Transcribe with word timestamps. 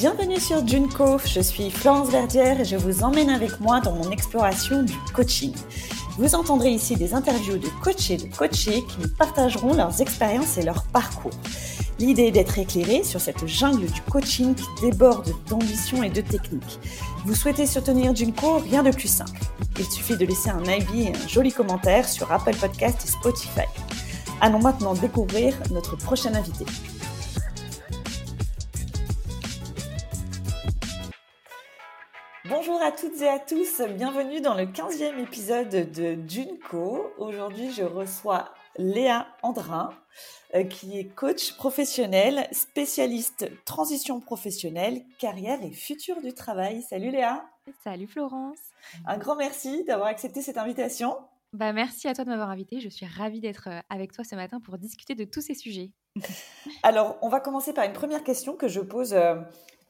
Bienvenue 0.00 0.40
sur 0.40 0.66
Junco, 0.66 1.18
je 1.26 1.40
suis 1.40 1.70
Florence 1.70 2.08
Verdière 2.08 2.58
et 2.58 2.64
je 2.64 2.76
vous 2.76 3.02
emmène 3.02 3.28
avec 3.28 3.60
moi 3.60 3.82
dans 3.82 3.92
mon 3.92 4.10
exploration 4.10 4.82
du 4.82 4.94
coaching. 5.12 5.52
Vous 6.16 6.34
entendrez 6.34 6.70
ici 6.70 6.96
des 6.96 7.12
interviews 7.12 7.58
de 7.58 7.68
coachés 7.82 8.16
de 8.16 8.34
coachés 8.34 8.82
qui 8.82 8.98
nous 9.02 9.10
partageront 9.18 9.74
leurs 9.74 10.00
expériences 10.00 10.56
et 10.56 10.62
leurs 10.62 10.84
parcours. 10.84 11.34
L'idée 11.98 12.28
est 12.28 12.30
d'être 12.30 12.58
éclairé 12.58 13.04
sur 13.04 13.20
cette 13.20 13.46
jungle 13.46 13.90
du 13.90 14.00
coaching 14.10 14.54
qui 14.54 14.64
déborde 14.80 15.34
d'ambition 15.50 16.02
et 16.02 16.08
de 16.08 16.22
technique. 16.22 16.78
Vous 17.26 17.34
souhaitez 17.34 17.66
soutenir 17.66 18.16
Junko 18.16 18.56
Rien 18.56 18.82
de 18.82 18.92
plus 18.92 19.08
simple. 19.08 19.38
Il 19.78 19.84
suffit 19.84 20.16
de 20.16 20.24
laisser 20.24 20.48
un 20.48 20.64
avis 20.64 21.08
et 21.08 21.12
un 21.12 21.28
joli 21.28 21.52
commentaire 21.52 22.08
sur 22.08 22.32
Apple 22.32 22.56
Podcast 22.56 23.02
et 23.04 23.10
Spotify. 23.10 23.68
Allons 24.40 24.60
maintenant 24.60 24.94
découvrir 24.94 25.58
notre 25.70 25.98
prochain 25.98 26.32
invité. 26.34 26.64
Bonjour 32.80 32.94
à 32.94 32.98
toutes 32.98 33.20
et 33.20 33.28
à 33.28 33.38
tous, 33.38 33.82
bienvenue 33.94 34.40
dans 34.40 34.54
le 34.54 34.64
15e 34.64 35.18
épisode 35.22 35.68
de 35.68 36.16
Junko. 36.26 37.12
Aujourd'hui, 37.18 37.70
je 37.72 37.82
reçois 37.82 38.54
Léa 38.78 39.26
Andrin, 39.42 39.90
euh, 40.54 40.64
qui 40.64 40.98
est 40.98 41.04
coach 41.04 41.56
professionnel, 41.56 42.48
spécialiste 42.52 43.50
transition 43.66 44.20
professionnelle, 44.20 45.02
carrière 45.18 45.62
et 45.62 45.72
futur 45.72 46.22
du 46.22 46.32
travail. 46.32 46.80
Salut 46.80 47.10
Léa. 47.10 47.44
Salut 47.84 48.06
Florence. 48.06 48.58
Un 49.06 49.18
grand 49.18 49.36
merci 49.36 49.84
d'avoir 49.84 50.08
accepté 50.08 50.40
cette 50.40 50.56
invitation. 50.56 51.18
Bah, 51.52 51.74
merci 51.74 52.08
à 52.08 52.14
toi 52.14 52.24
de 52.24 52.30
m'avoir 52.30 52.48
invité. 52.48 52.80
Je 52.80 52.88
suis 52.88 53.04
ravie 53.04 53.40
d'être 53.40 53.68
euh, 53.68 53.80
avec 53.90 54.12
toi 54.12 54.24
ce 54.24 54.36
matin 54.36 54.58
pour 54.58 54.78
discuter 54.78 55.14
de 55.14 55.24
tous 55.24 55.42
ces 55.42 55.54
sujets. 55.54 55.90
Alors, 56.82 57.18
on 57.20 57.28
va 57.28 57.40
commencer 57.40 57.74
par 57.74 57.84
une 57.84 57.92
première 57.92 58.24
question 58.24 58.56
que 58.56 58.68
je 58.68 58.80
pose 58.80 59.12
euh, 59.12 59.34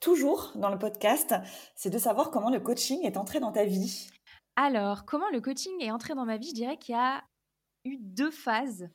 toujours 0.01 0.53
dans 0.57 0.71
le 0.71 0.79
podcast. 0.79 1.35
C'est 1.75 1.91
de 1.91 1.99
savoir 1.99 2.31
comment 2.31 2.51
le 2.51 2.61
coaching 2.61 3.05
est 3.05 3.17
entré 3.17 3.41
dans 3.41 3.53
ta 3.53 3.65
vie. 3.65 4.09
Alors, 4.57 5.05
comment 5.05 5.29
le 5.33 5.41
coaching 5.41 5.73
est 5.81 5.91
entré 5.91 6.15
dans 6.15 6.25
ma 6.25 6.37
vie 6.37 6.49
Je 6.49 6.55
dirais 6.55 6.77
qu'il 6.77 6.95
y 6.95 6.99
a 6.99 7.23
eu 7.85 7.97
deux 7.99 8.31
phases. 8.31 8.89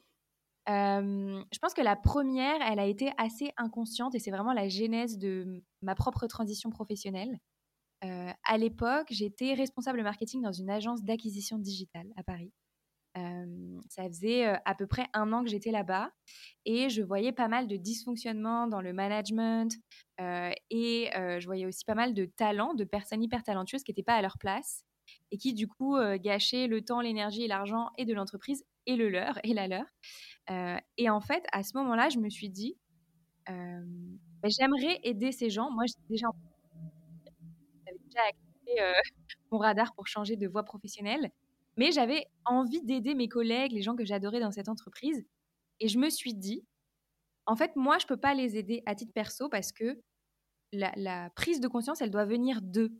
je 0.67 1.59
pense 1.61 1.73
que 1.73 1.81
la 1.81 1.95
première, 1.95 2.61
elle 2.61 2.79
a 2.79 2.85
été 2.85 3.11
assez 3.17 3.51
inconsciente 3.57 4.15
et 4.15 4.19
c'est 4.19 4.31
vraiment 4.31 4.53
la 4.53 4.67
genèse 4.67 5.17
de 5.17 5.63
ma 5.81 5.95
propre 5.95 6.27
transition 6.27 6.69
professionnelle. 6.69 7.39
à 8.01 8.57
l'époque, 8.57 9.07
j'étais 9.09 9.53
responsable 9.53 10.03
marketing 10.03 10.41
dans 10.41 10.51
une 10.51 10.69
agence 10.69 11.03
d'acquisition 11.03 11.57
digitale 11.57 12.07
à 12.17 12.23
Paris. 12.23 12.51
Ça 13.89 14.07
faisait 14.07 14.45
à 14.45 14.75
peu 14.75 14.87
près 14.87 15.07
un 15.13 15.31
an 15.31 15.43
que 15.43 15.49
j'étais 15.49 15.71
là-bas 15.71 16.11
et 16.65 16.89
je 16.89 17.01
voyais 17.01 17.31
pas 17.31 17.47
mal 17.47 17.67
de 17.67 17.77
dysfonctionnements 17.77 18.67
dans 18.67 18.81
le 18.81 18.91
management 18.91 19.71
et 20.19 21.09
je 21.13 21.45
voyais 21.45 21.65
aussi 21.65 21.85
pas 21.85 21.95
mal 21.95 22.13
de 22.13 22.25
talents, 22.25 22.73
de 22.73 22.83
personnes 22.83 23.23
hyper 23.23 23.43
talentueuses 23.43 23.83
qui 23.83 23.91
n'étaient 23.91 24.03
pas 24.03 24.15
à 24.15 24.21
leur 24.21 24.37
place 24.37 24.83
et 25.31 25.37
qui 25.37 25.53
du 25.53 25.67
coup 25.67 25.97
gâchaient 26.15 26.67
le 26.67 26.81
temps, 26.81 26.99
l'énergie 26.99 27.43
et 27.43 27.47
l'argent 27.47 27.89
et 27.97 28.05
de 28.05 28.13
l'entreprise 28.13 28.65
et 28.85 28.95
le 28.95 29.09
leur 29.09 29.39
et 29.43 29.53
la 29.53 29.67
leur. 29.67 29.85
Et 30.97 31.09
en 31.09 31.21
fait, 31.21 31.45
à 31.53 31.63
ce 31.63 31.77
moment-là, 31.77 32.09
je 32.09 32.19
me 32.19 32.29
suis 32.29 32.49
dit, 32.49 32.77
bah, 33.47 34.49
j'aimerais 34.49 34.99
aider 35.03 35.31
ces 35.31 35.49
gens. 35.49 35.71
Moi, 35.71 35.85
j'étais 35.87 36.07
déjà, 36.09 36.27
déjà 37.85 38.21
activé 38.27 38.93
mon 39.51 39.57
radar 39.59 39.93
pour 39.95 40.07
changer 40.07 40.35
de 40.35 40.47
voie 40.47 40.63
professionnelle, 40.63 41.31
mais 41.77 41.91
j'avais 41.91 42.27
envie 42.45 42.81
d'aider 42.81 43.15
mes 43.15 43.27
collègues, 43.27 43.71
les 43.71 43.81
gens 43.81 43.95
que 43.95 44.05
j'adorais 44.05 44.39
dans 44.39 44.51
cette 44.51 44.69
entreprise. 44.69 45.25
Et 45.79 45.87
je 45.87 45.99
me 45.99 46.09
suis 46.09 46.33
dit, 46.33 46.65
en 47.45 47.55
fait, 47.55 47.75
moi, 47.75 47.97
je 47.97 48.05
peux 48.05 48.17
pas 48.17 48.33
les 48.33 48.57
aider 48.57 48.81
à 48.85 48.95
titre 48.95 49.13
perso 49.13 49.49
parce 49.49 49.71
que 49.71 50.01
la, 50.71 50.91
la 50.95 51.29
prise 51.31 51.59
de 51.59 51.67
conscience, 51.67 52.01
elle 52.01 52.11
doit 52.11 52.25
venir 52.25 52.61
d'eux. 52.61 52.97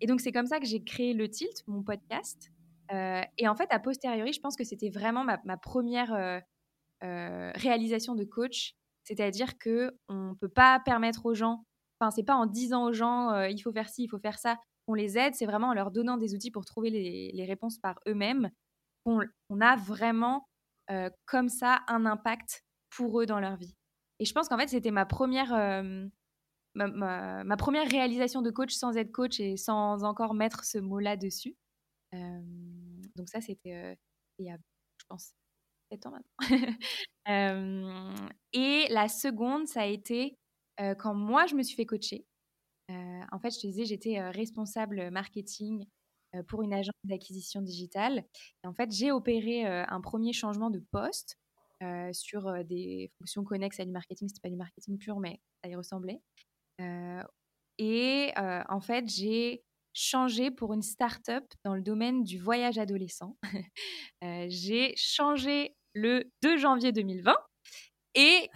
Et 0.00 0.06
donc, 0.06 0.20
c'est 0.20 0.32
comme 0.32 0.46
ça 0.46 0.60
que 0.60 0.66
j'ai 0.66 0.82
créé 0.82 1.12
le 1.12 1.28
Tilt, 1.28 1.62
mon 1.66 1.82
podcast, 1.82 2.50
euh, 2.92 3.22
et 3.38 3.48
en 3.48 3.54
fait, 3.54 3.68
a 3.70 3.78
posteriori, 3.78 4.32
je 4.32 4.40
pense 4.40 4.56
que 4.56 4.64
c'était 4.64 4.90
vraiment 4.90 5.24
ma, 5.24 5.56
première 5.56 6.12
euh, 6.12 6.40
euh, 7.04 7.52
réalisation 7.54 8.14
de 8.14 8.24
coach. 8.24 8.74
C'est-à-dire 9.04 9.58
que 9.58 9.92
on 10.08 10.34
peut 10.34 10.48
pas 10.48 10.80
permettre 10.80 11.26
aux 11.26 11.34
gens, 11.34 11.64
enfin, 11.98 12.10
c'est 12.10 12.24
pas 12.24 12.34
en 12.34 12.46
disant 12.46 12.84
aux 12.84 12.92
gens 12.92 13.42
il 13.44 13.58
faut 13.60 13.72
faire 13.72 13.88
ci, 13.88 14.04
il 14.04 14.08
faut 14.08 14.18
faire 14.18 14.38
ça, 14.38 14.58
qu'on 14.90 14.94
les 14.94 15.18
aide, 15.18 15.34
c'est 15.34 15.46
vraiment 15.46 15.68
en 15.68 15.74
leur 15.74 15.90
donnant 15.90 16.16
des 16.16 16.34
outils 16.34 16.50
pour 16.50 16.64
trouver 16.64 16.90
les, 16.90 17.44
réponses 17.44 17.78
par 17.78 18.00
eux-mêmes 18.06 18.50
qu'on 19.04 19.20
on 19.48 19.60
a 19.60 19.76
vraiment 19.76 20.46
comme 21.26 21.48
ça 21.48 21.82
un 21.86 22.04
impact 22.04 22.64
pour 22.90 23.20
eux 23.20 23.26
dans 23.26 23.38
leur 23.38 23.56
vie. 23.56 23.76
Et 24.18 24.24
je 24.24 24.32
pense 24.34 24.48
qu'en 24.48 24.58
fait, 24.58 24.68
c'était 24.68 24.90
ma 24.90 25.06
première, 25.06 25.52
ma, 26.74 27.44
ma, 27.44 27.56
première 27.56 27.88
réalisation 27.88 28.42
de 28.42 28.50
coach 28.50 28.74
sans 28.74 28.96
être 28.96 29.12
coach 29.12 29.38
et 29.38 29.56
sans 29.56 30.02
encore 30.02 30.34
mettre 30.34 30.64
ce 30.64 30.78
mot-là 30.78 31.16
dessus 31.16 31.56
donc 32.12 33.28
ça, 33.28 33.40
c'était 33.40 33.96
il 34.38 34.46
y 34.46 34.50
a, 34.50 34.56
je 34.98 35.06
pense, 35.08 35.34
7 35.92 36.06
ans 36.06 36.12
maintenant. 36.12 36.76
et 38.52 38.86
la 38.90 39.08
seconde, 39.08 39.66
ça 39.66 39.82
a 39.82 39.86
été 39.86 40.38
quand 40.98 41.14
moi, 41.14 41.46
je 41.46 41.54
me 41.54 41.62
suis 41.62 41.76
fait 41.76 41.86
coacher. 41.86 42.24
En 43.32 43.38
fait, 43.38 43.50
je 43.50 43.60
te 43.60 43.66
disais, 43.66 43.84
j'étais 43.84 44.20
responsable 44.30 45.10
marketing 45.10 45.86
pour 46.48 46.62
une 46.62 46.72
agence 46.72 46.94
d'acquisition 47.04 47.60
digitale. 47.60 48.24
En 48.64 48.72
fait, 48.72 48.90
j'ai 48.92 49.12
opéré 49.12 49.64
un 49.64 50.00
premier 50.00 50.32
changement 50.32 50.70
de 50.70 50.80
poste 50.90 51.38
sur 52.12 52.64
des 52.64 53.10
fonctions 53.18 53.44
connexes 53.44 53.80
à 53.80 53.84
du 53.84 53.92
marketing. 53.92 54.28
C'était 54.28 54.40
pas 54.40 54.50
du 54.50 54.56
marketing 54.56 54.98
pur, 54.98 55.18
mais 55.18 55.40
ça 55.62 55.70
y 55.70 55.76
ressemblait. 55.76 56.20
et 57.78 58.32
en 58.36 58.80
fait, 58.80 59.08
j'ai 59.08 59.64
changé 59.92 60.50
pour 60.50 60.72
une 60.72 60.82
start-up 60.82 61.44
dans 61.64 61.74
le 61.74 61.82
domaine 61.82 62.22
du 62.24 62.38
voyage 62.38 62.78
adolescent. 62.78 63.36
Euh, 64.22 64.44
j'ai 64.50 64.92
changé 64.96 65.74
le 65.94 66.30
2 66.42 66.58
janvier 66.58 66.92
2020 66.92 67.34
et 68.14 68.48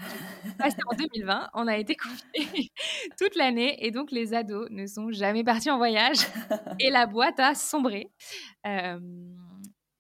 en 0.59 0.97
2020, 0.97 1.51
on 1.55 1.67
a 1.67 1.77
été 1.77 1.95
confinés 1.97 2.71
toute 3.19 3.37
l'année 3.37 3.85
et 3.85 3.91
donc 3.91 4.11
les 4.11 4.35
ados 4.35 4.69
ne 4.71 4.87
sont 4.87 5.11
jamais 5.11 5.45
partis 5.45 5.71
en 5.71 5.79
voyage 5.79 6.19
et 6.81 6.91
la 6.91 7.07
boîte 7.07 7.39
a 7.41 7.55
sombré. 7.55 8.11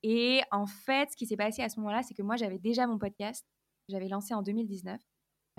et 0.02 0.42
en 0.50 0.66
fait, 0.66 1.10
ce 1.12 1.16
qui 1.16 1.26
s'est 1.26 1.36
passé 1.36 1.62
à 1.62 1.68
ce 1.68 1.78
moment-là, 1.80 2.02
c'est 2.02 2.14
que 2.14 2.22
moi 2.22 2.36
j'avais 2.36 2.58
déjà 2.58 2.86
mon 2.86 2.98
podcast, 2.98 3.44
j'avais 3.88 4.08
lancé 4.08 4.34
en 4.34 4.42
2019, 4.42 5.00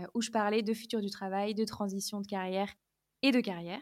euh, 0.01 0.05
où 0.13 0.21
je 0.21 0.31
parlais 0.31 0.61
de 0.61 0.73
futur 0.73 1.01
du 1.01 1.09
travail, 1.09 1.53
de 1.53 1.63
transition 1.63 2.19
de 2.21 2.27
carrière 2.27 2.73
et 3.21 3.31
de 3.31 3.39
carrière. 3.39 3.81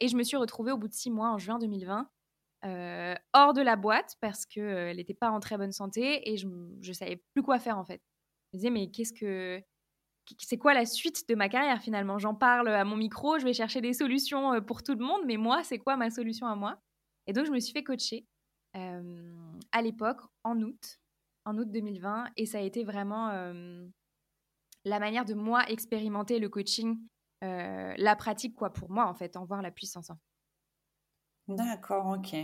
Et 0.00 0.08
je 0.08 0.16
me 0.16 0.22
suis 0.22 0.38
retrouvée 0.38 0.72
au 0.72 0.78
bout 0.78 0.88
de 0.88 0.94
six 0.94 1.10
mois, 1.10 1.30
en 1.30 1.36
juin 1.36 1.58
2020, 1.58 2.08
euh, 2.64 3.14
hors 3.32 3.52
de 3.52 3.62
la 3.62 3.76
boîte 3.76 4.16
parce 4.20 4.44
qu'elle 4.46 4.96
n'était 4.96 5.14
pas 5.14 5.30
en 5.30 5.40
très 5.40 5.56
bonne 5.56 5.72
santé 5.72 6.30
et 6.30 6.36
je 6.36 6.46
ne 6.46 6.92
savais 6.92 7.22
plus 7.32 7.42
quoi 7.42 7.58
faire 7.58 7.78
en 7.78 7.84
fait. 7.84 8.02
Me 8.52 8.58
disais, 8.58 8.70
mais 8.70 8.90
qu'est-ce 8.90 9.12
que. 9.12 9.62
C'est 10.38 10.58
quoi 10.58 10.74
la 10.74 10.86
suite 10.86 11.28
de 11.28 11.34
ma 11.34 11.48
carrière 11.48 11.80
finalement? 11.80 12.18
J'en 12.18 12.34
parle 12.34 12.68
à 12.68 12.84
mon 12.84 12.96
micro, 12.96 13.38
je 13.38 13.44
vais 13.44 13.52
chercher 13.52 13.80
des 13.80 13.92
solutions 13.92 14.54
euh, 14.54 14.60
pour 14.60 14.82
tout 14.84 14.94
le 14.94 15.04
monde, 15.04 15.22
mais 15.26 15.36
moi, 15.36 15.64
c'est 15.64 15.78
quoi 15.78 15.96
ma 15.96 16.10
solution 16.10 16.46
à 16.46 16.54
moi? 16.54 16.80
Et 17.26 17.32
donc, 17.32 17.46
je 17.46 17.50
me 17.50 17.58
suis 17.58 17.72
fait 17.72 17.82
coacher 17.82 18.26
à 18.72 19.82
l'époque, 19.82 20.20
en 20.44 20.60
août, 20.62 21.00
en 21.44 21.58
août 21.58 21.68
2020, 21.68 22.30
et 22.36 22.46
ça 22.46 22.58
a 22.58 22.60
été 22.60 22.84
vraiment 22.84 23.32
la 24.84 25.00
manière 25.00 25.24
de 25.24 25.34
moi 25.34 25.68
expérimenter 25.68 26.38
le 26.38 26.48
coaching 26.48 26.96
la 27.42 28.16
pratique 28.16 28.54
quoi 28.54 28.72
pour 28.72 28.90
moi 28.90 29.06
en 29.06 29.14
fait, 29.14 29.36
en 29.36 29.44
voir 29.44 29.60
la 29.60 29.72
puissance. 29.72 30.12
D'accord, 31.56 32.06
ok. 32.18 32.34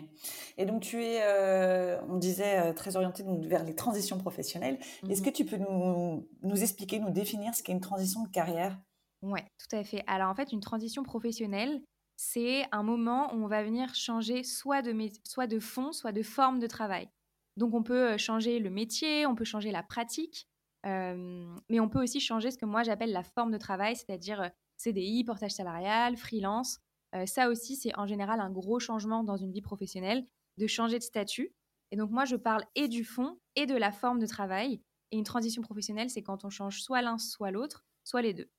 Et 0.59 0.67
donc 0.67 0.83
tu 0.83 1.03
es, 1.03 1.21
euh, 1.22 2.00
on 2.09 2.17
disait, 2.17 2.59
euh, 2.59 2.72
très 2.72 2.97
orienté 2.97 3.25
vers 3.43 3.64
les 3.64 3.75
transitions 3.75 4.19
professionnelles. 4.19 4.79
Est-ce 5.08 5.23
mmh 5.23 5.25
que 5.25 5.31
tu 5.31 5.44
peux 5.44 5.56
nous, 5.56 6.29
nous, 6.43 6.62
expliquer, 6.62 6.99
nous 6.99 7.11
définir 7.11 7.55
ce 7.55 7.62
qu'est 7.62 7.73
une 7.73 7.81
transition 7.81 8.23
de 8.25 8.29
carrière? 8.29 8.79
Oui, 9.23 9.41
tout 9.58 9.76
à 9.76 9.85
fait. 9.85 10.03
Alors 10.06 10.29
en 10.29 10.35
fait, 10.35 10.53
une 10.53 10.61
transition 10.61 11.03
professionnelle, 11.03 11.82
c'est 12.17 12.67
un 12.73 12.82
moment 12.82 13.32
où 13.32 13.44
on 13.44 13.49
va 13.49 13.62
venir 13.62 13.94
changer 13.94 14.43
soit 14.43 14.82
de, 14.82 14.94
soit 15.25 15.47
de 15.47 15.61
fond, 15.61 15.93
soit 15.93 16.12
de 16.12 16.23
forme 16.23 16.58
de 16.58 16.67
travail. 16.67 17.08
Donc 17.56 17.75
on 17.75 17.82
peut 17.82 18.19
changer 18.19 18.58
le 18.58 18.70
métier, 18.70 19.26
on 19.26 19.35
peut 19.35 19.44
changer 19.44 19.70
la 19.70 19.82
pratique, 19.82 20.49
mais 20.85 21.81
on 21.81 21.88
peut 21.88 22.03
aussi 22.03 22.20
changer 22.20 22.50
ce 22.50 22.58
que 22.58 22.67
moi 22.67 22.82
j'appelle 22.82 23.12
la 23.12 23.23
forme 23.23 23.50
de 23.50 23.58
travail, 23.58 23.97
c'est-à-dire 23.97 24.50
CDI, 24.76 25.25
portage 25.25 25.53
salarial, 25.53 26.17
freelance. 26.17 26.81
Euh, 27.17 27.27
ça 27.27 27.49
aussi, 27.49 27.77
c'est 27.77 27.97
en 27.99 28.07
général 28.07 28.41
un 28.41 28.51
gros 28.51 28.79
changement 28.79 29.25
dans 29.25 29.37
une 29.37 29.53
vie 29.53 29.63
professionnelle, 29.63 30.27
de 30.59 30.67
changer 30.67 30.99
de 30.99 31.05
statut. 31.05 31.55
Et 31.91 31.97
donc 31.97 32.11
moi, 32.11 32.25
je 32.25 32.37
parle 32.37 32.65
et 32.75 32.89
du 32.89 33.05
fond 33.05 33.39
et 33.55 33.67
de 33.67 33.75
la 33.75 33.93
forme 33.93 34.19
de 34.19 34.27
travail. 34.27 34.83
Et 35.13 35.19
une 35.19 35.25
transition 35.25 35.63
professionnelle, 35.63 36.11
c'est 36.11 36.23
quand 36.23 36.45
on 36.45 36.51
change 36.51 36.83
soit 36.83 37.03
l'un, 37.03 37.19
soit 37.19 37.51
l'autre, 37.51 37.85
soit 38.05 38.23
les 38.23 38.35
deux. 38.35 38.51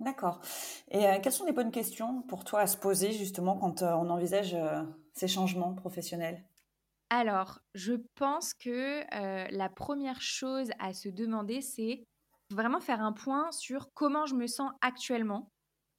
D'accord. 0.00 0.40
Et 0.90 1.06
euh, 1.06 1.20
quelles 1.22 1.32
sont 1.32 1.46
les 1.46 1.52
bonnes 1.52 1.70
questions 1.70 2.22
pour 2.22 2.44
toi 2.44 2.60
à 2.60 2.66
se 2.66 2.76
poser 2.76 3.12
justement 3.12 3.56
quand 3.56 3.82
euh, 3.82 3.92
on 3.92 4.10
envisage 4.10 4.56
ces 5.12 5.28
changements 5.28 5.74
professionnels? 5.74 6.44
Alors, 7.10 7.60
je 7.74 7.94
pense 8.16 8.54
que 8.54 9.04
la 9.54 9.68
première 9.68 10.20
chose 10.20 10.70
à 10.80 10.92
se 10.92 11.08
demander, 11.08 11.60
c'est 11.60 12.02
vraiment 12.50 12.80
faire 12.80 13.00
un 13.00 13.12
point 13.12 13.52
sur 13.52 13.92
comment 13.94 14.26
je 14.26 14.34
me 14.34 14.48
sens 14.48 14.72
actuellement 14.80 15.53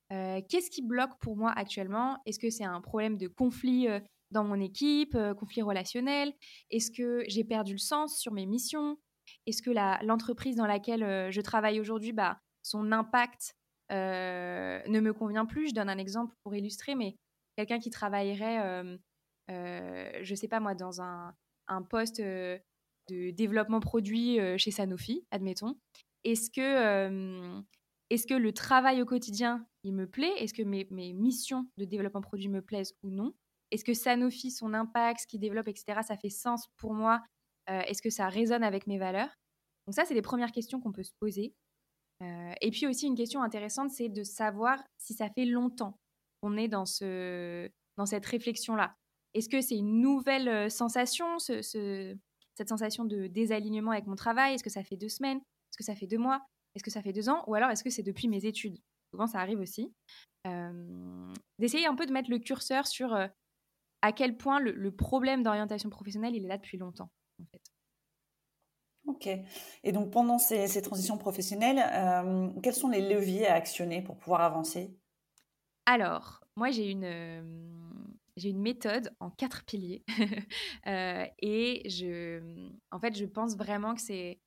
qu'est-ce 0.10 0.70
qui 0.70 0.82
bloque 0.82 1.18
pour 1.20 1.36
moi 1.38 1.52
actuellement? 1.52 2.20
Est-ce 2.26 2.40
que 2.40 2.50
c'est 2.50 2.66
un 2.66 2.82
problème 2.82 3.18
de 3.18 3.28
conflit 3.28 3.88
dans 4.32 4.44
mon 4.44 4.60
équipe, 4.60 5.18
conflit 5.38 5.62
relationnel? 5.62 6.34
Est-ce 6.70 6.92
que 6.92 7.24
j'ai 7.28 7.44
perdu 7.44 7.74
le 7.74 7.80
sens 7.80 8.20
sur 8.20 8.34
mes 8.34 8.46
missions? 8.46 8.98
Est-ce 9.48 9.62
que 9.62 9.72
l'entreprise 10.06 10.56
dans 10.56 10.68
laquelle 10.68 11.32
je 11.32 11.42
travaille 11.42 11.80
aujourd'hui, 11.80 12.14
bah, 12.14 12.40
son 12.64 12.92
impact 12.92 13.56
ne 13.90 15.00
me 15.00 15.14
convient 15.14 15.46
plus? 15.46 15.70
Je 15.70 15.74
donne 15.74 15.90
un 15.90 15.98
exemple 15.98 16.36
pour 16.44 16.56
illustrer, 16.56 16.96
mais 16.96 17.16
quelqu'un 17.58 17.80
qui 17.80 17.90
travaillerait, 17.90 18.98
je 19.50 20.30
ne 20.30 20.36
sais 20.36 20.48
pas 20.48 20.60
moi, 20.60 20.76
dans 20.76 21.02
un, 21.02 21.34
un 21.68 21.82
poste 21.82 22.22
de 22.22 22.62
développement 23.10 23.80
produit 23.80 24.40
chez 24.58 24.72
Sanofi, 24.72 25.26
admettons. 25.32 25.76
Est-ce 26.24 26.50
que, 26.50 27.62
est-ce 28.10 28.28
que 28.28 28.34
le 28.34 28.54
travail 28.54 29.02
au 29.02 29.06
quotidien, 29.06 29.66
il 29.84 29.94
me 29.94 30.08
plaît? 30.08 30.34
Est-ce 30.38 30.54
que 30.54 30.64
mes, 30.64 30.88
mes, 30.92 31.14
missions 31.14 31.68
de 31.78 31.86
développement 31.86 32.22
produit 32.22 32.50
me 32.50 32.62
plaisent 32.62 32.94
ou 33.04 33.10
non? 33.10 33.34
Est-ce 33.72 33.84
que 33.84 33.94
Sanofi, 33.94 34.52
son 34.52 34.74
impact, 34.74 35.22
ce 35.22 35.28
qu'il 35.28 35.40
développe, 35.40 35.68
etc., 35.68 36.02
ça 36.04 36.18
fait 36.18 36.30
sens 36.30 36.68
pour 36.78 36.94
moi? 36.94 37.24
Est-ce 37.68 38.02
que 38.02 38.12
ça 38.12 38.30
résonne 38.30 38.64
avec 38.64 38.86
mes 38.86 39.00
valeurs? 39.00 39.36
Donc 39.88 39.96
ça, 39.96 40.06
c'est 40.06 40.14
les 40.14 40.22
premières 40.22 40.52
questions 40.52 40.80
qu'on 40.80 40.92
peut 40.92 41.04
se 41.04 41.14
poser. 41.20 41.56
et 42.22 42.72
puis 42.72 42.86
aussi, 42.86 43.08
une 43.08 43.16
question 43.16 43.42
intéressante, 43.42 43.90
c'est 43.90 44.10
de 44.10 44.24
savoir 44.24 44.84
si 44.98 45.14
ça 45.14 45.30
fait 45.30 45.46
longtemps 45.46 45.98
qu'on 46.42 46.58
est 46.58 46.68
dans, 46.68 46.86
ce, 46.86 47.70
dans 47.98 48.06
cette 48.06 48.26
réflexion-là. 48.26 48.96
Est-ce 49.34 49.50
que 49.50 49.62
c'est 49.62 49.76
une 49.76 50.00
nouvelle 50.00 50.70
sensation, 50.70 51.40
ce, 51.40 51.62
cette 52.54 52.70
sensation 52.70 53.04
de 53.04 53.28
désalignement 53.28 53.92
avec 53.92 54.06
mon 54.06 54.16
travail? 54.16 54.54
Est-ce 54.54 54.64
que 54.64 54.70
ça 54.70 54.84
fait 54.84 54.96
deux 54.96 55.10
semaines? 55.10 55.40
Est-ce 55.40 55.78
que 55.78 55.84
ça 55.84 55.96
fait 55.96 56.08
deux 56.08 56.20
mois? 56.20 56.46
Est-ce 56.76 56.84
que 56.84 56.92
ça 56.92 57.02
fait 57.02 57.14
deux 57.14 57.30
ans 57.30 57.44
Ou 57.48 57.56
alors 57.56 57.70
est-ce 57.70 57.84
que 57.84 57.90
c'est 57.90 58.04
depuis 58.04 58.28
mes 58.28 58.46
études? 58.46 58.78
Souvent, 59.12 59.28
ça 59.28 59.40
arrive 59.40 59.60
aussi. 59.60 59.94
D'essayer 61.58 61.88
un 61.88 61.96
peu 61.96 62.06
de 62.06 62.12
mettre 62.12 62.30
le 62.30 62.38
curseur 62.38 62.86
sur 62.86 63.16
à 64.02 64.12
quel 64.12 64.38
point 64.38 64.60
le, 64.60 64.92
problème 64.92 65.42
d'orientation 65.42 65.90
professionnelle, 65.90 66.36
il 66.36 66.46
est 66.46 66.50
là 66.50 66.58
depuis 66.58 66.78
longtemps, 66.78 67.10
en 67.42 67.46
fait. 67.46 67.62
Ok. 69.08 69.30
Et 69.84 69.92
donc, 69.92 70.12
pendant 70.12 70.38
ces, 70.38 70.68
ces 70.68 70.82
transitions 70.82 71.18
professionnelles, 71.18 71.82
quels 72.62 72.76
sont 72.76 72.90
les 72.90 73.02
leviers 73.02 73.48
à 73.48 73.56
actionner 73.56 74.02
pour 74.02 74.18
pouvoir 74.18 74.42
avancer? 74.42 74.96
Alors, 75.86 76.44
moi, 76.56 76.72
j'ai 76.72 76.90
une, 76.90 78.16
j'ai 78.38 78.50
une 78.50 78.62
méthode 78.62 79.14
en 79.20 79.30
quatre 79.30 79.66
piliers. 79.66 80.04
Euh, 80.88 81.26
et 81.40 81.90
je, 81.90 82.70
en 82.92 83.00
fait, 83.00 83.18
je 83.18 83.26
pense 83.26 83.58
vraiment 83.58 83.96
que 83.96 84.02
c'est 84.02 84.40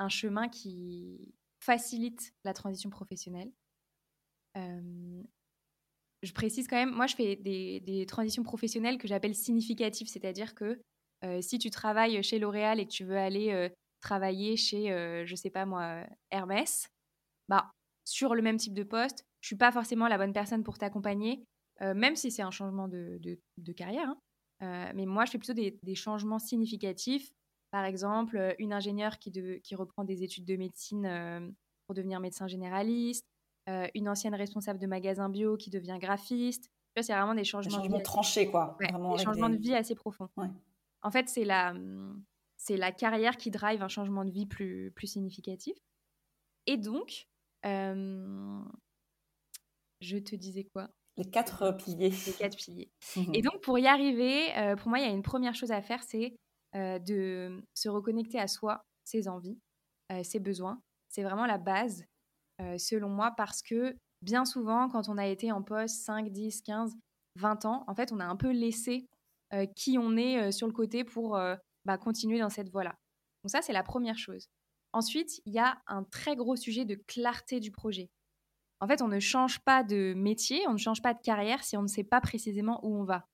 un 0.00 0.08
chemin 0.08 0.48
qui 0.48 1.32
facilite 1.64 2.32
la 2.44 2.52
transition 2.52 2.90
professionnelle. 2.90 3.52
Euh, 4.56 5.22
je 6.22 6.32
précise 6.32 6.68
quand 6.68 6.76
même, 6.76 6.94
moi, 6.94 7.06
je 7.06 7.16
fais 7.16 7.36
des, 7.36 8.06
transitions 8.06 8.42
professionnelles 8.42 8.98
que 8.98 9.08
j'appelle 9.08 9.34
significatives, 9.34 10.08
c'est-à-dire 10.08 10.54
que 10.54 10.80
euh, 11.24 11.40
si 11.40 11.58
tu 11.58 11.70
travailles 11.70 12.22
chez 12.22 12.38
L'Oréal 12.38 12.80
et 12.80 12.86
que 12.86 12.92
tu 12.92 13.04
veux 13.04 13.18
aller 13.18 13.70
travailler 14.00 14.56
chez, 14.56 14.88
je 15.26 15.34
sais 15.34 15.50
pas 15.50 15.66
moi, 15.66 16.06
Hermès, 16.30 16.88
bah, 17.48 17.70
sur 18.04 18.34
le 18.34 18.42
même 18.42 18.56
type 18.56 18.74
de 18.74 18.82
poste, 18.84 19.24
je 19.40 19.48
suis 19.48 19.56
pas 19.56 19.72
forcément 19.72 20.08
la 20.08 20.18
bonne 20.18 20.32
personne 20.32 20.62
pour 20.62 20.78
t'accompagner 20.78 21.44
euh, 21.82 21.94
même 21.94 22.16
si 22.16 22.30
c'est 22.30 22.42
un 22.42 22.50
changement 22.50 22.88
de, 22.88 23.36
carrière. 23.76 24.08
Hein. 24.08 24.18
Euh, 24.62 24.92
mais 24.94 25.06
moi, 25.06 25.24
je 25.24 25.32
fais 25.32 25.38
plutôt 25.38 25.54
des, 25.54 25.94
changements 25.94 26.38
significatifs. 26.38 27.32
Par 27.74 27.84
exemple, 27.84 28.36
euh, 28.36 28.54
une 28.60 28.72
ingénieure 28.72 29.18
qui, 29.18 29.32
de, 29.32 29.54
qui 29.64 29.74
reprend 29.74 30.04
des 30.04 30.22
études 30.22 30.44
de 30.44 30.54
médecine 30.54 31.52
pour 31.86 31.96
devenir 31.96 32.20
médecin 32.20 32.46
généraliste, 32.46 33.26
une 33.66 34.08
ancienne 34.08 34.36
responsable 34.36 34.78
de 34.78 34.86
magasin 34.86 35.28
bio 35.28 35.56
qui 35.56 35.70
devient 35.70 35.98
graphiste. 36.00 36.70
C'est 37.00 37.12
vraiment 37.12 37.34
des 37.34 37.42
changements, 37.42 37.78
des 37.78 37.82
changements 37.82 38.00
tranchés, 38.00 38.48
quoi. 38.48 38.78
des 38.78 39.24
changements 39.24 39.48
de 39.48 39.56
vie 39.56 39.74
assez 39.74 39.96
profonds. 39.96 40.28
En 41.02 41.10
fait, 41.10 41.28
c'est 41.28 41.44
la, 41.44 41.74
c'est 42.56 42.76
la 42.76 42.92
carrière 42.92 43.36
qui 43.36 43.50
drive 43.50 43.82
un 43.82 43.88
changement 43.88 44.24
de 44.24 44.30
vie 44.30 44.46
plus, 44.46 44.92
plus 44.94 45.08
significatif. 45.08 45.76
Et 46.66 46.76
donc, 46.76 47.26
je 50.00 50.18
te 50.18 50.36
disais 50.36 50.62
quoi? 50.62 50.90
Les 51.16 51.24
quatre 51.24 51.76
piliers. 51.76 52.12
Les 52.26 52.32
quatre 52.32 52.56
piliers. 52.56 52.90
Et 53.34 53.42
donc, 53.42 53.60
pour 53.62 53.78
y 53.78 53.86
arriver, 53.86 54.56
euh, 54.56 54.76
pour 54.76 54.88
moi, 54.90 54.98
il 54.98 55.06
y 55.06 55.08
a 55.08 55.12
une 55.12 55.22
première 55.22 55.54
chose 55.54 55.70
à 55.70 55.82
faire, 55.82 56.02
c'est 56.02 56.36
euh, 56.76 56.98
de 56.98 57.62
se 57.74 57.88
reconnecter 57.88 58.38
à 58.38 58.48
soi, 58.48 58.84
ses 59.04 59.28
envies, 59.28 59.58
euh, 60.12 60.22
ses 60.22 60.40
besoins. 60.40 60.80
C'est 61.08 61.22
vraiment 61.22 61.46
la 61.46 61.58
base, 61.58 62.04
selon 62.78 63.08
moi, 63.08 63.32
parce 63.36 63.62
que 63.62 63.96
bien 64.22 64.44
souvent, 64.44 64.88
quand 64.88 65.08
on 65.08 65.16
a 65.16 65.26
été 65.26 65.52
en 65.52 65.62
poste 65.62 66.02
5, 66.04 66.30
10, 66.30 66.62
15, 66.62 66.96
20 67.36 67.64
ans, 67.66 67.84
en 67.86 67.94
fait, 67.94 68.12
on 68.12 68.18
a 68.18 68.24
un 68.24 68.36
peu 68.36 68.50
laissé 68.50 69.08
qui 69.76 69.96
on 69.96 70.16
est 70.16 70.50
sur 70.50 70.66
le 70.66 70.72
côté 70.72 71.04
pour 71.04 71.38
bah, 71.84 71.98
continuer 71.98 72.40
dans 72.40 72.50
cette 72.50 72.68
voie-là. 72.70 72.96
Donc 73.44 73.50
ça, 73.50 73.62
c'est 73.62 73.72
la 73.72 73.84
première 73.84 74.18
chose. 74.18 74.48
Ensuite, 74.92 75.40
il 75.44 75.52
y 75.52 75.58
a 75.58 75.82
un 75.86 76.04
très 76.04 76.36
gros 76.36 76.56
sujet 76.56 76.84
de 76.84 76.94
clarté 76.94 77.60
du 77.60 77.70
projet. 77.70 78.10
En 78.80 78.86
fait, 78.86 79.02
on 79.02 79.08
ne 79.08 79.20
change 79.20 79.60
pas 79.60 79.82
de 79.82 80.14
métier, 80.14 80.66
on 80.68 80.72
ne 80.72 80.78
change 80.78 81.02
pas 81.02 81.14
de 81.14 81.20
carrière 81.20 81.64
si 81.64 81.76
on 81.76 81.82
ne 81.82 81.88
sait 81.88 82.04
pas 82.04 82.20
précisément 82.20 82.80
où 82.84 82.96
on 82.96 83.04
va. 83.04 83.26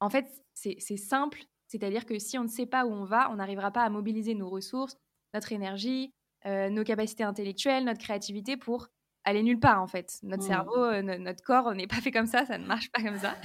En 0.00 0.10
fait, 0.10 0.26
c'est 0.54 0.96
simple, 0.96 1.44
c'est-à-dire 1.70 2.04
que 2.04 2.18
si 2.18 2.36
on 2.36 2.42
ne 2.42 2.48
sait 2.48 2.66
pas 2.66 2.84
où 2.84 2.90
on 2.90 3.04
va, 3.04 3.30
on 3.30 3.36
n'arrivera 3.36 3.70
pas 3.70 3.84
à 3.84 3.90
mobiliser 3.90 4.34
nos 4.34 4.50
ressources, 4.50 4.96
notre 5.34 5.52
énergie, 5.52 6.12
euh, 6.44 6.68
nos 6.68 6.82
capacités 6.82 7.22
intellectuelles, 7.22 7.84
notre 7.84 8.00
créativité 8.00 8.56
pour 8.56 8.88
aller 9.22 9.44
nulle 9.44 9.60
part 9.60 9.80
en 9.80 9.86
fait. 9.86 10.18
Notre 10.24 10.42
mmh. 10.42 10.46
cerveau, 10.46 10.84
euh, 10.84 11.00
notre 11.00 11.44
corps 11.44 11.72
n'est 11.74 11.86
pas 11.86 12.00
fait 12.00 12.10
comme 12.10 12.26
ça, 12.26 12.44
ça 12.44 12.58
ne 12.58 12.66
marche 12.66 12.90
pas 12.90 13.02
comme 13.02 13.18
ça. 13.18 13.36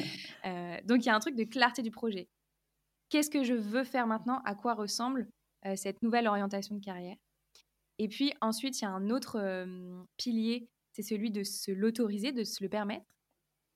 Euh, 0.46 0.78
donc 0.86 1.04
il 1.04 1.06
y 1.06 1.10
a 1.10 1.16
un 1.16 1.20
truc 1.20 1.36
de 1.36 1.44
clarté 1.44 1.84
du 1.84 1.92
projet. 1.92 2.28
Qu'est-ce 3.10 3.30
que 3.30 3.44
je 3.44 3.54
veux 3.54 3.84
faire 3.84 4.08
maintenant? 4.08 4.42
À 4.44 4.56
quoi 4.56 4.74
ressemble 4.74 5.30
cette 5.76 6.02
nouvelle 6.02 6.28
orientation 6.28 6.76
de 6.76 6.84
carrière? 6.84 7.18
Et 8.00 8.08
puis 8.08 8.34
ensuite, 8.42 8.82
il 8.82 8.84
y 8.84 8.88
a 8.88 8.92
un 8.92 9.10
autre 9.12 9.68
pilier, 10.18 10.68
c'est 10.92 11.04
celui 11.04 11.30
de 11.30 11.44
se 11.44 11.72
l'autoriser, 11.72 12.32
de 12.32 12.44
se 12.44 12.64
le 12.64 12.70
permettre. 12.70 13.06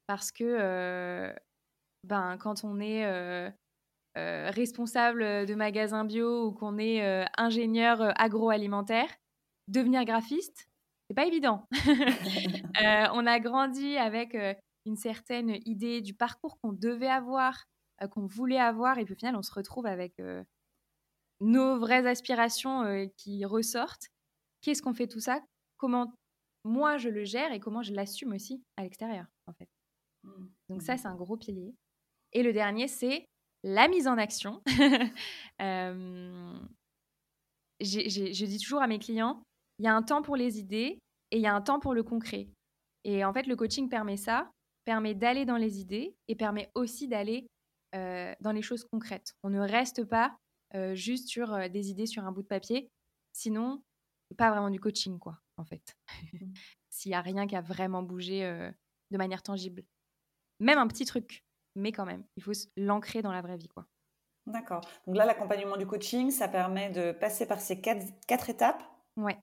Parce 0.08 0.32
que 0.32 1.32
ben, 2.04 2.38
quand 2.40 2.64
on 2.64 2.80
est 2.80 3.52
responsable 4.52 5.46
de 5.46 5.56
magasin 5.56 6.06
bio 6.06 6.46
ou 6.46 6.52
qu'on 6.52 6.78
est 6.78 7.26
ingénieur 7.38 8.14
agroalimentaire, 8.20 9.10
devenir 9.68 10.06
graphiste, 10.06 10.68
c'est 11.08 11.16
pas 11.16 11.26
évident. 11.26 11.66
on 13.14 13.26
a 13.26 13.40
grandi 13.40 13.98
avec 13.98 14.38
une 14.86 14.96
certaine 14.96 15.60
idée 15.66 16.02
du 16.02 16.14
parcours 16.14 16.58
qu'on 16.62 16.74
devait 16.74 17.08
avoir, 17.08 17.66
qu'on 18.12 18.26
voulait 18.26 18.60
avoir, 18.60 18.98
et 18.98 19.06
puis 19.06 19.14
au 19.14 19.18
final, 19.18 19.36
on 19.36 19.44
se 19.44 19.54
retrouve 19.54 19.86
avec 19.86 20.14
nos 21.42 21.80
vraies 21.80 22.08
aspirations 22.08 22.84
euh, 22.84 23.06
qui 23.18 23.46
ressortent. 23.46 24.10
Qu'est-ce 24.62 24.82
qu'on 24.82 24.94
fait 24.94 25.08
tout 25.08 25.20
ça? 25.20 25.42
Comment 25.78 26.14
moi 26.66 26.98
je 26.98 27.10
le 27.10 27.24
gère 27.24 27.54
et 27.54 27.60
comment 27.60 27.82
je 27.82 27.94
l'assume 27.94 28.34
aussi 28.34 28.64
à 28.76 28.84
l'extérieur, 28.84 29.26
en 29.48 29.54
fait. 29.54 29.70
Mmh. 30.24 30.48
Donc 30.70 30.82
ça, 30.82 30.96
mmh. 30.96 30.98
c'est 30.98 31.08
un 31.08 31.16
gros 31.16 31.38
pilier. 31.38 31.74
Et 32.34 32.44
le 32.44 32.54
dernier, 32.54 32.88
c'est 32.88 33.26
la 33.64 33.88
mise 33.88 34.08
en 34.08 34.18
action. 34.18 34.62
euh, 35.62 36.60
je 37.82 38.46
dis 38.46 38.60
toujours 38.60 38.82
à 38.82 38.88
mes 38.88 39.00
clients, 39.00 39.42
il 39.78 39.86
y 39.86 39.88
a 39.88 39.96
un 39.96 40.04
temps 40.04 40.22
pour 40.22 40.36
les 40.36 40.60
idées 40.60 41.00
et 41.32 41.38
il 41.38 41.42
y 41.42 41.48
a 41.48 41.54
un 41.54 41.62
temps 41.62 41.80
pour 41.80 41.94
le 41.94 42.04
concret. 42.04 42.50
Et 43.04 43.24
en 43.24 43.34
fait, 43.34 43.48
le 43.48 43.56
coaching 43.56 43.90
permet 43.90 44.18
ça, 44.18 44.52
permet 44.86 45.14
d'aller 45.14 45.46
dans 45.46 45.58
les 45.58 45.80
idées 45.80 46.16
et 46.28 46.36
permet 46.36 46.70
aussi 46.76 47.08
d'aller 47.08 47.48
euh, 47.96 48.34
dans 48.42 48.52
les 48.52 48.62
choses 48.62 48.86
concrètes. 48.92 49.34
On 49.44 49.50
ne 49.50 49.60
reste 49.60 50.04
pas 50.04 50.36
euh, 50.76 50.96
juste 50.96 51.30
sur 51.30 51.70
des 51.70 51.90
idées 51.90 52.06
sur 52.06 52.24
un 52.26 52.32
bout 52.32 52.42
de 52.42 52.48
papier. 52.48 52.90
Sinon, 53.34 53.82
c'est 54.30 54.38
pas 54.38 54.52
vraiment 54.52 54.70
du 54.70 54.80
coaching, 54.80 55.18
quoi, 55.18 55.40
en 55.58 55.64
fait. 55.64 55.96
S'il 56.90 57.12
y 57.12 57.16
a 57.16 57.22
rien 57.22 57.48
qui 57.48 57.56
a 57.56 57.62
vraiment 57.62 58.04
bougé 58.04 58.42
de 59.12 59.18
manière 59.18 59.44
tangible. 59.44 59.84
Même 60.60 60.78
un 60.78 60.88
petit 60.88 61.06
truc, 61.06 61.44
mais 61.80 61.92
quand 61.92 62.06
même, 62.06 62.24
il 62.36 62.44
faut 62.44 62.52
l'ancrer 62.78 63.22
dans 63.22 63.32
la 63.32 63.42
vraie 63.42 63.58
vie, 63.58 63.68
quoi. 63.68 63.86
D'accord. 64.46 64.82
Donc 65.06 65.16
là, 65.16 65.26
l'accompagnement 65.26 65.78
du 65.78 65.86
coaching, 65.86 66.32
ça 66.32 66.48
permet 66.48 66.90
de 66.90 67.12
passer 67.12 67.46
par 67.46 67.60
ces 67.60 67.82
quatre, 67.82 68.06
quatre 68.28 68.50
étapes. 68.50 68.84
Ouais. 69.18 69.38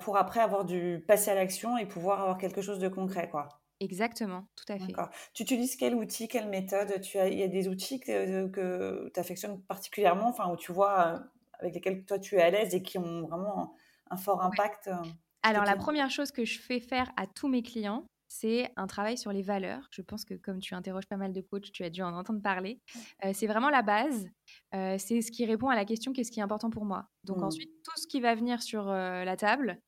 pour 0.00 0.16
après 0.16 0.40
avoir 0.40 0.64
du 0.64 1.04
passer 1.06 1.30
à 1.30 1.34
l'action 1.34 1.76
et 1.76 1.86
pouvoir 1.86 2.20
avoir 2.22 2.38
quelque 2.38 2.62
chose 2.62 2.78
de 2.78 2.88
concret, 2.88 3.28
quoi. 3.28 3.48
Exactement, 3.82 4.46
tout 4.54 4.72
à 4.72 4.78
fait. 4.78 4.92
Tu 5.34 5.42
utilises 5.42 5.74
quel 5.74 5.96
outil, 5.96 6.28
quelle 6.28 6.48
méthode? 6.48 7.00
Tu 7.00 7.18
as, 7.18 7.28
Il 7.28 7.38
y 7.38 7.42
a 7.42 7.48
des 7.48 7.66
outils 7.66 7.98
que, 7.98 9.08
tu 9.08 9.20
affectionnes 9.20 9.60
particulièrement, 9.62 10.28
enfin, 10.28 10.48
où 10.52 10.56
tu 10.56 10.70
vois 10.70 11.06
euh, 11.06 11.18
avec 11.58 11.74
lesquels 11.74 12.04
toi 12.04 12.20
tu 12.20 12.36
es 12.36 12.42
à 12.42 12.50
l'aise 12.50 12.76
et 12.76 12.82
qui 12.82 12.98
ont 12.98 13.26
vraiment 13.26 13.74
un 14.08 14.16
fort 14.16 14.40
impact 14.40 14.86
euh, 14.86 14.94
Alors, 15.42 15.64
la 15.64 15.74
première 15.74 16.10
chose 16.10 16.30
que 16.30 16.44
je 16.44 16.60
fais 16.60 16.78
faire 16.78 17.10
à 17.16 17.26
tous 17.26 17.48
mes 17.48 17.64
clients, 17.64 18.06
c'est 18.32 18.72
un 18.76 18.86
travail 18.86 19.18
sur 19.18 19.30
les 19.30 19.42
valeurs. 19.42 19.86
Je 19.90 20.00
pense 20.00 20.24
que 20.24 20.32
comme 20.32 20.58
tu 20.58 20.74
interroges 20.74 21.06
pas 21.06 21.18
mal 21.18 21.34
de 21.34 21.42
coachs, 21.42 21.70
tu 21.70 21.84
as 21.84 21.90
dû 21.90 22.00
en 22.02 22.14
entendre 22.14 22.40
parler. 22.40 22.80
Euh, 23.24 23.32
c'est 23.34 23.46
vraiment 23.46 23.68
la 23.68 23.82
base. 23.82 24.26
c'est 24.72 25.20
ce 25.20 25.30
qui 25.30 25.44
répond 25.44 25.68
à 25.68 25.76
la 25.76 25.84
question 25.84 26.14
qu'est-ce 26.14 26.32
qui 26.32 26.40
est 26.40 26.42
important 26.42 26.70
pour 26.70 26.86
moi? 26.86 27.06
Donc 27.24 27.38
mmh. 27.38 27.44
ensuite, 27.44 27.70
tout 27.84 28.00
ce 28.00 28.06
qui 28.06 28.20
va 28.20 28.34
venir 28.34 28.62
sur 28.62 28.86
la 28.86 29.36
table, 29.36 29.78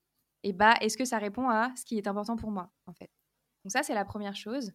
et 0.43 0.53
bah, 0.53 0.75
est-ce 0.83 0.99
que 0.99 1.07
ça 1.07 1.17
répond 1.19 1.49
à 1.49 1.73
ce 1.75 1.87
qui 1.87 1.97
est 1.97 2.07
important 2.07 2.37
pour 2.37 2.51
moi, 2.51 2.71
en 2.87 2.93
fait? 2.93 3.09
Donc 3.65 3.73
ça, 3.73 3.83
c'est 3.83 3.95
la 3.95 4.05
première 4.05 4.37
chose. 4.37 4.73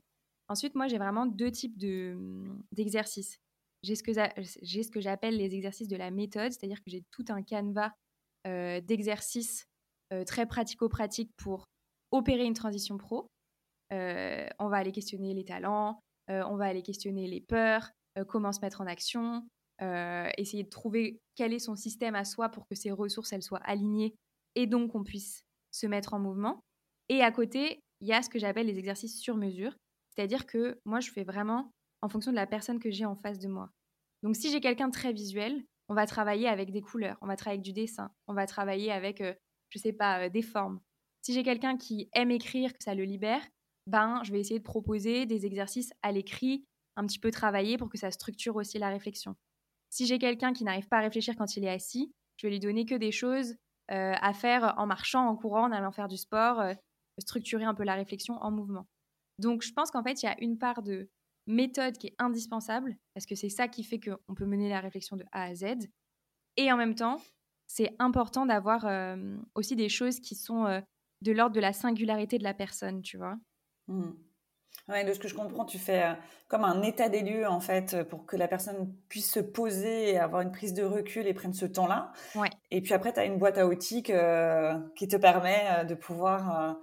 Ensuite, 0.47 0.73
moi, 0.73 0.87
j'ai 0.87 0.97
vraiment 0.97 1.27
deux 1.27 1.51
types 1.51 1.77
mmh, 1.77 2.63
d'exercices. 2.71 3.37
j'ai 3.83 3.95
ce 3.95 4.01
que 4.01 4.13
j'ai 4.63 4.81
ce 4.81 4.89
que 4.89 4.99
j'appelle 4.99 5.37
les 5.37 5.53
exercices 5.53 5.87
de 5.87 5.95
la 5.95 6.09
méthode, 6.09 6.51
c'est-à-dire 6.51 6.79
que 6.79 6.89
j'ai 6.89 7.03
tout 7.11 7.25
un 7.29 7.43
canevas 7.43 7.91
d'exercices 8.45 9.67
très 10.25 10.47
pratico-pratiques 10.47 11.31
pour 11.37 11.65
opérer 12.11 12.45
une 12.45 12.55
transition 12.55 12.97
pro. 12.97 13.29
On 13.91 14.69
va 14.69 14.77
aller 14.77 14.91
questionner 14.91 15.33
les 15.33 15.45
talents, 15.45 15.99
on 16.27 16.55
va 16.55 16.65
aller 16.65 16.83
questionner 16.83 17.27
les 17.27 17.41
peurs, 17.41 17.89
comment 18.27 18.51
se 18.51 18.61
mettre 18.61 18.81
en 18.81 18.87
action, 18.87 19.47
essayer 20.37 20.63
de 20.63 20.69
trouver 20.69 21.19
quel 21.35 21.53
est 21.53 21.59
son 21.59 21.75
système 21.75 22.15
à 22.15 22.25
soi 22.25 22.49
pour 22.49 22.67
que 22.67 22.75
ses 22.75 22.91
ressources 22.91 23.33
elles 23.33 23.43
soient 23.43 23.63
alignées 23.63 24.15
et 24.55 24.67
donc 24.67 24.91
qu'on 24.91 25.03
puisse 25.03 25.43
se 25.71 25.87
mettre 25.87 26.13
en 26.13 26.19
mouvement. 26.19 26.61
Et 27.07 27.21
à 27.21 27.31
côté, 27.31 27.79
il 28.01 28.07
y 28.07 28.13
a 28.13 28.21
ce 28.21 28.29
que 28.29 28.39
j'appelle 28.39 28.67
les 28.67 28.77
exercices 28.77 29.19
sur 29.19 29.37
mesure, 29.37 29.75
c'est-à-dire 30.15 30.45
que 30.45 30.79
moi 30.85 30.99
je 30.99 31.11
fais 31.11 31.23
vraiment 31.23 31.71
en 32.01 32.09
fonction 32.09 32.31
de 32.31 32.35
la 32.35 32.47
personne 32.47 32.79
que 32.79 32.91
j'ai 32.91 33.05
en 33.05 33.15
face 33.15 33.39
de 33.39 33.47
moi. 33.47 33.69
Donc 34.23 34.35
si 34.35 34.51
j'ai 34.51 34.61
quelqu'un 34.61 34.89
très 34.89 35.13
visuel, 35.13 35.63
on 35.87 35.95
va 35.95 36.05
travailler 36.05 36.47
avec 36.47 36.71
des 36.71 36.81
couleurs, 36.81 37.17
on 37.21 37.27
va 37.27 37.35
travailler 37.35 37.59
avec 37.59 37.65
du 37.65 37.73
dessin, 37.73 38.11
on 38.27 38.33
va 38.33 38.45
travailler 38.45 38.91
avec, 38.91 39.23
je 39.23 39.33
je 39.69 39.79
sais 39.79 39.93
pas, 39.93 40.29
des 40.29 40.41
formes. 40.41 40.79
Si 41.21 41.33
j'ai 41.33 41.43
quelqu'un 41.43 41.77
qui 41.77 42.09
aime 42.13 42.31
écrire, 42.31 42.73
que 42.73 42.83
ça 42.83 42.95
le 42.95 43.03
libère, 43.03 43.41
ben 43.89 44.21
je 44.23 44.31
vais 44.31 44.39
essayer 44.39 44.59
de 44.59 44.63
proposer 44.63 45.25
des 45.25 45.45
exercices 45.45 45.91
à 46.01 46.11
l'écrit, 46.11 46.65
un 46.95 47.05
petit 47.05 47.19
peu 47.19 47.31
travailler 47.31 47.77
pour 47.77 47.89
que 47.89 47.97
ça 47.97 48.11
structure 48.11 48.55
aussi 48.55 48.77
la 48.77 48.89
réflexion. 48.89 49.35
Si 49.89 50.05
j'ai 50.05 50.19
quelqu'un 50.19 50.53
qui 50.53 50.63
n'arrive 50.63 50.87
pas 50.87 50.97
à 50.97 51.01
réfléchir 51.01 51.35
quand 51.35 51.57
il 51.57 51.63
est 51.63 51.69
assis, 51.69 52.11
je 52.37 52.47
vais 52.47 52.51
lui 52.51 52.59
donner 52.59 52.85
que 52.85 52.95
des 52.95 53.11
choses 53.11 53.55
euh, 53.91 54.13
à 54.21 54.33
faire 54.33 54.75
en 54.77 54.85
marchant, 54.85 55.27
en 55.27 55.35
courant, 55.35 55.63
en 55.63 55.71
allant 55.71 55.91
faire 55.91 56.07
du 56.07 56.17
sport, 56.17 56.59
euh, 56.59 56.73
structurer 57.19 57.63
un 57.63 57.73
peu 57.73 57.83
la 57.83 57.95
réflexion 57.95 58.35
en 58.35 58.51
mouvement. 58.51 58.85
Donc 59.39 59.63
je 59.63 59.73
pense 59.73 59.89
qu'en 59.91 60.03
fait, 60.03 60.21
il 60.21 60.27
y 60.27 60.29
a 60.29 60.39
une 60.41 60.57
part 60.57 60.83
de 60.83 61.09
méthode 61.47 61.97
qui 61.97 62.07
est 62.07 62.15
indispensable, 62.19 62.97
parce 63.15 63.25
que 63.25 63.35
c'est 63.35 63.49
ça 63.49 63.67
qui 63.67 63.83
fait 63.83 63.99
qu'on 63.99 64.35
peut 64.35 64.45
mener 64.45 64.69
la 64.69 64.79
réflexion 64.79 65.17
de 65.17 65.25
A 65.31 65.45
à 65.45 65.55
Z. 65.55 65.89
Et 66.57 66.71
en 66.71 66.77
même 66.77 66.93
temps, 66.93 67.19
c'est 67.65 67.95
important 67.97 68.45
d'avoir 68.45 68.85
euh, 68.85 69.37
aussi 69.55 69.75
des 69.75 69.89
choses 69.89 70.19
qui 70.19 70.35
sont 70.35 70.81
de 71.21 71.31
l'ordre 71.31 71.55
de 71.55 71.59
la 71.59 71.73
singularité 71.73 72.37
de 72.37 72.43
la 72.43 72.53
personne, 72.53 73.01
tu 73.01 73.17
vois. 73.17 73.37
Mmh 73.89 74.13
de 75.05 75.13
ce 75.13 75.19
que 75.19 75.27
je 75.27 75.35
comprends, 75.35 75.65
tu 75.65 75.77
fais 75.77 76.03
euh, 76.03 76.13
comme 76.47 76.63
un 76.63 76.81
état 76.81 77.09
des 77.09 77.21
lieux 77.21 77.47
en 77.47 77.59
fait 77.59 77.93
euh, 77.93 78.03
pour 78.03 78.25
que 78.25 78.35
la 78.35 78.47
personne 78.47 78.93
puisse 79.07 79.31
se 79.31 79.39
poser 79.39 80.11
et 80.11 80.19
avoir 80.19 80.41
une 80.41 80.51
prise 80.51 80.73
de 80.73 80.83
recul 80.83 81.27
et 81.27 81.33
prenne 81.33 81.53
ce 81.53 81.65
temps-là. 81.65 82.11
Ouais. 82.35 82.49
Et 82.71 82.81
puis 82.81 82.93
après, 82.93 83.13
tu 83.13 83.19
as 83.19 83.25
une 83.25 83.37
boîte 83.37 83.57
à 83.57 83.67
outils 83.67 84.03
qui 84.03 85.07
te 85.07 85.15
permet 85.15 85.85
de 85.85 85.95
pouvoir 85.95 86.77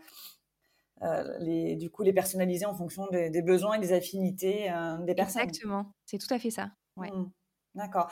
les, 1.40 1.76
du 1.76 1.90
coup 1.90 2.02
les 2.02 2.12
personnaliser 2.12 2.66
en 2.66 2.74
fonction 2.74 3.06
des, 3.10 3.42
besoins 3.42 3.74
et 3.74 3.80
des 3.80 3.92
affinités 3.92 4.72
des 5.00 5.14
personnes. 5.14 5.42
Exactement, 5.42 5.92
c'est 6.04 6.18
tout 6.18 6.32
à 6.32 6.38
fait 6.38 6.50
ça. 6.50 6.70
Ouais. 6.96 7.10
Mmh. 7.10 7.30
D'accord. 7.74 8.10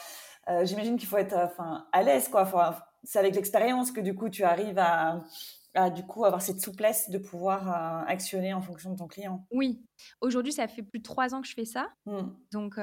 J'imagine 0.62 0.96
qu'il 0.96 1.08
faut 1.08 1.16
être 1.16 1.36
enfin, 1.36 1.86
à 1.92 2.02
l'aise 2.02 2.28
quoi. 2.28 2.50
C'est 3.02 3.18
avec 3.18 3.34
l'expérience 3.34 3.92
que 3.92 4.00
du 4.00 4.14
coup 4.14 4.28
tu 4.28 4.44
arrives 4.44 4.78
à 4.78 5.22
du 5.95 6.04
coup 6.07 6.25
avoir 6.25 6.40
cette 6.40 6.61
souplesse 6.61 7.11
de 7.11 7.19
pouvoir 7.19 7.69
euh, 7.69 8.04
actionner 8.07 8.54
en 8.54 8.61
fonction 8.61 8.93
de 8.93 8.99
ton 8.99 9.09
client. 9.09 9.47
Oui, 9.50 9.85
aujourd'hui 10.21 10.52
ça 10.52 10.69
fait 10.69 10.83
plus 10.83 11.00
de 11.00 11.04
trois 11.04 11.35
ans 11.35 11.43
que 11.43 11.49
je 11.49 11.54
fais 11.54 11.64
ça. 11.64 11.88
Mmh. 12.07 12.23
Donc 12.52 12.78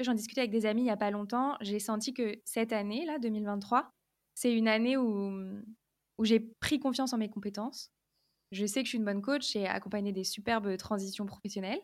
j'en 0.00 0.14
discutais 0.14 0.40
avec 0.40 0.50
des 0.50 0.66
amis 0.66 0.82
il 0.82 0.86
n'y 0.86 0.90
a 0.90 0.96
pas 0.96 1.10
longtemps. 1.10 1.56
J'ai 1.60 1.78
senti 1.78 2.12
que 2.12 2.40
cette 2.44 2.72
année, 2.72 3.04
là, 3.06 3.18
2023, 3.18 3.90
c'est 4.34 4.52
une 4.52 4.68
année 4.68 4.96
où, 4.96 5.32
où 6.18 6.24
j'ai 6.24 6.40
pris 6.40 6.78
confiance 6.78 7.12
en 7.12 7.18
mes 7.18 7.30
compétences. 7.30 7.90
Je 8.50 8.66
sais 8.66 8.80
que 8.80 8.86
je 8.86 8.90
suis 8.90 8.98
une 8.98 9.04
bonne 9.04 9.22
coach, 9.22 9.52
j'ai 9.52 9.66
accompagné 9.66 10.12
des 10.12 10.24
superbes 10.24 10.76
transitions 10.76 11.26
professionnelles. 11.26 11.80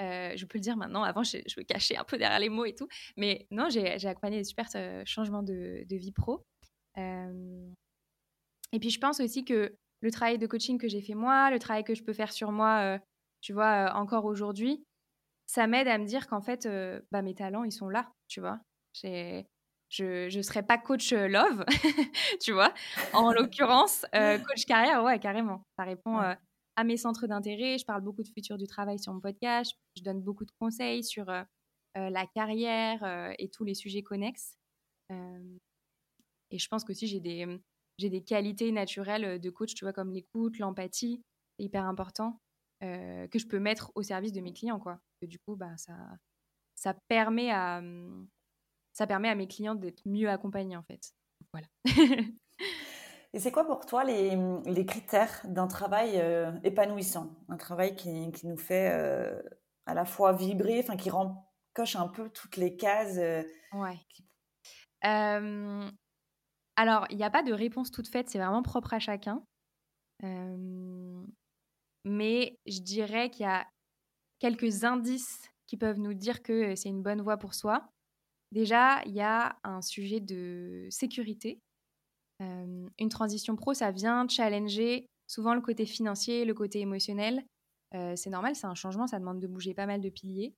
Euh, 0.00 0.32
je 0.36 0.46
peux 0.46 0.58
le 0.58 0.62
dire 0.62 0.76
maintenant, 0.76 1.02
avant 1.02 1.22
je, 1.22 1.38
je, 1.46 1.60
me 1.60 1.64
cachais 1.64 1.96
un 1.96 2.04
peu 2.04 2.16
derrière 2.16 2.38
les 2.38 2.48
mots 2.48 2.64
et 2.64 2.74
tout. 2.74 2.88
Mais 3.16 3.46
non, 3.50 3.68
j'ai 3.68 4.06
accompagné 4.06 4.38
des 4.38 4.44
super 4.44 4.66
euh, 4.74 5.02
changements 5.04 5.42
de, 5.42 5.84
de, 5.88 5.96
vie 5.96 6.12
pro. 6.12 6.46
Et 8.72 8.78
puis, 8.78 8.90
je 8.90 9.00
pense 9.00 9.20
aussi 9.20 9.44
que 9.44 9.74
le 10.00 10.10
travail 10.10 10.38
de 10.38 10.46
coaching 10.46 10.78
que 10.78 10.88
j'ai 10.88 11.02
fait 11.02 11.14
moi, 11.14 11.50
le 11.50 11.58
travail 11.58 11.84
que 11.84 11.94
je 11.94 12.02
peux 12.02 12.12
faire 12.12 12.32
sur 12.32 12.52
moi, 12.52 12.80
euh, 12.80 12.98
tu 13.40 13.52
vois, 13.52 13.88
euh, 13.88 13.92
encore 13.92 14.24
aujourd'hui, 14.24 14.84
ça 15.46 15.66
m'aide 15.66 15.88
à 15.88 15.98
me 15.98 16.06
dire 16.06 16.26
qu'en 16.26 16.40
fait, 16.40 16.66
euh, 16.66 17.00
bah, 17.10 17.22
mes 17.22 17.34
talents, 17.34 17.64
ils 17.64 17.72
sont 17.72 17.88
là, 17.88 18.12
tu 18.28 18.40
vois. 18.40 18.60
Je 18.94 19.44
ne 20.36 20.42
serais 20.42 20.62
pas 20.62 20.78
coach 20.78 21.12
love, 21.12 21.64
tu 22.40 22.52
vois. 22.52 22.72
En 23.12 23.32
l'occurrence, 23.32 24.06
coach 24.12 24.64
carrière, 24.66 25.02
ouais, 25.02 25.18
carrément. 25.18 25.62
Ça 25.76 25.84
répond 25.84 26.18
à 26.76 26.84
mes 26.84 26.96
centres 26.96 27.26
d'intérêt. 27.26 27.78
Je 27.78 27.84
parle 27.84 28.02
beaucoup 28.02 28.22
de 28.22 28.28
futur 28.28 28.56
du 28.56 28.66
travail 28.66 28.98
sur 28.98 29.12
mon 29.12 29.20
podcast. 29.20 29.74
Je 29.96 30.02
donne 30.02 30.22
beaucoup 30.22 30.44
de 30.44 30.52
conseils 30.58 31.02
sur 31.04 31.26
la 31.94 32.26
carrière 32.34 33.34
et 33.38 33.50
tous 33.50 33.64
les 33.64 33.74
sujets 33.74 34.02
connexes. 34.02 34.56
et 35.10 36.58
je 36.58 36.68
pense 36.68 36.84
qu'aussi, 36.84 37.08
j'ai 37.08 37.20
des, 37.20 37.46
j'ai 38.00 38.10
des 38.10 38.22
qualités 38.22 38.72
naturelles 38.72 39.40
de 39.40 39.50
coach, 39.50 39.74
tu 39.74 39.84
vois, 39.84 39.92
comme 39.92 40.10
l'écoute, 40.10 40.58
l'empathie, 40.58 41.22
c'est 41.58 41.64
hyper 41.64 41.84
important, 41.84 42.40
que 42.80 43.38
je 43.38 43.46
peux 43.46 43.58
mettre 43.58 43.92
au 43.94 44.02
service 44.02 44.32
de 44.32 44.40
mes 44.40 44.52
clients, 44.52 44.80
quoi. 44.80 44.98
Et 45.20 45.26
du 45.26 45.38
coup, 45.38 45.54
bah, 45.54 45.76
ça, 45.76 45.92
ça, 46.74 46.94
permet 47.08 47.50
à, 47.50 47.82
mmh, 47.82 48.26
ça 48.94 49.06
permet 49.06 49.28
à 49.28 49.34
mes 49.34 49.46
clients 49.46 49.74
d'être 49.74 50.00
mieux 50.06 50.30
accompagnés, 50.30 50.76
en 50.76 50.82
fait. 50.82 51.12
Voilà. 51.52 51.66
Et 53.32 53.38
c'est 53.38 53.52
quoi 53.52 53.64
pour 53.64 53.86
toi 53.86 54.02
les, 54.02 54.36
les 54.64 54.86
critères 54.86 55.40
d'un 55.44 55.68
travail 55.68 56.20
épanouissant? 56.64 57.36
Un 57.48 57.56
travail 57.58 57.94
qui, 57.94 58.32
qui 58.32 58.46
nous 58.48 58.56
fait 58.56 58.88
à 59.86 59.94
la 59.94 60.04
fois 60.04 60.32
vibrer, 60.32 60.80
enfin 60.80 60.96
qui 60.96 61.10
rend, 61.10 61.52
coche 61.74 61.96
un 61.96 62.08
peu 62.08 62.30
toutes 62.30 62.56
les 62.56 62.76
cases. 62.76 63.18
ouais. 63.74 63.98
Alors, 66.80 67.04
il 67.10 67.18
n'y 67.18 67.24
a 67.24 67.30
pas 67.30 67.42
de 67.42 67.52
réponse 67.52 67.90
toute 67.90 68.08
faite, 68.08 68.30
c'est 68.30 68.38
vraiment 68.38 68.62
propre 68.62 68.94
à 68.94 68.98
chacun. 68.98 69.44
mais 72.06 72.56
je 72.64 72.80
dirais 72.80 73.28
qu'il 73.28 73.42
y 73.42 73.48
a 73.50 73.68
quelques 74.38 74.82
indices 74.84 75.50
qui 75.66 75.76
peuvent 75.76 75.98
nous 75.98 76.14
dire 76.14 76.42
que 76.42 76.74
c'est 76.76 76.88
une 76.88 77.02
bonne 77.02 77.20
voie 77.20 77.36
pour 77.36 77.52
soi. 77.52 77.86
Déjà, 78.50 79.02
il 79.04 79.12
y 79.12 79.20
a 79.20 79.58
un 79.62 79.82
sujet 79.82 80.20
de 80.20 80.88
sécurité. 80.88 81.60
une 82.40 83.10
transition 83.10 83.56
pro, 83.56 83.74
ça 83.74 83.90
vient 83.90 84.26
challenger 84.26 85.06
souvent 85.26 85.52
le 85.52 85.60
côté 85.60 85.84
financier, 85.84 86.46
le 86.46 86.54
côté 86.54 86.80
émotionnel. 86.80 87.44
c'est 87.92 88.30
normal, 88.30 88.56
c'est 88.56 88.66
un 88.66 88.74
changement, 88.74 89.06
ça 89.06 89.18
demande 89.18 89.38
de 89.38 89.46
bouger 89.46 89.74
pas 89.74 89.84
mal 89.84 90.00
de 90.00 90.08
piliers. 90.08 90.54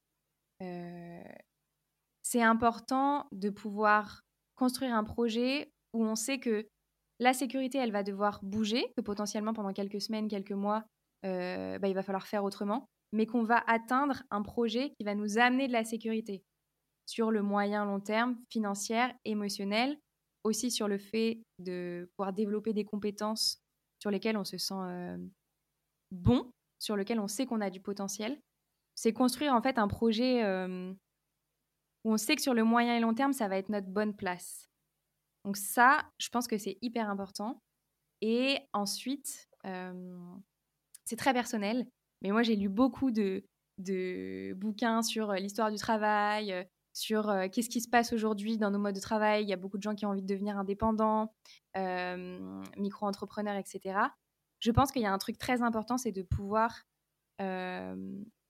c'est 2.23 2.43
important 2.43 3.27
de 3.33 3.51
pouvoir 3.51 4.21
construire 4.55 4.95
un 4.95 5.03
projet 5.03 5.73
où 5.93 6.05
on 6.05 6.15
sait 6.15 6.39
que 6.39 6.67
la 7.19 7.33
sécurité, 7.33 7.79
elle 7.79 7.93
va 7.93 8.03
devoir 8.03 8.41
bouger, 8.43 8.93
que 8.97 9.03
potentiellement 9.03 9.53
pendant 9.53 9.73
quelques 9.73 10.01
semaines, 10.01 10.29
quelques 10.29 10.53
mois, 10.53 10.85
euh, 11.25 11.79
bah, 11.79 11.89
il 11.89 11.95
va 11.95 12.03
falloir 12.03 12.27
faire 12.27 12.45
autrement, 12.45 12.89
mais 13.13 13.27
qu'on 13.27 13.45
va 13.45 13.63
atteindre 13.67 14.23
un 14.31 14.43
projet 14.43 14.93
qui 14.99 15.05
va 15.05 15.15
nous 15.15 15.39
amener 15.39 15.69
de 15.69 15.73
la 15.73 15.85
sécurité 15.85 16.43
sur 17.07 17.31
le 17.31 17.43
moyen 17.43 17.85
long 17.85 18.01
terme, 18.01 18.37
financière, 18.51 19.15
émotionnelle, 19.25 19.99
aussi 20.45 20.71
sur 20.71 20.89
le 20.89 20.99
fait 20.99 21.43
de 21.59 22.11
pouvoir 22.17 22.33
développer 22.33 22.73
des 22.73 22.85
compétences 22.85 23.63
sur 24.01 24.11
lesquelles 24.11 24.37
on 24.37 24.45
se 24.45 24.59
sent 24.59 24.75
euh, 24.75 25.17
bon, 26.11 26.51
sur 26.79 26.97
lesquelles 26.97 27.21
on 27.21 27.29
sait 27.29 27.47
qu'on 27.47 27.61
a 27.61 27.71
du 27.71 27.81
potentiel. 27.81 28.41
C'est 28.95 29.13
construire 29.13 29.55
en 29.55 29.63
fait 29.63 29.79
un 29.79 29.89
projet 29.89 30.43
euh, 30.43 30.93
où 32.05 32.13
on 32.13 32.17
sait 32.17 32.35
que 32.35 32.43
sur 32.43 32.55
le 32.55 32.65
moyen 32.65 32.97
et 32.97 33.01
long 33.01 33.15
terme, 33.15 33.33
ça 33.33 33.49
va 33.49 33.57
être 33.57 33.69
notre 33.69 33.89
bonne 33.89 34.15
place. 34.15 34.72
Donc 35.45 35.57
ça, 35.57 36.05
je 36.19 36.29
pense 36.29 36.47
que 36.47 36.59
c'est 36.59 36.79
hyper 36.83 37.09
important. 37.11 37.63
Et 38.21 38.59
ensuite, 38.73 39.49
c'est 41.05 41.17
très 41.17 41.33
personnel, 41.33 41.87
mais 42.23 42.31
moi 42.31 42.43
j'ai 42.43 42.57
lu 42.57 42.69
beaucoup 42.69 43.11
de, 43.11 43.45
bouquins 44.55 45.03
sur 45.03 45.33
l'histoire 45.33 45.71
du 45.71 45.79
travail, 45.79 46.67
sur 46.93 47.33
qu'est-ce 47.51 47.69
qui 47.69 47.81
se 47.81 47.89
passe 47.89 48.13
aujourd'hui 48.13 48.59
dans 48.59 48.71
nos 48.71 48.79
modes 48.79 48.95
de 48.95 49.01
travail. 49.01 49.43
Il 49.43 49.49
y 49.49 49.53
a 49.53 49.57
beaucoup 49.57 49.79
de 49.79 49.83
gens 49.83 49.95
qui 49.95 50.07
ont 50.07 50.11
envie 50.11 50.23
de 50.23 50.27
devenir 50.27 50.57
indépendants, 50.57 51.35
micro-entrepreneurs, 51.75 53.57
etc. 53.57 53.99
Je 54.61 54.71
pense 54.71 54.93
qu'il 54.93 55.03
y 55.03 55.07
a 55.07 55.13
un 55.13 55.19
truc 55.19 55.39
très 55.39 55.63
important, 55.63 55.99
c'est 55.99 56.13
de 56.13 56.23
pouvoir 56.23 56.85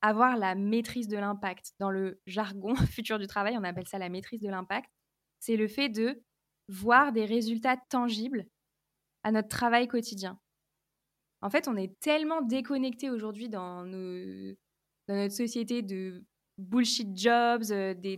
avoir 0.03 0.35
la 0.37 0.53
maîtrise 0.53 1.07
de 1.07 1.17
l'impact. 1.17 1.73
Dans 1.79 1.89
le 1.89 2.21
jargon 2.27 2.75
futur 2.91 3.17
du 3.17 3.25
travail, 3.25 3.57
on 3.57 3.63
appelle 3.63 3.87
ça 3.87 3.97
la 3.97 4.09
maîtrise 4.09 4.41
de 4.41 4.49
l'impact. 4.49 4.91
C'est 5.39 5.55
le 5.55 5.67
fait 5.67 5.89
de 5.89 6.21
voir 6.67 7.11
des 7.11 7.25
résultats 7.25 7.77
tangibles 7.89 8.45
à 9.23 9.31
notre 9.31 9.49
travail 9.49 9.87
quotidien. 9.87 10.39
En 11.41 11.49
fait, 11.49 11.67
on 11.67 11.75
est 11.75 11.99
tellement 11.99 12.41
déconnecté 12.41 13.09
aujourd'hui 13.09 13.49
dans, 13.49 13.85
notre 15.09 15.33
société 15.33 15.81
de 15.81 16.23
bullshit 16.57 17.17
jobs, 17.17 17.63
euh, 17.71 17.93
des, 17.93 18.17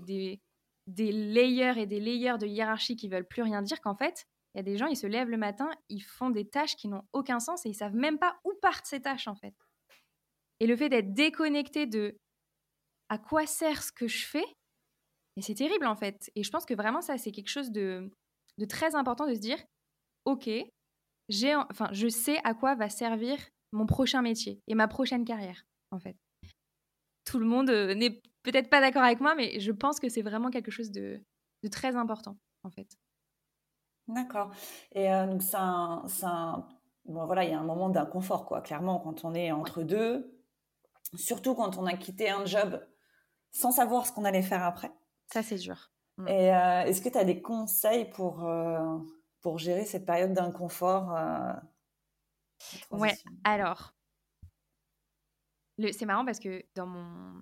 des, 0.88 1.12
layers 1.12 1.82
et 1.82 1.88
des 1.88 2.00
layers 2.00 2.38
de 2.38 2.46
hiérarchie 2.46 2.96
qui 2.96 3.10
veulent 3.10 3.28
plus 3.28 3.42
rien 3.42 3.62
dire 3.62 3.82
qu'en 3.82 3.96
fait, 3.96 4.25
Il 4.54 4.58
y 4.58 4.60
a 4.60 4.64
des 4.64 4.78
gens, 4.78 4.86
ils 4.86 4.96
se 4.96 5.08
lèvent 5.08 5.30
le 5.30 5.38
matin, 5.38 5.70
ils 5.90 6.04
font 6.04 6.30
des 6.30 6.48
tâches 6.48 6.75
qui 6.75 6.88
n'ont 6.88 7.04
aucun 7.14 7.40
sens 7.40 7.66
et 7.66 7.70
ils 7.70 7.75
savent 7.75 7.96
même 7.96 8.20
pas 8.20 8.40
où 8.44 8.54
partent 8.62 8.86
ces 8.86 9.02
tâches 9.02 9.28
en 9.28 9.36
fait. 9.36 9.56
Et 10.60 10.68
le 10.68 10.75
fait 10.75 10.90
d'être 10.90 11.14
déconnecté 11.14 11.88
de 11.88 12.18
à 13.10 13.18
quoi 13.18 13.46
sert 13.48 13.84
ce 13.84 13.92
que 13.92 14.08
je 14.08 14.25
fais, 14.25 14.46
c'est 15.42 15.56
terrible 15.56 15.88
en 15.88 15.96
fait. 15.96 16.32
Et 16.36 16.44
je 16.44 16.52
pense 16.52 16.66
que 16.66 16.75
vraiment 16.75 17.02
ça, 17.02 17.18
c'est 17.18 17.32
quelque 17.32 17.50
chose 17.50 17.72
de, 17.72 18.10
de 18.58 18.66
très 18.66 18.96
important 18.96 19.28
de 19.28 19.34
se 19.34 19.40
dire, 19.40 19.58
ok, 20.26 20.50
j'ai, 21.30 21.56
enfin, 21.56 21.90
je 21.92 22.08
sais 22.08 22.40
à 22.44 22.54
quoi 22.54 22.76
va 22.76 22.90
servir 22.90 23.38
mon 23.72 23.86
prochain 23.86 24.22
métier 24.22 24.62
et 24.68 24.76
ma 24.76 24.88
prochaine 24.88 25.26
carrière 25.26 25.66
en 25.92 26.00
fait. 26.00 26.18
Tout 27.26 27.40
le 27.40 27.46
monde 27.46 27.70
euh, 27.70 27.96
n'est 27.96 28.22
peut-être 28.44 28.70
pas 28.70 28.82
d'accord 28.82 29.04
avec 29.04 29.20
moi, 29.20 29.36
mais 29.36 29.60
je 29.60 29.72
pense 29.72 30.00
que 30.00 30.10
c'est 30.10 30.22
vraiment 30.22 30.50
quelque 30.50 30.72
chose 30.72 30.92
de, 30.92 31.22
de 31.64 31.68
très 31.68 31.96
important 31.96 32.38
en 32.64 32.70
fait. 32.70 32.98
D'accord. 34.08 34.52
Et 34.92 35.12
euh, 35.12 35.26
donc, 35.26 35.42
c'est 35.42 35.56
un, 35.56 36.68
bon, 37.06 37.26
voilà, 37.26 37.44
il 37.44 37.52
y 37.52 37.54
a 37.54 37.60
un 37.60 37.64
moment 37.64 37.90
d'inconfort, 37.90 38.46
quoi. 38.46 38.62
Clairement, 38.62 39.00
quand 39.00 39.26
on 39.26 39.34
est 39.34 39.52
entre 39.52 39.82
deux, 39.82 40.40
surtout 41.16 41.56
quand 41.56 41.78
on 41.78 41.86
a 41.86 41.94
quitté 41.94 42.30
un 42.30 42.46
job 42.46 42.86
sans 43.52 43.72
savoir 43.72 44.06
ce 44.06 44.12
qu'on 44.12 44.26
allait 44.26 44.44
faire 44.44 44.64
après. 44.64 44.92
Ça, 45.34 45.42
c'est 45.42 45.58
dur. 45.58 45.92
Mm. 46.17 46.27
Et 46.27 46.53
euh, 46.53 46.84
est-ce 46.84 47.01
que 47.01 47.10
tu 47.10 47.17
as 47.17 47.25
des 47.25 47.41
conseils 47.41 48.05
pour, 48.12 48.45
euh, 48.45 48.98
pour 49.41 49.57
gérer 49.57 49.86
cette 49.86 50.05
période 50.05 50.34
d'inconfort 50.34 51.13
Ouais, 52.91 53.13
alors, 53.43 53.93
c'est 55.91 56.05
marrant 56.05 56.25
parce 56.25 56.39
que 56.39 56.63
dans 56.75 56.88
mon, 56.88 57.34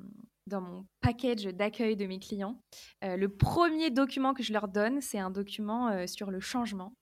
dans 0.48 0.62
mon 0.62 0.86
package 1.02 1.46
d'accueil 1.46 1.96
de 1.96 2.06
mes 2.06 2.20
clients, 2.20 2.62
euh, 3.04 3.16
le 3.16 3.30
premier 3.30 3.92
document 3.92 4.34
que 4.34 4.44
je 4.44 4.54
leur 4.54 4.68
donne, 4.68 5.02
c'est 5.02 5.20
un 5.20 5.30
document 5.30 5.90
euh, 5.90 6.08
sur 6.08 6.32
le 6.32 6.40
changement. 6.40 6.96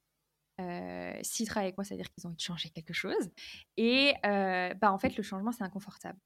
Euh, 0.60 1.14
S'ils 1.24 1.48
travaillent 1.48 1.68
avec 1.68 1.78
moi, 1.78 1.86
ça 1.86 1.96
veut 1.96 2.02
dire 2.02 2.12
qu'ils 2.12 2.28
ont 2.28 2.30
envie 2.30 2.38
de 2.38 2.42
changer 2.42 2.70
quelque 2.70 2.94
chose. 2.94 3.32
Et 3.78 4.14
bah, 4.24 4.92
en 4.92 5.00
fait, 5.00 5.16
le 5.18 5.24
changement, 5.24 5.52
c'est 5.52 5.64
inconfortable. 5.64 6.20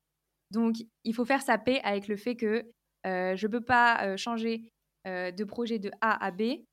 Donc, 0.51 0.75
il 1.03 1.13
faut 1.13 1.25
faire 1.25 1.41
sa 1.41 1.57
paix 1.57 1.79
avec 1.83 2.07
le 2.07 2.17
fait 2.17 2.35
que 2.35 2.69
je 3.05 3.47
ne 3.47 3.51
peux 3.51 3.63
pas 3.63 4.17
changer 4.17 4.73
de 5.05 5.43
projet 5.43 5.79
de 5.79 5.91
A 6.01 6.24
à 6.24 6.31
B 6.31 6.65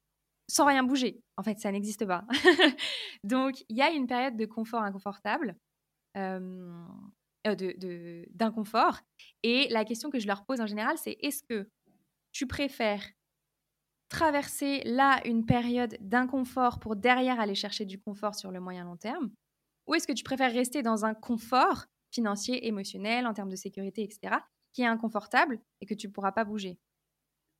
sans 0.48 0.66
rien 0.66 0.82
bouger. 0.82 1.22
En 1.36 1.42
fait, 1.42 1.58
ça 1.58 1.72
n'existe 1.72 2.04
pas. 2.06 2.26
Donc, 3.24 3.64
il 3.68 3.76
y 3.76 3.82
a 3.82 3.90
une 3.90 4.06
période 4.06 4.36
de 4.36 4.46
confort 4.46 4.82
inconfortable. 4.82 5.56
Euh, 6.16 6.84
d'inconfort. 8.30 9.00
et 9.42 9.66
la 9.70 9.84
question 9.84 10.10
que 10.10 10.20
je 10.20 10.28
leur 10.28 10.44
pose 10.44 10.60
en 10.60 10.66
général, 10.66 10.96
c'est 10.96 11.16
est-ce 11.20 11.42
que 11.42 11.68
tu 12.30 12.46
préfères 12.46 13.04
traverser 14.08 14.82
là 14.84 15.20
une 15.24 15.44
période 15.44 15.96
d'inconfort 16.00 16.78
pour 16.78 16.94
derrière 16.94 17.40
aller 17.40 17.56
chercher 17.56 17.84
du 17.84 17.98
confort 17.98 18.36
sur 18.36 18.52
le 18.52 18.60
moyen 18.60 18.84
long 18.84 18.96
terme 18.96 19.32
Ou 19.88 19.94
est-ce 19.94 20.06
que 20.06 20.12
tu 20.12 20.22
préfères 20.22 20.52
rester 20.52 20.82
dans 20.82 21.04
un 21.04 21.14
confort 21.14 21.86
financier, 22.12 22.68
émotionnel, 22.68 23.26
en 23.26 23.32
termes 23.32 23.48
de 23.48 23.56
sécurité, 23.56 24.02
etc., 24.02 24.36
qui 24.72 24.82
est 24.82 24.86
inconfortable 24.86 25.58
et 25.80 25.86
que 25.86 25.94
tu 25.94 26.06
ne 26.06 26.12
pourras 26.12 26.32
pas 26.32 26.44
bouger? 26.44 26.78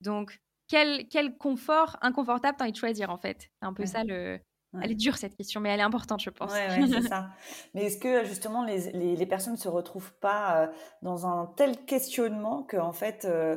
Donc, 0.01 0.41
quel, 0.73 1.07
quel 1.09 1.37
confort 1.37 1.99
inconfortable 2.01 2.57
t'as 2.57 2.65
envie 2.65 2.73
de 2.73 2.79
choisir 2.79 3.11
en 3.11 3.19
fait? 3.19 3.51
C'est 3.61 3.67
un 3.67 3.75
peu 3.75 3.85
ça 3.85 4.05
le, 4.05 4.41
elle 4.81 4.91
est 4.91 4.95
dure 4.95 5.19
cette 5.19 5.37
question, 5.37 5.61
mais 5.61 5.69
elle 5.69 5.81
est 5.81 5.83
importante, 5.83 6.23
je 6.23 6.31
pense. 6.31 6.51
Oui, 6.51 6.91
c'est 6.91 7.03
ça. 7.03 7.29
Mais 7.75 7.85
est-ce 7.85 7.99
que 7.99 8.25
justement 8.25 8.65
les, 8.65 8.91
les, 8.93 9.27
personnes 9.27 9.53
ne 9.53 9.59
se 9.59 9.69
retrouvent 9.69 10.15
pas 10.15 10.63
euh, 10.63 10.67
dans 11.03 11.27
un 11.27 11.53
tel 11.57 11.77
questionnement 11.85 12.63
que 12.63 12.79
en 12.79 12.93
fait, 12.93 13.27
euh, 13.27 13.57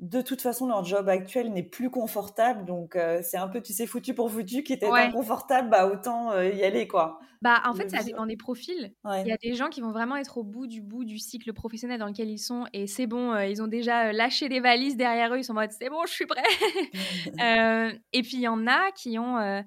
de 0.00 0.20
toute 0.20 0.40
façon, 0.40 0.66
leur 0.66 0.84
job 0.84 1.08
actuel 1.08 1.52
n'est 1.52 1.62
plus 1.62 1.90
confortable, 1.90 2.64
donc 2.64 2.96
euh, 2.96 3.20
c'est 3.22 3.36
un 3.36 3.48
peu, 3.48 3.60
tu 3.60 3.72
sais, 3.72 3.86
foutu 3.86 4.14
pour 4.14 4.30
foutu, 4.30 4.62
qui 4.62 4.72
était 4.72 4.90
inconfortable, 4.90 5.70
bah 5.70 5.86
autant 5.86 6.38
y 6.40 6.62
aller, 6.64 6.88
quoi. 6.88 7.20
Bah 7.42 7.62
en 7.64 7.74
fait, 7.74 7.88
ça 7.88 8.02
dépend 8.02 8.26
des 8.26 8.36
profils. 8.36 8.92
Il 9.04 9.26
y 9.26 9.32
a 9.32 9.36
des 9.36 9.54
gens 9.54 9.68
qui 9.68 9.80
vont 9.80 9.92
vraiment 9.92 10.16
être 10.16 10.38
au 10.38 10.42
bout 10.42 10.66
du 10.66 10.82
bout 10.82 11.04
du 11.04 11.18
cycle 11.18 11.52
professionnel 11.52 11.98
dans 11.98 12.06
lequel 12.06 12.28
ils 12.28 12.38
sont, 12.38 12.66
et 12.72 12.86
c'est 12.86 13.06
bon, 13.06 13.38
ils 13.38 13.62
ont 13.62 13.68
déjà 13.68 14.12
lâché 14.12 14.48
des 14.48 14.60
valises 14.60 14.96
derrière 14.96 15.32
eux, 15.32 15.38
ils 15.38 15.44
sont 15.44 15.52
en 15.52 15.60
mode 15.60 15.72
c'est 15.72 15.88
bon, 15.88 16.04
je 16.06 16.12
suis 16.12 16.26
prêt. 16.26 16.42
et 18.12 18.22
puis 18.22 18.34
il 18.34 18.42
y 18.42 18.48
en 18.48 18.66
a 18.66 18.90
qui 18.92 19.18
ont 19.18 19.62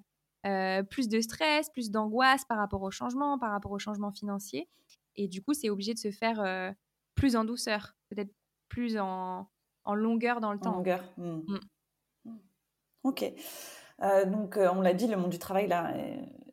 euh, 0.46 0.84
plus 0.84 1.08
de 1.08 1.22
stress, 1.22 1.70
plus 1.70 1.90
d'angoisse 1.90 2.44
par 2.44 2.58
rapport 2.58 2.82
au 2.82 2.92
changement, 2.92 3.40
par 3.40 3.52
rapport 3.52 3.72
au 3.72 3.80
changement 3.80 4.12
financier. 4.12 4.68
Et 5.16 5.30
du 5.30 5.42
coup, 5.42 5.54
c'est 5.54 5.70
obligé 5.70 5.94
de 5.94 6.00
se 6.00 6.12
faire 6.12 6.42
euh, 6.42 6.72
plus 7.16 7.38
en 7.38 7.46
douceur, 7.46 7.96
peut-être 8.10 8.34
plus 8.68 8.98
en, 8.98 9.48
longueur 9.86 10.40
dans 10.40 10.54
le 10.54 10.60
temps. 10.60 10.72
En 10.72 10.78
longueur. 10.78 11.04
Hmm. 11.18 11.42
Hmm. 11.48 11.60
Hmm. 12.26 12.38
Ok. 13.04 13.26
Euh, 14.02 14.26
donc, 14.26 14.58
on 14.58 14.82
l'a 14.82 14.94
dit, 14.94 15.08
le 15.08 15.18
monde 15.18 15.30
du 15.30 15.40
travail 15.40 15.68
là 15.68 15.94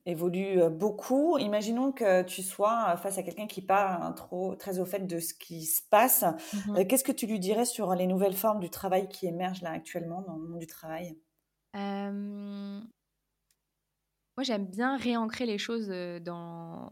évolue 0.07 0.69
beaucoup. 0.71 1.39
Imaginons 1.39 1.93
que 1.93 2.23
tu 2.23 2.43
sois 2.43 2.97
face 2.97 3.19
à 3.19 3.23
quelqu'un 3.23 3.47
qui 3.47 3.63
pas 3.63 4.13
trop 4.17 4.55
très 4.57 4.79
au 4.79 4.85
fait 4.85 5.07
de 5.07 5.21
ce 5.21 5.35
qui 5.35 5.65
se 5.65 5.83
passe. 5.89 6.25
Mhm. 6.67 6.87
Qu'est-ce 6.87 7.05
que 7.05 7.13
tu 7.13 7.27
lui 7.27 7.39
dirais 7.39 7.65
sur 7.65 7.95
les 7.95 8.07
nouvelles 8.07 8.35
formes 8.35 8.61
du 8.61 8.71
travail 8.71 9.09
qui 9.09 9.27
émergent 9.27 9.63
là 9.63 9.71
actuellement 9.71 10.23
dans 10.23 10.37
le 10.37 10.49
monde 10.49 10.59
du 10.59 10.67
travail? 10.67 11.19
Moi, 11.75 12.83
j'aime 14.41 14.67
bien 14.67 14.97
réancrer 14.97 15.47
les 15.47 15.59
choses 15.59 15.93
dans 16.23 16.91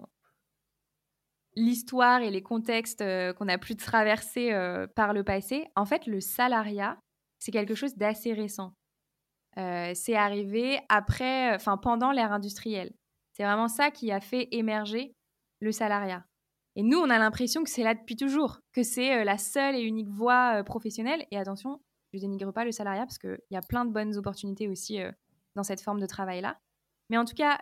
l'histoire 1.59 2.23
et 2.23 2.31
les 2.31 2.43
contextes 2.43 3.05
qu'on 3.37 3.49
a 3.49 3.59
pu 3.59 3.77
traverser 3.77 4.53
par 4.95 5.13
le 5.13 5.25
passé. 5.25 5.67
En 5.77 5.85
fait, 5.85 6.07
le 6.07 6.21
salariat, 6.21 6.99
c'est 7.39 7.53
quelque 7.53 7.75
chose 7.75 7.97
d'assez 7.97 8.33
récent. 8.33 8.75
c'est 9.57 10.15
arrivé 10.15 10.81
après, 10.89 11.55
enfin 11.55 11.77
pendant 11.77 12.13
l'ère 12.13 12.33
industrielle. 12.33 12.93
C'est 13.33 13.45
vraiment 13.45 13.69
ça 13.69 13.91
qui 13.91 14.11
a 14.11 14.21
fait 14.21 14.49
émerger 14.53 15.13
le 15.61 15.73
salariat. 15.73 16.25
Et 16.77 16.83
nous, 16.83 16.99
on 16.99 17.11
a 17.11 17.19
l'impression 17.19 17.65
que 17.65 17.71
c'est 17.71 17.83
là 17.83 17.95
depuis 17.95 18.17
toujours, 18.17 18.61
que 18.73 18.83
c'est 18.83 19.25
la 19.25 19.39
seule 19.39 19.75
et 19.75 19.83
unique 19.83 20.09
voie 20.09 20.63
professionnelle. 20.65 21.27
Et 21.31 21.39
attention, 21.39 21.81
je 22.13 22.21
dénigre 22.21 22.53
pas 22.53 22.65
le 22.65 22.73
salariat 22.73 23.05
parce 23.05 23.19
qu'il 23.19 23.39
y 23.51 23.57
a 23.57 23.63
plein 23.63 23.85
de 23.85 23.93
bonnes 23.93 24.17
opportunités 24.17 24.69
aussi 24.69 25.01
dans 25.57 25.65
cette 25.65 25.81
forme 25.81 26.01
de 26.01 26.07
travail-là. 26.07 26.59
Mais 27.11 27.19
en 27.19 27.25
tout 27.25 27.35
cas, 27.35 27.59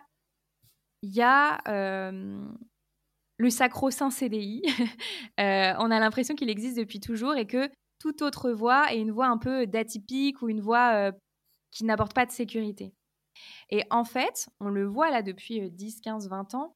il 1.01 1.13
y 1.15 1.21
a 1.21 1.59
euh, 1.67 2.47
le 3.37 3.49
sacro-saint 3.49 4.09
CDI. 4.09 4.61
Euh, 5.39 5.75
on 5.77 5.91
a 5.91 5.99
l'impression 5.99 6.33
qu'il 6.33 6.49
existe 6.49 6.77
depuis 6.77 6.99
toujours 6.99 7.35
et 7.35 7.45
que 7.45 7.69
toute 7.99 8.23
autre 8.23 8.49
voie 8.49 8.91
est 8.91 8.99
une 8.99 9.11
voie 9.11 9.27
un 9.27 9.37
peu 9.37 9.67
d'atypique 9.67 10.41
ou 10.41 10.49
une 10.49 10.61
voie 10.61 10.95
euh, 10.95 11.11
qui 11.69 11.83
n'apporte 11.83 12.15
pas 12.15 12.25
de 12.25 12.31
sécurité. 12.31 12.91
Et 13.69 13.83
en 13.91 14.03
fait, 14.03 14.49
on 14.59 14.69
le 14.69 14.87
voit 14.87 15.11
là 15.11 15.21
depuis 15.21 15.69
10, 15.69 16.01
15, 16.01 16.27
20 16.27 16.55
ans, 16.55 16.75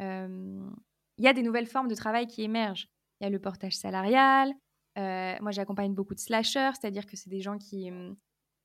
il 0.00 1.24
y 1.24 1.28
a 1.28 1.32
des 1.32 1.42
nouvelles 1.42 1.68
formes 1.68 1.86
de 1.86 1.94
travail 1.94 2.26
qui 2.26 2.42
émergent. 2.42 2.88
Il 3.20 3.24
y 3.24 3.26
a 3.28 3.30
le 3.30 3.38
portage 3.38 3.76
salarial. 3.76 4.52
moi, 4.96 5.52
j'accompagne 5.52 5.94
beaucoup 5.94 6.16
de 6.16 6.20
slashers, 6.20 6.72
c'est-à-dire 6.80 7.06
que 7.06 7.16
c'est 7.16 7.30
des 7.30 7.42
gens 7.42 7.58
qui, 7.58 7.92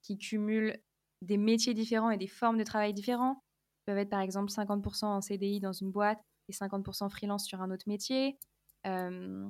qui 0.02 0.18
cumulent 0.18 0.76
des 1.22 1.38
métiers 1.38 1.76
différents 1.76 2.10
et 2.10 2.18
des 2.18 2.28
formes 2.28 2.58
de 2.58 2.64
travail 2.64 2.96
différents 2.96 3.40
peuvent 3.86 4.00
être 4.00 4.10
par 4.10 4.22
exemple 4.22 4.52
50% 4.52 5.06
en 5.06 5.22
CDI 5.22 5.60
dans 5.60 5.72
une 5.72 5.92
boîte 5.92 6.20
et 6.48 6.54
50% 6.54 7.10
freelance 7.10 7.46
sur 7.46 7.62
un 7.62 7.72
autre 7.72 7.86
métier. 7.88 8.38
Euh, 8.86 9.48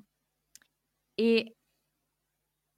et 1.17 1.55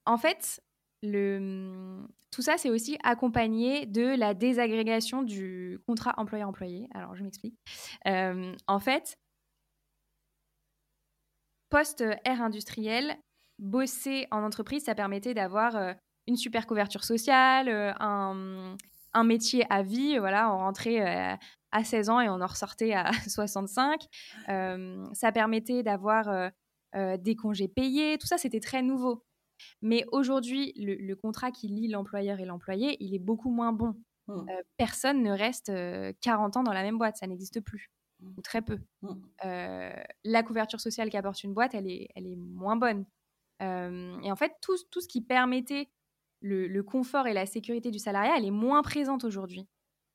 en 0.05 0.17
fait, 0.17 0.61
le, 1.03 2.05
tout 2.31 2.41
ça, 2.41 2.57
c'est 2.57 2.69
aussi 2.69 2.97
accompagné 3.03 3.85
de 3.85 4.15
la 4.17 4.33
désagrégation 4.33 5.23
du 5.23 5.79
contrat 5.85 6.13
employeur-employé. 6.17 6.87
Alors, 6.93 7.15
je 7.15 7.23
m'explique. 7.23 7.55
Euh, 8.07 8.55
en 8.67 8.79
fait, 8.79 9.17
post-ère 11.69 12.41
industrielle, 12.41 13.17
bosser 13.59 14.27
en 14.31 14.43
entreprise, 14.43 14.85
ça 14.85 14.95
permettait 14.95 15.33
d'avoir 15.33 15.75
euh, 15.75 15.93
une 16.27 16.37
super 16.37 16.67
couverture 16.67 17.03
sociale, 17.03 17.69
un, 17.99 18.75
un 19.13 19.23
métier 19.23 19.65
à 19.69 19.83
vie. 19.83 20.17
Voilà, 20.17 20.53
on 20.53 20.57
rentrait 20.57 21.37
à 21.77 21.83
16 21.83 22.09
ans 22.09 22.19
et 22.19 22.29
on 22.29 22.41
en 22.41 22.47
ressortait 22.47 22.93
à 22.93 23.11
65. 23.27 24.05
Euh, 24.49 25.05
ça 25.13 25.31
permettait 25.31 25.83
d'avoir 25.83 26.27
euh, 26.95 27.17
des 27.17 27.35
congés 27.35 27.67
payés. 27.67 28.17
Tout 28.17 28.27
ça, 28.27 28.37
c'était 28.37 28.59
très 28.59 28.81
nouveau. 28.81 29.23
Mais 29.81 30.05
aujourd'hui, 30.11 30.73
le, 30.75 31.15
contrat 31.15 31.51
qui 31.51 31.67
lie 31.67 31.87
l'employeur 31.87 32.39
et 32.39 32.45
l'employé, 32.45 32.97
il 32.99 33.15
est 33.15 33.19
beaucoup 33.19 33.49
moins 33.49 33.73
bon. 33.73 33.95
Mmh. 34.29 34.45
personne 34.75 35.23
ne 35.23 35.31
reste 35.31 35.71
40 36.19 36.57
ans 36.57 36.63
dans 36.63 36.73
la 36.73 36.83
même 36.83 36.97
boîte, 36.97 37.15
ça 37.15 37.27
n'existe 37.27 37.61
plus, 37.61 37.89
mmh. 38.19 38.33
ou 38.35 38.41
très 38.41 38.61
peu. 38.61 38.77
Mmh. 39.01 39.13
la 40.25 40.43
couverture 40.43 40.81
sociale 40.81 41.09
qu'apporte 41.09 41.45
une 41.45 41.53
boîte, 41.53 41.73
elle 41.73 41.87
est, 41.87 42.09
elle 42.13 42.27
est 42.27 42.35
moins 42.35 42.75
bonne. 42.75 43.05
et 43.61 44.31
en 44.31 44.35
fait, 44.35 44.51
tout, 44.61 44.75
tout 44.91 44.99
ce 44.99 45.07
qui 45.07 45.21
permettait 45.21 45.89
le, 46.41 46.81
confort 46.81 47.27
et 47.27 47.33
la 47.33 47.45
sécurité 47.45 47.91
du 47.91 47.99
salariat, 47.99 48.35
elle 48.37 48.45
est 48.45 48.51
moins 48.51 48.81
présente 48.81 49.23
aujourd'hui. 49.23 49.67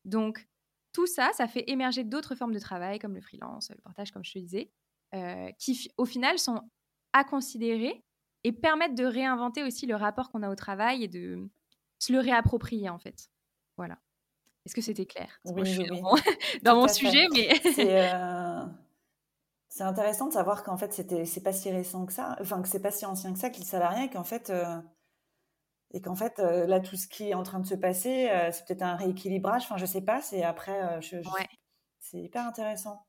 Donc, 0.04 0.46
tout 0.92 1.06
ça, 1.06 1.30
ça 1.32 1.48
fait 1.48 1.64
émerger 1.68 2.04
d'autres 2.04 2.34
formes 2.34 2.52
de 2.52 2.58
travail, 2.58 2.98
comme 2.98 3.14
le 3.14 3.20
freelance, 3.20 3.70
le 3.70 3.80
portage, 3.82 4.10
comme 4.10 4.24
je 4.24 4.32
te 4.32 4.38
disais, 4.38 4.70
euh, 5.14 5.50
qui, 5.58 5.90
au 5.96 6.04
final, 6.04 6.38
sont 6.38 6.60
à 7.12 7.24
considérer 7.24 8.04
et 8.44 8.52
permettent 8.52 8.94
de 8.94 9.04
réinventer 9.04 9.62
aussi 9.62 9.86
le 9.86 9.96
rapport 9.96 10.30
qu'on 10.30 10.42
a 10.42 10.50
au 10.50 10.54
travail 10.54 11.04
et 11.04 11.08
de 11.08 11.48
se 11.98 12.12
le 12.12 12.18
réapproprier, 12.18 12.88
en 12.88 12.98
fait. 12.98 13.30
Voilà. 13.76 13.98
Est-ce 14.64 14.74
que 14.74 14.80
c'était 14.80 15.06
clair? 15.06 15.40
Oui, 15.44 15.64
je 15.64 15.72
suis 15.82 15.90
oui. 15.90 16.00
dans 16.62 16.76
mon, 16.76 16.88
sujet, 16.88 17.26
mais 17.32 17.48
c'est 19.68 19.82
intéressant 19.82 20.28
de 20.28 20.32
savoir 20.32 20.62
qu'en 20.62 20.76
fait 20.76 20.92
c'était 20.92 21.24
c'est 21.24 21.40
pas 21.40 21.52
si 21.52 21.68
récent 21.70 22.06
que 22.06 22.12
ça, 22.12 22.36
enfin 22.40 22.62
que 22.62 22.68
c'est 22.68 22.78
pas 22.78 22.92
si 22.92 23.04
ancien 23.04 23.32
que 23.32 23.40
ça 23.40 23.50
que 23.50 23.58
le 23.58 23.64
salariat, 23.64 24.04
et 24.04 24.10
qu'en 24.10 24.22
fait 24.22 24.52
et 25.92 26.00
qu'en 26.00 26.14
fait 26.14 26.38
là 26.38 26.80
tout 26.80 26.96
ce 26.96 27.06
qui 27.06 27.30
est 27.30 27.34
en 27.34 27.42
train 27.42 27.60
de 27.60 27.66
se 27.66 27.74
passer, 27.74 28.30
c'est 28.52 28.66
peut-être 28.66 28.82
un 28.82 28.96
rééquilibrage. 28.96 29.62
Enfin, 29.64 29.76
je 29.76 29.86
sais 29.86 30.02
pas. 30.02 30.20
C'est 30.20 30.42
après, 30.42 31.00
je, 31.00 31.16
ouais. 31.16 31.48
c'est 32.00 32.18
hyper 32.18 32.46
intéressant. 32.46 33.04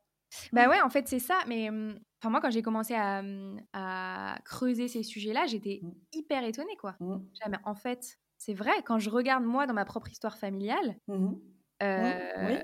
Bah 0.52 0.68
ouais, 0.68 0.82
en 0.82 0.90
fait, 0.90 1.08
c'est 1.08 1.20
ça. 1.20 1.38
Mais 1.48 1.70
mmh, 1.70 2.00
enfin, 2.20 2.30
moi, 2.30 2.42
quand 2.42 2.52
j'ai 2.52 2.62
commencé 2.62 2.94
à, 2.94 3.22
mmh, 3.22 3.62
à, 3.74 4.40
creuser 4.46 4.88
ces 4.88 5.04
sujets-là, 5.04 5.46
j'étais 5.46 5.80
mmh. 5.82 5.92
hyper 6.14 6.44
étonnée, 6.44 6.76
quoi. 6.78 6.96
Mais 7.00 7.58
en 7.64 7.76
fait, 7.76 8.18
c'est 8.38 8.54
vrai, 8.54 8.74
quand 8.86 9.00
je 9.00 9.10
regarde 9.10 9.44
moi 9.44 9.68
dans 9.68 9.74
ma 9.74 9.86
propre 9.86 10.10
histoire 10.10 10.38
familiale, 10.38 10.98
euh, 11.82 12.64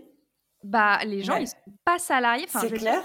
bah 0.63 0.99
les 1.05 1.21
gens, 1.21 1.37
ils 1.37 1.47
sont 1.47 1.57
pas 1.85 1.99
salariés. 1.99 2.45
Enfin, 2.47 2.61
c'est 2.61 2.71
clair. 2.71 3.01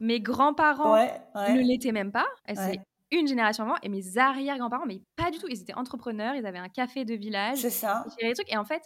mes 0.00 0.20
grands-parents 0.20 0.96
ne 0.96 1.68
l'étaient 1.68 1.92
même 1.92 2.12
pas. 2.12 2.26
C'est 2.46 2.80
une 3.14 3.26
génération 3.26 3.64
avant. 3.64 3.76
Et 3.82 3.88
mes 3.88 4.18
arrière-grands-parents, 4.18 4.86
mais 4.86 5.02
pas 5.16 5.30
du 5.30 5.38
tout. 5.38 5.46
Ils 5.48 5.60
étaient 5.60 5.74
entrepreneurs, 5.74 6.34
ils 6.34 6.46
avaient 6.46 6.58
un 6.58 6.68
café 6.68 7.04
de 7.04 7.14
village. 7.14 7.58
C'est 7.58 7.70
ça. 7.70 8.04
trucs. 8.18 8.52
Et 8.52 8.56
en 8.56 8.64
fait, 8.64 8.82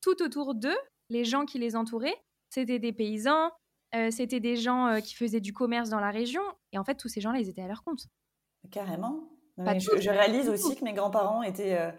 tout 0.00 0.22
autour 0.22 0.54
d'eux, 0.54 0.76
les 1.08 1.24
gens 1.24 1.44
qui 1.44 1.58
les 1.58 1.76
entouraient, 1.76 2.16
c'était 2.50 2.78
des 2.78 2.92
paysans, 2.92 3.50
euh, 3.94 4.10
c'était 4.10 4.40
des 4.40 4.56
gens 4.56 4.86
euh, 4.86 5.00
qui 5.00 5.14
faisaient 5.14 5.40
du 5.40 5.52
commerce 5.52 5.88
dans 5.88 6.00
la 6.00 6.10
région. 6.10 6.42
Et 6.72 6.78
en 6.78 6.84
fait, 6.84 6.96
tous 6.96 7.08
ces 7.08 7.20
gens-là, 7.20 7.38
ils 7.38 7.48
étaient 7.48 7.62
à 7.62 7.68
leur 7.68 7.82
compte. 7.82 8.06
Carrément. 8.70 9.28
je, 9.58 10.10
réalise 10.10 10.48
aussi 10.48 10.76
que 10.76 10.84
mes 10.84 10.94
grands-parents 10.94 11.42
étaient 11.42 11.78
euh, 11.78 11.90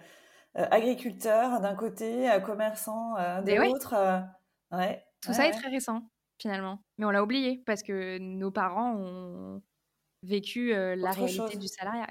agriculteurs 0.56 1.62
d'un 1.62 1.76
côté, 1.76 2.30
commerçants 2.46 3.14
de 3.44 3.54
l'autre. 3.54 3.96
Ouais. 4.72 5.04
Tout 5.22 5.34
ça 5.34 5.48
est 5.48 5.52
très 5.52 5.70
récent, 5.70 6.02
finalement. 6.40 6.80
Mais 6.98 7.06
on 7.06 7.12
l'a 7.12 7.24
oublié 7.24 7.64
parce 7.66 7.84
que 7.84 8.18
nos 8.18 8.52
parents 8.52 8.96
ont 8.96 9.62
vécu 10.26 10.72
la 10.72 11.12
réalité 11.12 11.58
du 11.58 11.68
salariat. 11.68 12.08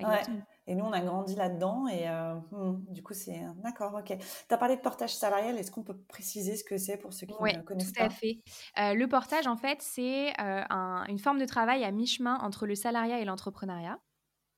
Et 0.67 0.75
nous, 0.75 0.85
on 0.85 0.93
a 0.93 1.01
grandi 1.01 1.35
là-dedans. 1.35 1.89
Et 1.89 2.09
euh, 2.09 2.35
hmm, 2.51 2.85
du 2.89 3.03
coup, 3.03 3.13
c'est 3.13 3.43
euh, 3.43 3.53
d'accord, 3.63 3.95
ok. 3.95 4.17
Tu 4.17 4.55
as 4.55 4.59
parlé 4.59 4.77
de 4.77 4.81
portage 4.81 5.15
salarial. 5.15 5.59
Est-ce 5.59 5.71
qu'on 5.71 5.83
peut 5.83 5.97
préciser 6.09 6.57
ce 6.57 6.65
que 6.65 6.79
c'est 6.79 6.97
pour 6.97 7.13
ceux 7.13 7.27
qui 7.27 7.35
ne 7.35 7.63
connaissent 7.63 7.93
pas 7.93 8.05
tout 8.05 8.07
à 8.07 8.11
fait. 8.11 8.39
Euh, 8.79 8.95
le 8.95 9.07
portage, 9.07 9.47
en 9.47 9.57
fait, 9.57 9.83
c'est 9.83 10.33
une 10.39 11.19
forme 11.19 11.39
de 11.39 11.47
travail 11.47 11.85
à 11.85 11.91
mi-chemin 11.91 12.39
entre 12.39 12.67
le 12.67 12.75
salariat 12.75 13.21
et 13.21 13.25
l'entrepreneuriat. 13.25 13.99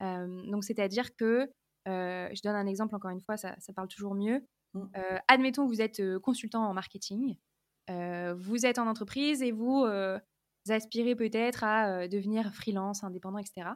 donc, 0.00 0.64
c'est-à-dire 0.64 1.14
que, 1.16 1.50
je 1.86 2.42
donne 2.42 2.56
un 2.56 2.66
exemple 2.66 2.94
encore 2.94 3.10
une 3.10 3.20
fois, 3.20 3.36
ça, 3.36 3.56
parle 3.74 3.88
toujours 3.88 4.14
mieux. 4.14 4.46
Mmh. 4.74 4.84
admettons 5.28 5.64
que 5.64 5.68
vous 5.68 5.80
êtes 5.80 6.18
consultant 6.18 6.68
en 6.68 6.74
marketing. 6.74 7.36
vous 7.88 8.66
êtes 8.66 8.78
en 8.78 8.86
entreprise 8.86 9.42
et 9.42 9.50
vous 9.50 9.84
aspirez 10.72 11.14
peut-être 11.14 11.64
à 11.64 12.08
devenir 12.08 12.52
freelance, 12.54 13.04
indépendant, 13.04 13.38
etc. 13.38 13.70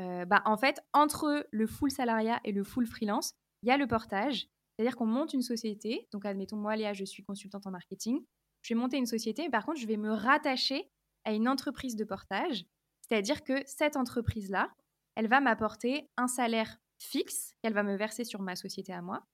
Euh, 0.00 0.24
bah, 0.24 0.42
en 0.44 0.56
fait, 0.56 0.80
entre 0.92 1.46
le 1.50 1.66
full 1.66 1.90
salariat 1.90 2.40
et 2.44 2.52
le 2.52 2.64
full 2.64 2.86
freelance, 2.86 3.34
il 3.62 3.68
y 3.68 3.72
a 3.72 3.76
le 3.76 3.86
portage. 3.86 4.48
C'est-à-dire 4.76 4.96
qu'on 4.96 5.06
monte 5.06 5.32
une 5.34 5.42
société. 5.42 6.08
Donc, 6.12 6.24
admettons, 6.24 6.56
moi, 6.56 6.76
Léa, 6.76 6.92
je 6.92 7.04
suis 7.04 7.22
consultante 7.22 7.66
en 7.66 7.70
marketing. 7.70 8.24
Je 8.62 8.74
vais 8.74 8.80
monter 8.80 8.96
une 8.96 9.06
société, 9.06 9.42
mais 9.42 9.50
par 9.50 9.66
contre, 9.66 9.80
je 9.80 9.86
vais 9.86 9.96
me 9.96 10.12
rattacher 10.12 10.90
à 11.24 11.32
une 11.32 11.48
entreprise 11.48 11.96
de 11.96 12.04
portage. 12.04 12.64
C'est-à-dire 13.00 13.44
que 13.44 13.62
cette 13.66 13.96
entreprise-là, 13.96 14.72
elle 15.14 15.28
va 15.28 15.40
m'apporter 15.40 16.08
un 16.16 16.28
salaire 16.28 16.78
fixe 16.98 17.54
qu'elle 17.62 17.74
va 17.74 17.82
me 17.82 17.96
verser 17.96 18.24
sur 18.24 18.40
ma 18.40 18.56
société 18.56 18.92
à 18.92 19.02
moi. 19.02 19.26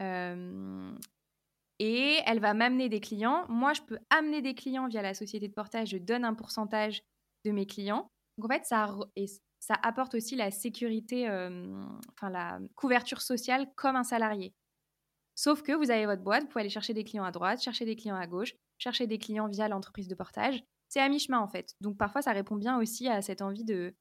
Euh, 0.00 0.96
et 1.78 2.18
elle 2.26 2.40
va 2.40 2.54
m'amener 2.54 2.88
des 2.88 3.00
clients. 3.00 3.46
Moi, 3.48 3.72
je 3.72 3.82
peux 3.82 3.98
amener 4.10 4.42
des 4.42 4.54
clients 4.54 4.88
via 4.88 5.02
la 5.02 5.14
société 5.14 5.48
de 5.48 5.54
portage. 5.54 5.90
Je 5.90 5.98
donne 5.98 6.24
un 6.24 6.34
pourcentage 6.34 7.02
de 7.44 7.50
mes 7.50 7.66
clients. 7.66 8.10
Donc, 8.36 8.50
en 8.50 8.54
fait, 8.54 8.64
ça, 8.64 8.94
ça 9.60 9.74
apporte 9.82 10.14
aussi 10.14 10.36
la 10.36 10.50
sécurité, 10.50 11.28
enfin 12.12 12.30
la 12.30 12.58
couverture 12.74 13.20
sociale 13.20 13.68
comme 13.76 13.96
un 13.96 14.04
salarié. 14.04 14.54
Sauf 15.34 15.62
que 15.62 15.70
vous 15.70 15.92
avez 15.92 16.04
votre 16.04 16.22
boîte, 16.22 16.42
vous 16.42 16.48
pouvez 16.48 16.62
aller 16.62 16.68
chercher 16.68 16.94
des 16.94 17.04
clients 17.04 17.22
à 17.22 17.30
droite, 17.30 17.62
chercher 17.62 17.84
des 17.84 17.94
clients 17.94 18.16
à 18.16 18.26
gauche, 18.26 18.56
chercher 18.78 19.06
des 19.06 19.18
clients 19.18 19.46
via 19.46 19.68
l'entreprise 19.68 20.08
de 20.08 20.16
portage. 20.16 20.64
C'est 20.88 21.00
à 21.00 21.08
mi-chemin 21.08 21.38
en 21.38 21.46
fait. 21.46 21.76
Donc 21.80 21.96
parfois 21.96 22.22
ça 22.22 22.32
répond 22.32 22.56
bien 22.56 22.76
aussi 22.78 23.08
à 23.08 23.22
cette 23.22 23.40
envie 23.40 23.64
de 23.64 23.94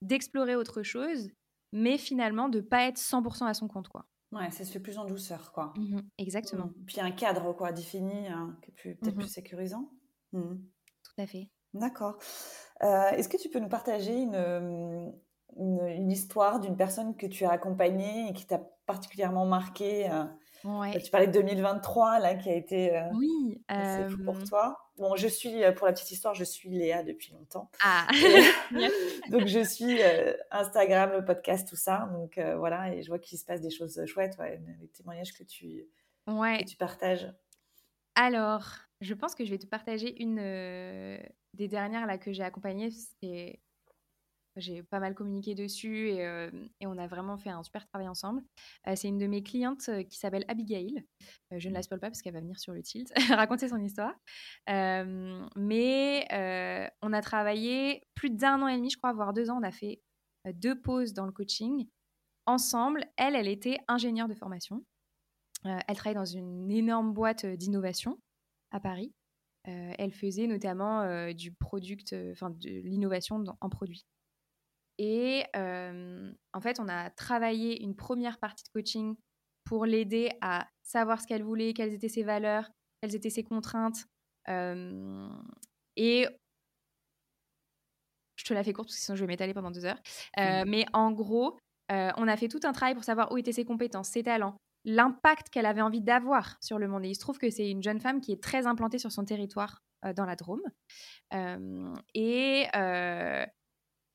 d'explorer 0.00 0.56
autre 0.56 0.82
chose, 0.82 1.28
mais 1.72 1.98
finalement 1.98 2.48
de 2.48 2.60
pas 2.60 2.84
être 2.84 2.96
100% 2.96 3.46
à 3.46 3.54
son 3.54 3.68
compte 3.68 3.88
quoi. 3.88 4.06
Ouais, 4.32 4.50
ça 4.50 4.64
se 4.64 4.72
fait 4.72 4.80
plus 4.80 4.98
en 4.98 5.04
douceur 5.04 5.52
quoi. 5.52 5.72
Mmh 5.76 6.00
exactement. 6.18 6.66
Mmh. 6.66 6.84
Puis 6.86 7.00
un 7.00 7.10
cadre 7.10 7.52
quoi 7.52 7.72
défini, 7.72 8.28
hein, 8.28 8.56
qui 8.62 8.70
est 8.70 8.94
peut-être 8.94 9.14
mmh 9.14 9.18
plus 9.18 9.28
sécurisant. 9.28 9.90
Tout 10.32 11.20
à 11.20 11.26
fait. 11.26 11.50
D'accord. 11.74 12.18
Euh, 12.82 13.10
est-ce 13.10 13.28
que 13.28 13.36
tu 13.36 13.48
peux 13.48 13.58
nous 13.58 13.68
partager 13.68 14.14
une, 14.14 15.12
une, 15.56 16.10
histoire 16.10 16.60
d'une 16.60 16.76
personne 16.76 17.16
que 17.16 17.26
tu 17.26 17.44
as 17.44 17.50
accompagnée 17.50 18.28
et 18.28 18.32
qui 18.32 18.46
t'a 18.46 18.60
particulièrement 18.86 19.46
marqué 19.46 20.10
euh, 20.10 20.24
ouais. 20.64 20.98
Tu 21.00 21.10
parlais 21.10 21.28
de 21.28 21.32
2023, 21.32 22.18
là, 22.18 22.34
qui 22.34 22.50
a 22.50 22.54
été 22.54 22.96
euh, 22.96 23.08
oui, 23.14 23.62
fou 24.10 24.24
pour 24.24 24.42
toi. 24.44 24.76
Bon, 24.98 25.16
je 25.16 25.26
suis, 25.26 25.54
pour 25.76 25.86
la 25.86 25.92
petite 25.92 26.10
histoire, 26.10 26.34
je 26.34 26.44
suis 26.44 26.68
Léa 26.68 27.02
depuis 27.02 27.32
longtemps. 27.32 27.70
Ah 27.82 28.06
Donc, 29.30 29.46
je 29.46 29.64
suis 29.64 29.98
Instagram, 30.50 31.12
le 31.12 31.24
podcast, 31.24 31.68
tout 31.68 31.76
ça. 31.76 32.10
Donc, 32.12 32.38
voilà, 32.58 32.94
et 32.94 33.02
je 33.02 33.08
vois 33.08 33.18
qu'il 33.18 33.38
se 33.38 33.44
passe 33.44 33.60
des 33.60 33.70
choses 33.70 34.04
chouettes, 34.06 34.36
ouais, 34.38 34.60
les 34.80 34.88
témoignages 34.88 35.32
que 35.32 35.44
tu, 35.44 35.86
que 36.26 36.64
tu 36.64 36.76
partages. 36.76 37.32
Alors, 38.14 38.66
je 39.00 39.14
pense 39.14 39.34
que 39.34 39.44
je 39.44 39.50
vais 39.50 39.58
te 39.58 39.66
partager 39.66 40.22
une, 40.22 40.36
des 41.54 41.68
dernières 41.68 42.06
là 42.06 42.18
que 42.18 42.32
j'ai 42.32 42.42
accompagnées, 42.42 42.90
c'est 42.90 43.60
j'ai 44.56 44.82
pas 44.82 45.00
mal 45.00 45.14
communiqué 45.14 45.54
dessus 45.54 46.10
et, 46.10 46.26
euh, 46.26 46.50
et, 46.80 46.86
on 46.86 46.98
a 46.98 47.06
vraiment 47.06 47.38
fait 47.38 47.50
un 47.50 47.62
super 47.62 47.86
travail 47.86 48.08
ensemble. 48.08 48.42
Euh, 48.86 48.94
c'est 48.96 49.08
une 49.08 49.18
de 49.18 49.26
mes 49.26 49.42
clientes 49.42 49.90
qui 50.08 50.18
s'appelle 50.18 50.44
Abigail. 50.48 51.04
je 51.50 51.68
ne 51.68 51.74
la 51.74 51.82
spoil 51.82 52.00
pas 52.00 52.08
parce 52.08 52.22
qu'elle 52.22 52.34
va 52.34 52.40
venir 52.40 52.58
sur 52.58 52.72
le 52.72 52.82
tilt 52.82 53.12
raconter 53.30 53.68
son 53.68 53.80
histoire. 53.80 54.14
mais 54.68 56.26
on 57.02 57.12
a 57.12 57.20
travaillé 57.22 58.06
plus 58.14 58.30
d'un 58.30 58.60
an 58.62 58.68
et 58.68 58.76
demi, 58.76 58.90
je 58.90 58.98
crois, 58.98 59.12
voire 59.12 59.32
deux 59.32 59.50
ans. 59.50 59.58
On 59.58 59.62
a 59.62 59.72
fait 59.72 60.02
deux 60.54 60.80
pauses 60.80 61.12
dans 61.12 61.26
le 61.26 61.32
coaching 61.32 61.88
ensemble. 62.46 63.04
Elle, 63.16 63.36
elle 63.36 63.48
était 63.48 63.78
ingénieure 63.88 64.28
de 64.28 64.34
formation. 64.34 64.84
elle 65.64 65.96
travaille 65.96 66.14
dans 66.14 66.24
une 66.24 66.70
énorme 66.70 67.12
boîte 67.12 67.46
d'innovation 67.46 68.20
à 68.70 68.80
Paris. 68.80 69.14
Elle 69.64 70.12
faisait 70.12 70.46
notamment 70.46 71.32
du 71.32 71.52
product, 71.52 72.14
enfin 72.32 72.50
de 72.50 72.68
l'innovation 72.68 73.44
en 73.60 73.68
produit. 73.70 74.04
Et 75.04 75.44
en 75.54 76.60
fait, 76.60 76.78
on 76.78 76.88
a 76.88 77.10
travaillé 77.10 77.82
une 77.82 77.96
première 77.96 78.38
partie 78.38 78.62
de 78.62 78.68
coaching 78.68 79.16
pour 79.64 79.84
l'aider 79.84 80.30
à 80.40 80.68
savoir 80.82 81.20
ce 81.20 81.26
qu'elle 81.26 81.42
voulait, 81.42 81.74
quelles 81.74 81.92
étaient 81.92 82.08
ses 82.08 82.22
valeurs, 82.22 82.70
quelles 83.00 83.16
étaient 83.16 83.30
ses 83.30 83.42
contraintes. 83.42 84.06
et 84.48 86.26
je 88.36 88.44
te 88.44 88.54
la 88.54 88.64
fais 88.64 88.72
courte 88.72 88.88
parce 88.88 88.96
que 88.96 89.02
sinon 89.04 89.16
je 89.16 89.22
vais 89.22 89.28
m'étaler 89.28 89.54
pendant 89.54 89.72
deux 89.72 89.84
heures. 89.84 90.00
Mmh. 90.36 90.68
Mais 90.68 90.86
en 90.92 91.10
gros, 91.10 91.58
on 91.88 92.28
a 92.28 92.36
fait 92.36 92.48
tout 92.48 92.60
un 92.62 92.72
travail 92.72 92.94
pour 92.94 93.04
savoir 93.04 93.32
où 93.32 93.38
étaient 93.38 93.52
ses 93.52 93.64
compétences, 93.64 94.08
ses 94.08 94.22
talents, 94.22 94.56
l'impact 94.84 95.48
qu'elle 95.50 95.66
avait 95.66 95.80
envie 95.80 96.00
d'avoir 96.00 96.56
sur 96.60 96.78
le 96.78 96.88
monde. 96.88 97.04
Et 97.04 97.08
il 97.08 97.14
se 97.14 97.20
trouve 97.20 97.38
que 97.38 97.50
c'est 97.50 97.70
une 97.70 97.82
jeune 97.82 98.00
femme 98.00 98.20
qui 98.20 98.32
est 98.32 98.42
très 98.42 98.66
implantée 98.66 98.98
sur 98.98 99.12
son 99.12 99.24
territoire 99.24 99.82
euh, 100.04 100.12
dans 100.12 100.24
la 100.24 100.36
Drôme. 100.36 100.62
Euh, 101.34 101.94
et 102.14 102.66
euh, 102.74 103.46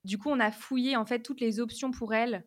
du 0.04 0.18
coup, 0.18 0.30
on 0.30 0.40
a 0.40 0.52
fouillé 0.52 0.96
en 0.96 1.06
fait 1.06 1.22
toutes 1.22 1.42
les 1.42 1.60
options 1.60 1.92
pour 1.92 2.14
elle 2.14 2.46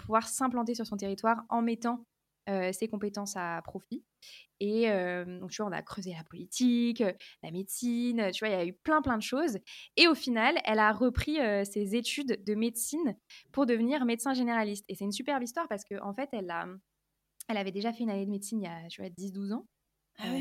pouvoir 0.00 0.28
s'implanter 0.28 0.74
sur 0.74 0.86
son 0.86 0.98
territoire 0.98 1.44
en 1.48 1.62
mettant 1.62 2.04
ses 2.46 2.88
compétences 2.88 3.36
à 3.36 3.62
profit. 3.62 4.04
Et 4.60 4.86
donc, 5.40 5.50
tu 5.50 5.62
vois, 5.62 5.70
on 5.70 5.74
a 5.74 5.80
creusé 5.80 6.12
la 6.12 6.24
politique, 6.24 7.02
la 7.42 7.50
médecine, 7.50 8.30
tu 8.32 8.44
vois, 8.44 8.48
il 8.48 8.58
y 8.58 8.60
a 8.60 8.66
eu 8.66 8.74
plein, 8.74 9.00
plein 9.00 9.16
de 9.16 9.22
choses. 9.22 9.58
Et 9.96 10.08
au 10.08 10.14
final, 10.14 10.58
elle 10.64 10.78
a 10.78 10.92
repris 10.92 11.38
ses 11.64 11.96
études 11.96 12.44
de 12.44 12.54
médecine 12.54 13.16
pour 13.52 13.64
devenir 13.64 14.04
médecin 14.04 14.34
généraliste. 14.34 14.84
Et 14.88 14.94
c'est 14.94 15.04
une 15.04 15.12
superbe 15.12 15.42
histoire 15.42 15.68
parce 15.68 15.84
qu'en 15.84 16.10
en 16.10 16.14
fait, 16.14 16.28
elle 16.32 16.50
a, 16.50 16.66
elle 17.48 17.56
avait 17.56 17.72
déjà 17.72 17.92
fait 17.92 18.02
une 18.04 18.10
année 18.10 18.26
de 18.26 18.30
médecine 18.30 18.60
il 18.60 18.64
y 18.64 18.68
a 18.68 19.10
10-12 19.10 19.52
ans. 19.52 19.66
Ah 20.18 20.26
euh, 20.28 20.40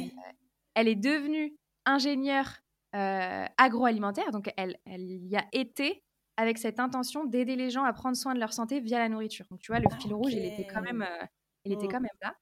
elle 0.75 0.87
est 0.87 0.95
devenue 0.95 1.55
ingénieure 1.85 2.49
euh, 2.95 3.45
agroalimentaire, 3.57 4.31
donc 4.31 4.51
elle, 4.57 4.79
elle 4.85 5.03
y 5.03 5.35
a 5.35 5.45
été 5.51 6.03
avec 6.37 6.57
cette 6.57 6.79
intention 6.79 7.25
d'aider 7.25 7.55
les 7.55 7.69
gens 7.69 7.83
à 7.83 7.93
prendre 7.93 8.15
soin 8.15 8.33
de 8.33 8.39
leur 8.39 8.53
santé 8.53 8.79
via 8.79 8.99
la 8.99 9.09
nourriture. 9.09 9.45
Donc 9.49 9.59
tu 9.59 9.71
vois, 9.71 9.79
le 9.79 9.89
fil 9.99 10.13
rouge, 10.13 10.33
il 10.33 10.45
était 10.45 10.67
quand 10.67 10.81
même, 10.81 11.01
euh, 11.01 11.25
il 11.65 11.73
était 11.73 11.87
quand 11.87 11.99
mmh. 11.99 12.03
même 12.03 12.17
là. 12.21 12.35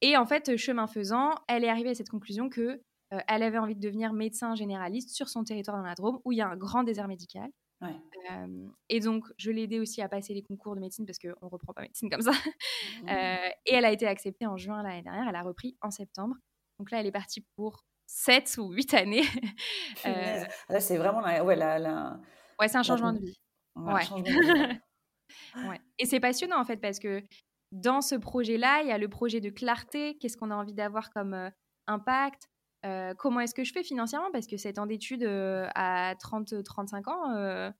Et 0.00 0.16
en 0.16 0.26
fait, 0.26 0.56
chemin 0.56 0.86
faisant, 0.86 1.34
elle 1.48 1.64
est 1.64 1.68
arrivée 1.68 1.90
à 1.90 1.94
cette 1.94 2.10
conclusion 2.10 2.48
que 2.48 2.82
elle 3.28 3.44
avait 3.44 3.58
envie 3.58 3.76
de 3.76 3.80
devenir 3.80 4.12
médecin 4.12 4.56
généraliste 4.56 5.10
sur 5.10 5.28
son 5.28 5.44
territoire 5.44 5.76
dans 5.76 5.84
la 5.84 5.94
Drôme, 5.94 6.18
où 6.24 6.32
il 6.32 6.38
y 6.38 6.40
a 6.40 6.48
un 6.48 6.56
grand 6.56 6.82
désert 6.82 7.06
médical 7.06 7.48
et 8.88 9.00
donc, 9.00 9.24
je 9.36 9.50
l'ai 9.50 9.62
aidé 9.62 9.80
aussi 9.80 10.00
à 10.00 10.08
passer 10.08 10.32
les 10.34 10.42
concours 10.42 10.74
de 10.74 10.80
médecine 10.80 11.04
parce 11.04 11.18
qu'on 11.18 11.28
ne 11.28 11.50
reprend 11.50 11.72
pas 11.72 11.82
médecine 11.82 12.10
comme 12.10 12.22
ça. 12.22 12.32
Mmh. 13.02 13.08
et 13.66 13.74
elle 13.74 13.84
a 13.84 13.92
été 13.92 14.06
acceptée 14.06 14.46
en 14.46 14.56
juin 14.56 14.82
l'année 14.82 15.02
dernière. 15.02 15.28
Elle 15.28 15.36
a 15.36 15.42
repris 15.42 15.76
en 15.82 15.90
septembre. 15.90 16.34
Donc 16.78 16.90
là, 16.90 17.00
elle 17.00 17.06
est 17.06 17.12
partie 17.12 17.44
pour 17.56 17.84
7 18.06 18.56
ou 18.58 18.70
8 18.70 18.94
années. 18.94 19.24
Euh, 20.04 20.44
là, 20.68 20.78
c'est 20.78 20.98
vraiment 20.98 21.20
la, 21.20 21.42
ouais, 21.42 21.56
la, 21.56 22.20
ouais, 22.60 22.68
c'est 22.68 22.78
un 22.78 22.82
changement 22.82 23.12
de 23.12 23.18
vie. 23.18 23.36
Ouais. 23.74 24.02
ouais. 25.68 25.80
Et 25.98 26.06
c'est 26.06 26.20
passionnant 26.20 26.58
en 26.60 26.64
fait 26.64 26.78
parce 26.78 26.98
que 26.98 27.22
dans 27.72 28.00
ce 28.00 28.14
projet-là, 28.14 28.82
il 28.82 28.88
y 28.88 28.92
a 28.92 28.98
le 28.98 29.08
projet 29.08 29.40
de 29.40 29.50
clarté. 29.50 30.16
Qu'est-ce 30.18 30.36
qu'on 30.36 30.50
a 30.50 30.56
envie 30.56 30.74
d'avoir 30.74 31.10
comme 31.10 31.34
euh, 31.34 31.50
impact? 31.86 32.48
Euh, 32.84 33.14
Comment 33.14 33.40
est-ce 33.40 33.54
que 33.54 33.64
je 33.64 33.72
fais 33.72 33.82
financièrement? 33.82 34.30
Parce 34.32 34.46
que 34.46 34.56
7 34.56 34.78
ans 34.78 34.86
d'études 34.86 35.24
à 35.24 36.14
30-35 36.14 37.10
ans, 37.10 37.72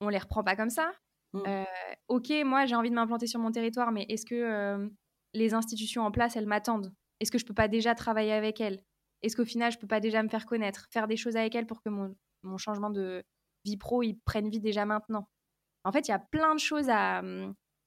on 0.00 0.08
les 0.08 0.18
reprend 0.18 0.44
pas 0.44 0.56
comme 0.56 0.70
ça. 0.70 0.92
Mmh. 1.32 1.64
ok, 2.08 2.30
moi 2.44 2.64
j'ai 2.64 2.76
envie 2.76 2.88
de 2.88 2.94
m'implanter 2.94 3.26
sur 3.26 3.40
mon 3.40 3.50
territoire, 3.50 3.90
mais 3.92 4.06
est-ce 4.08 4.24
que 4.24 4.88
les 5.34 5.54
institutions 5.54 6.02
en 6.02 6.10
place, 6.10 6.36
elles 6.36 6.46
m'attendent? 6.46 6.92
Est-ce 7.20 7.30
que 7.30 7.38
je 7.38 7.44
peux 7.44 7.54
pas 7.54 7.68
déjà 7.68 7.94
travailler 7.94 8.32
avec 8.32 8.60
elles? 8.60 8.82
Est-ce 9.22 9.36
qu'au 9.36 9.44
final, 9.44 9.72
je 9.72 9.78
peux 9.78 9.86
pas 9.86 10.00
déjà 10.00 10.22
me 10.22 10.28
faire 10.28 10.46
connaître, 10.46 10.86
faire 10.90 11.06
des 11.06 11.16
choses 11.16 11.36
avec 11.36 11.54
elles 11.54 11.66
pour 11.66 11.82
que 11.82 11.88
mon, 11.88 12.14
mon 12.42 12.58
changement 12.58 12.90
de 12.90 13.24
vie 13.66 13.76
pro, 13.76 14.02
il 14.02 14.14
prenne 14.20 14.48
vie 14.48 14.60
déjà 14.60 14.86
maintenant 14.86 15.28
En 15.84 15.92
fait, 15.92 16.08
il 16.08 16.10
y 16.10 16.14
a 16.14 16.18
plein 16.18 16.54
de 16.54 16.60
choses 16.60 16.88
à, 16.88 17.22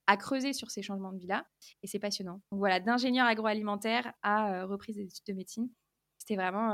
à 0.07 0.17
creuser 0.17 0.53
sur 0.53 0.69
ces 0.69 0.81
changements 0.81 1.11
de 1.11 1.19
vie-là, 1.19 1.45
et 1.81 1.87
c'est 1.87 1.99
passionnant. 1.99 2.41
Donc 2.51 2.59
voilà, 2.59 2.79
d'ingénieur 2.79 3.25
agroalimentaire 3.25 4.13
à 4.21 4.65
reprise 4.65 4.95
des 4.95 5.05
études 5.05 5.25
de 5.27 5.33
médecine, 5.33 5.69
c'était 6.17 6.35
vraiment 6.35 6.73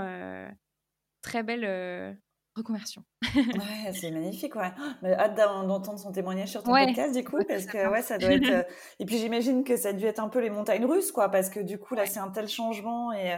très 1.21 1.43
belle 1.43 2.17
reconversion. 2.55 3.03
ouais, 3.35 3.91
c'est 3.93 4.11
magnifique, 4.11 4.55
ouais. 4.55 4.71
Mais 5.01 5.13
hâte 5.13 5.35
d'entendre 5.35 5.99
son 5.99 6.11
témoignage 6.11 6.49
sur 6.49 6.63
ton 6.63 6.71
podcast, 6.71 7.15
du 7.15 7.23
coup, 7.23 7.37
parce 7.47 7.65
que 7.65 7.89
ouais, 7.89 8.01
ça 8.01 8.17
doit 8.17 8.31
être. 8.31 8.45
Euh, 8.45 8.63
et 8.99 9.05
puis 9.05 9.17
j'imagine 9.17 9.63
que 9.63 9.75
ça 9.75 9.89
a 9.89 9.93
dû 9.93 10.05
être 10.05 10.19
un 10.19 10.29
peu 10.29 10.39
les 10.39 10.51
montagnes 10.51 10.85
russes, 10.85 11.11
quoi, 11.11 11.29
parce 11.29 11.49
que 11.49 11.59
du 11.59 11.79
coup, 11.79 11.95
là, 11.95 12.05
c'est 12.05 12.19
un 12.19 12.29
tel 12.29 12.47
changement 12.47 13.11
et. 13.11 13.33
Euh, 13.33 13.37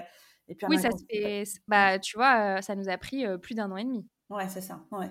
et 0.50 0.56
puis 0.56 0.68
oui, 0.70 0.78
ça 0.78 0.92
se 0.92 1.04
fait. 1.10 1.44
Bah, 1.68 1.98
tu 1.98 2.18
vois, 2.18 2.58
euh, 2.58 2.62
ça 2.62 2.76
nous 2.76 2.90
a 2.90 2.98
pris 2.98 3.26
plus 3.42 3.56
d'un 3.56 3.72
an 3.72 3.78
et 3.78 3.84
demi. 3.84 4.06
Ouais, 4.30 4.48
c'est 4.50 4.62
ça. 4.62 4.82
Ouais. 4.92 5.10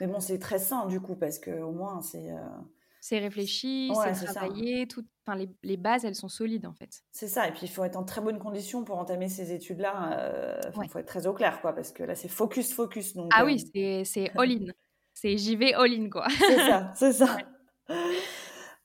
Mais 0.00 0.06
bon, 0.06 0.20
c'est 0.20 0.38
très 0.38 0.58
sain, 0.58 0.86
du 0.86 1.00
coup, 1.00 1.14
parce 1.14 1.38
que 1.38 1.50
au 1.60 1.72
moins, 1.72 2.02
c'est 2.02 2.30
c'est 3.04 3.18
réfléchi, 3.18 3.92
c'est 4.14 4.24
travaillé, 4.24 4.86
tout, 4.86 5.04
enfin, 5.26 5.36
les, 5.36 5.50
les, 5.62 5.76
bases, 5.76 6.06
elles 6.06 6.14
sont 6.14 6.30
solides 6.30 6.64
en 6.64 6.72
fait. 6.72 7.02
C'est 7.12 7.28
ça, 7.28 7.46
et 7.46 7.50
puis 7.50 7.60
il 7.64 7.68
faut 7.68 7.84
être 7.84 7.96
en 7.96 8.02
très 8.02 8.22
bonne 8.22 8.38
condition 8.38 8.82
pour 8.82 8.96
entamer 8.96 9.28
ces 9.28 9.52
études-là. 9.52 10.18
Euh, 10.18 10.58
il 10.82 10.88
faut 10.88 10.98
être 10.98 11.06
très 11.06 11.26
au 11.26 11.34
clair, 11.34 11.60
quoi, 11.60 11.74
parce 11.74 11.92
que 11.92 12.02
là, 12.02 12.14
c'est 12.14 12.28
focus, 12.28 12.72
focus. 12.72 13.14
Donc, 13.14 13.30
ah 13.34 13.44
oui, 13.44 13.62
euh, 13.76 14.04
c'est 14.06 14.30
all-in. 14.38 14.72
c'est 15.12 15.36
j'y 15.36 15.54
vais 15.54 15.74
all-in, 15.74 16.08
quoi. 16.08 16.28
c'est 16.30 16.56
ça, 16.56 16.92
c'est 16.96 17.12
ça. 17.12 17.36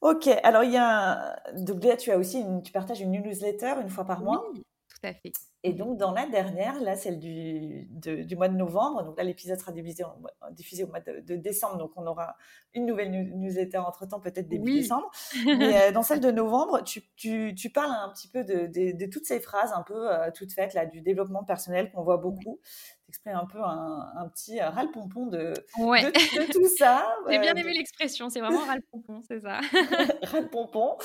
Ok, 0.02 0.28
alors 0.43 0.65
il 0.65 0.74
y 0.74 0.78
a. 0.78 1.41
Donc 1.56 1.82
là, 1.86 1.95
tu 1.95 2.12
as 2.12 2.17
aussi 2.17 2.41
une... 2.41 2.62
tu 2.62 2.74
partages 2.74 3.00
une 3.00 3.12
newsletter 3.12 3.76
une 3.82 3.89
fois 3.89 4.04
par 4.04 4.19
mois. 4.19 4.52
Oui, 5.01 5.01
tout 5.01 5.07
à 5.07 5.13
fait. 5.13 5.31
Et 5.63 5.73
donc, 5.73 5.97
dans 5.97 6.13
la 6.13 6.25
dernière, 6.25 6.79
là, 6.79 6.95
celle 6.95 7.19
du, 7.19 7.85
du 7.89 8.35
mois 8.38 8.47
de 8.47 8.55
novembre, 8.55 9.03
donc 9.03 9.17
là, 9.17 9.25
l'épisode 9.25 9.59
sera 9.59 9.73
diffusé, 9.73 10.05
diffusé 10.51 10.85
au 10.85 10.88
mois 10.88 11.01
de, 11.01 11.35
décembre, 11.35 11.77
donc 11.77 11.91
on 11.97 12.07
aura 12.07 12.38
une 12.73 12.85
nouvelle 12.85 13.12
newsletter 13.12 13.79
entre-temps, 13.79 14.21
peut-être 14.21 14.47
début 14.47 14.71
décembre. 14.71 15.12
Mais 15.45 15.81
euh, 15.81 15.91
dans 15.91 16.01
celle 16.01 16.21
de 16.21 16.31
novembre, 16.31 16.81
tu, 16.83 17.01
tu, 17.17 17.53
tu, 17.55 17.69
parles 17.69 17.91
un 17.91 18.09
petit 18.13 18.29
peu 18.29 18.45
de, 18.45 18.67
de, 18.67 19.05
toutes 19.07 19.25
ces 19.25 19.41
phrases 19.41 19.73
un 19.73 19.83
peu 19.83 20.09
euh, 20.09 20.31
toutes 20.33 20.53
faites, 20.53 20.73
là, 20.73 20.85
du 20.85 21.01
développement 21.01 21.43
personnel 21.43 21.91
qu'on 21.91 22.03
voit 22.03 22.17
beaucoup 22.17 22.62
exprime 23.10 23.36
un 23.36 23.45
peu 23.45 23.60
un, 23.62 24.30
petit 24.34 24.62
euh, 24.62 24.69
râle-pompon 24.69 25.26
de, 25.26 25.54
de, 25.78 26.52
tout 26.52 26.67
ça. 26.78 27.06
J'ai 27.28 27.39
bien 27.39 27.56
aimé 27.56 27.74
l'expression, 27.74 28.30
c'est 28.30 28.39
vraiment 28.39 28.63
râle-pompon, 28.65 29.22
c'est 29.28 29.41
ça. 29.41 29.60
râle-pompon. 30.24 30.98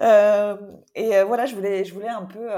Euh, 0.00 0.56
et 0.94 1.16
euh, 1.16 1.24
voilà, 1.24 1.46
je 1.46 1.54
voulais, 1.54 1.84
je 1.84 1.94
voulais 1.94 2.08
un 2.08 2.24
peu. 2.24 2.48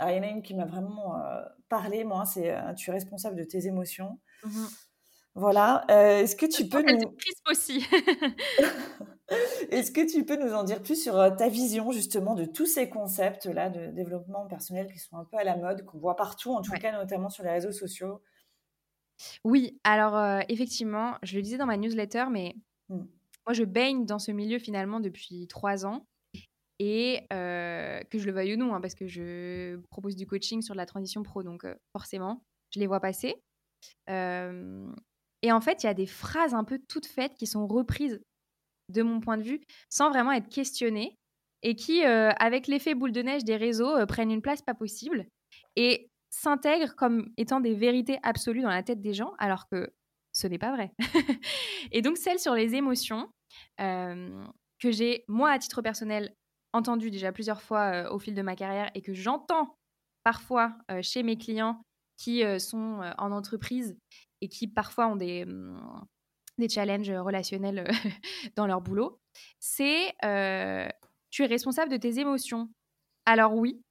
il 0.00 0.14
y 0.14 0.18
en 0.18 0.22
a 0.22 0.26
une 0.28 0.42
qui 0.42 0.54
m'a 0.54 0.64
vraiment 0.64 1.20
parlé, 1.68 2.04
moi, 2.04 2.24
c'est 2.24 2.54
tu 2.76 2.90
es 2.90 2.92
responsable 2.92 3.36
de 3.36 3.44
tes 3.44 3.66
émotions. 3.66 4.18
Mmh 4.44 4.66
voilà. 5.38 5.84
Est-ce 5.90 6.34
que 6.34 6.46
tu 6.46 6.66
peux 6.66 6.80
nous. 6.80 7.14
aussi. 7.50 7.84
Est-ce 9.70 9.90
que 9.90 10.10
tu 10.10 10.24
peux 10.24 10.36
nous 10.36 10.54
en 10.54 10.64
dire 10.64 10.80
plus 10.80 11.02
sur 11.02 11.14
ta 11.36 11.48
vision 11.48 11.90
justement 11.92 12.34
de 12.34 12.46
tous 12.46 12.64
ces 12.64 12.88
concepts-là 12.88 13.68
de 13.68 13.88
développement 13.88 14.46
personnel 14.46 14.90
qui 14.90 14.98
sont 14.98 15.18
un 15.18 15.24
peu 15.24 15.36
à 15.36 15.44
la 15.44 15.56
mode, 15.56 15.84
qu'on 15.84 15.98
voit 15.98 16.16
partout, 16.16 16.54
en 16.54 16.62
tout 16.62 16.72
cas 16.72 16.92
notamment 16.92 17.28
sur 17.28 17.44
les 17.44 17.50
réseaux 17.50 17.72
sociaux? 17.72 18.22
Oui, 19.44 19.78
alors 19.84 20.42
effectivement, 20.48 21.16
je 21.22 21.36
le 21.36 21.42
disais 21.42 21.56
dans 21.56 21.66
ma 21.66 21.76
newsletter, 21.76 22.26
mais 22.30 22.54
mmh. 22.88 22.96
moi 23.46 23.52
je 23.52 23.64
baigne 23.64 24.04
dans 24.04 24.18
ce 24.18 24.30
milieu 24.30 24.58
finalement 24.58 25.00
depuis 25.00 25.46
trois 25.46 25.86
ans 25.86 26.06
et 26.78 27.26
que 27.30 28.18
je 28.18 28.26
le 28.26 28.32
veuille 28.32 28.54
ou 28.54 28.56
non, 28.58 28.74
hein, 28.74 28.80
parce 28.80 28.94
que 28.94 29.06
je 29.06 29.76
propose 29.90 30.16
du 30.16 30.26
coaching 30.26 30.62
sur 30.62 30.74
la 30.74 30.86
transition 30.86 31.22
pro, 31.22 31.42
donc 31.42 31.66
forcément, 31.92 32.42
je 32.70 32.80
les 32.80 32.86
vois 32.86 33.00
passer. 33.00 33.36
et 34.08 35.52
en 35.52 35.60
fait, 35.60 35.82
il 35.82 35.86
y 35.86 35.88
a 35.90 35.94
des 35.94 36.06
phrases 36.06 36.54
un 36.54 36.64
peu 36.64 36.78
toutes 36.88 37.06
faites 37.06 37.34
qui 37.34 37.46
sont 37.46 37.66
reprises 37.66 38.20
de 38.92 39.02
mon 39.02 39.20
point 39.20 39.36
de 39.36 39.42
vue 39.42 39.60
sans 39.90 40.10
vraiment 40.10 40.32
être 40.32 40.48
questionnées 40.48 41.16
et 41.62 41.74
qui, 41.74 42.04
avec 42.04 42.66
l'effet 42.66 42.94
boule 42.94 43.12
de 43.12 43.22
neige 43.22 43.44
des 43.44 43.56
réseaux, 43.56 44.04
prennent 44.06 44.30
une 44.30 44.42
place 44.42 44.62
pas 44.62 44.74
possible. 44.74 45.26
Et 45.76 46.10
s'intègrent 46.36 46.94
comme 46.94 47.32
étant 47.36 47.60
des 47.60 47.74
vérités 47.74 48.18
absolues 48.22 48.62
dans 48.62 48.70
la 48.70 48.82
tête 48.82 49.00
des 49.00 49.14
gens, 49.14 49.32
alors 49.38 49.68
que 49.68 49.92
ce 50.32 50.46
n'est 50.46 50.58
pas 50.58 50.72
vrai. 50.72 50.92
et 51.92 52.02
donc 52.02 52.18
celle 52.18 52.38
sur 52.38 52.54
les 52.54 52.74
émotions, 52.74 53.28
euh, 53.80 54.44
que 54.78 54.90
j'ai, 54.90 55.24
moi, 55.28 55.50
à 55.50 55.58
titre 55.58 55.80
personnel, 55.80 56.34
entendu 56.74 57.10
déjà 57.10 57.32
plusieurs 57.32 57.62
fois 57.62 58.04
euh, 58.04 58.10
au 58.10 58.18
fil 58.18 58.34
de 58.34 58.42
ma 58.42 58.54
carrière 58.54 58.90
et 58.94 59.00
que 59.00 59.14
j'entends 59.14 59.74
parfois 60.24 60.76
euh, 60.90 61.00
chez 61.00 61.22
mes 61.22 61.38
clients 61.38 61.80
qui 62.18 62.42
sont 62.58 63.02
en 63.18 63.30
entreprise 63.30 63.94
et 64.40 64.48
qui 64.48 64.68
parfois 64.68 65.08
ont 65.08 65.16
des, 65.16 65.44
hum, 65.44 66.06
des 66.56 66.68
challenges 66.68 67.10
relationnels 67.10 67.86
dans 68.56 68.66
leur 68.66 68.80
boulot, 68.80 69.20
c'est 69.60 70.14
tu 71.30 71.42
es 71.42 71.46
responsable 71.46 71.92
de 71.92 71.98
tes 71.98 72.18
émotions. 72.18 72.70
Alors 73.26 73.54
oui, 73.54 73.82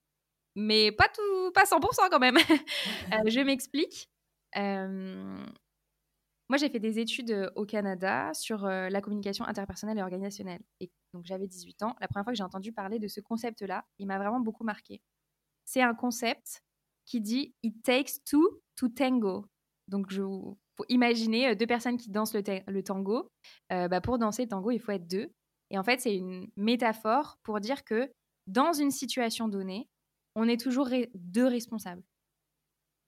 mais 0.56 0.92
pas 0.92 1.10
tout, 1.10 1.52
pas 1.54 1.64
100% 1.64 2.10
quand 2.10 2.20
même. 2.20 2.38
Euh, 3.14 3.30
je 3.30 3.40
m'explique. 3.42 4.10
moi, 4.56 6.58
j'ai 6.58 6.70
fait 6.70 6.80
des 6.80 7.00
études 7.00 7.52
au 7.56 7.66
Canada 7.66 8.32
sur 8.34 8.66
la 8.66 9.02
communication 9.02 9.46
interpersonnelle 9.46 10.00
et 10.00 10.02
organisationnelle. 10.02 10.62
Et 10.80 10.90
donc, 11.14 11.26
j'avais 11.26 11.48
18 11.48 11.84
ans. 11.84 11.96
La 12.00 12.08
première 12.08 12.24
fois 12.24 12.34
que 12.34 12.38
j'ai 12.38 12.44
entendu 12.44 12.74
parler 12.74 13.00
de 13.00 13.08
ce 13.08 13.22
concept-là, 13.22 13.86
il 14.00 14.08
m'a 14.08 14.18
vraiment 14.18 14.40
beaucoup 14.40 14.64
marqué. 14.64 15.02
C'est 15.66 15.82
un 15.82 15.94
concept 15.94 16.62
qui 17.06 17.22
dit 17.22 17.54
It 17.64 17.84
takes 17.84 18.24
two 18.26 18.62
to 18.76 18.90
tango. 18.90 19.46
Donc, 19.88 20.12
je 20.12 20.24
imaginer 20.90 21.56
deux 21.56 21.68
personnes 21.68 21.98
qui 21.98 22.10
dansent 22.10 22.34
le, 22.34 22.82
tango. 22.82 23.30
bah, 23.70 24.02
pour 24.02 24.18
danser 24.18 24.44
le 24.44 24.50
tango, 24.50 24.72
il 24.72 24.80
faut 24.80 24.92
être 24.92 25.08
deux. 25.08 25.32
Et 25.72 25.78
en 25.78 25.84
fait, 25.84 26.02
c'est 26.02 26.16
une 26.16 26.48
métaphore 26.58 27.38
pour 27.44 27.60
dire 27.60 27.84
que 27.84 28.12
dans 28.48 28.74
une 28.74 28.92
situation 28.92 29.48
donnée, 29.48 29.88
on 30.36 30.48
est 30.48 30.60
toujours 30.60 30.90
deux 31.16 31.48
responsables. 31.48 32.04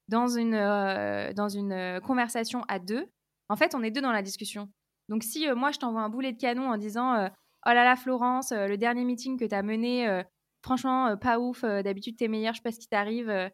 Dans 0.08 0.28
une, 0.28 0.54
euh, 0.54 1.34
dans 1.34 1.50
une 1.50 1.74
euh, 1.74 2.00
conversation 2.00 2.64
à 2.70 2.80
deux, 2.80 3.06
en 3.50 3.58
fait, 3.58 3.76
on 3.76 3.84
est 3.84 3.92
deux 3.92 4.02
dans 4.02 4.14
la 4.14 4.22
discussion. 4.22 4.70
Donc, 5.10 5.24
si 5.24 5.48
euh, 5.48 5.56
moi, 5.56 5.72
je 5.72 5.80
t'envoie 5.80 6.02
un 6.02 6.10
boulet 6.10 6.32
de 6.32 6.40
canon 6.40 6.70
en 6.70 6.78
disant 6.78 7.30
Oh 7.66 7.70
là 7.70 7.84
là, 7.84 7.96
Florence, 7.98 8.52
le 8.52 8.78
dernier 8.78 9.04
meeting 9.04 9.38
que 9.38 9.46
tu 9.46 9.56
as 9.56 9.62
mené, 9.64 10.24
franchement, 10.64 11.18
pas 11.18 11.40
ouf, 11.40 11.64
d'habitude, 11.64 12.16
t'es 12.16 12.30
meilleure, 12.30 12.54
je 12.54 12.60
sais 12.60 12.64
pas 12.64 12.72
ce 12.72 12.80
qui 12.80 12.88
t'arrive. 12.88 13.52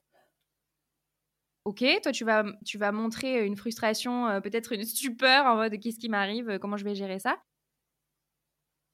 Ok, 1.66 1.84
toi, 2.04 2.12
tu 2.12 2.24
vas, 2.24 2.44
tu 2.66 2.78
vas 2.78 2.92
montrer 2.92 3.46
une 3.46 3.56
frustration, 3.56 4.42
peut-être 4.42 4.74
une 4.74 4.84
stupeur 4.84 5.46
en 5.46 5.56
mode 5.56 5.80
Qu'est-ce 5.80 5.98
qui 5.98 6.10
m'arrive 6.10 6.60
Comment 6.60 6.78
je 6.78 6.84
vais 6.84 6.94
gérer 6.94 7.18
ça? 7.18 7.42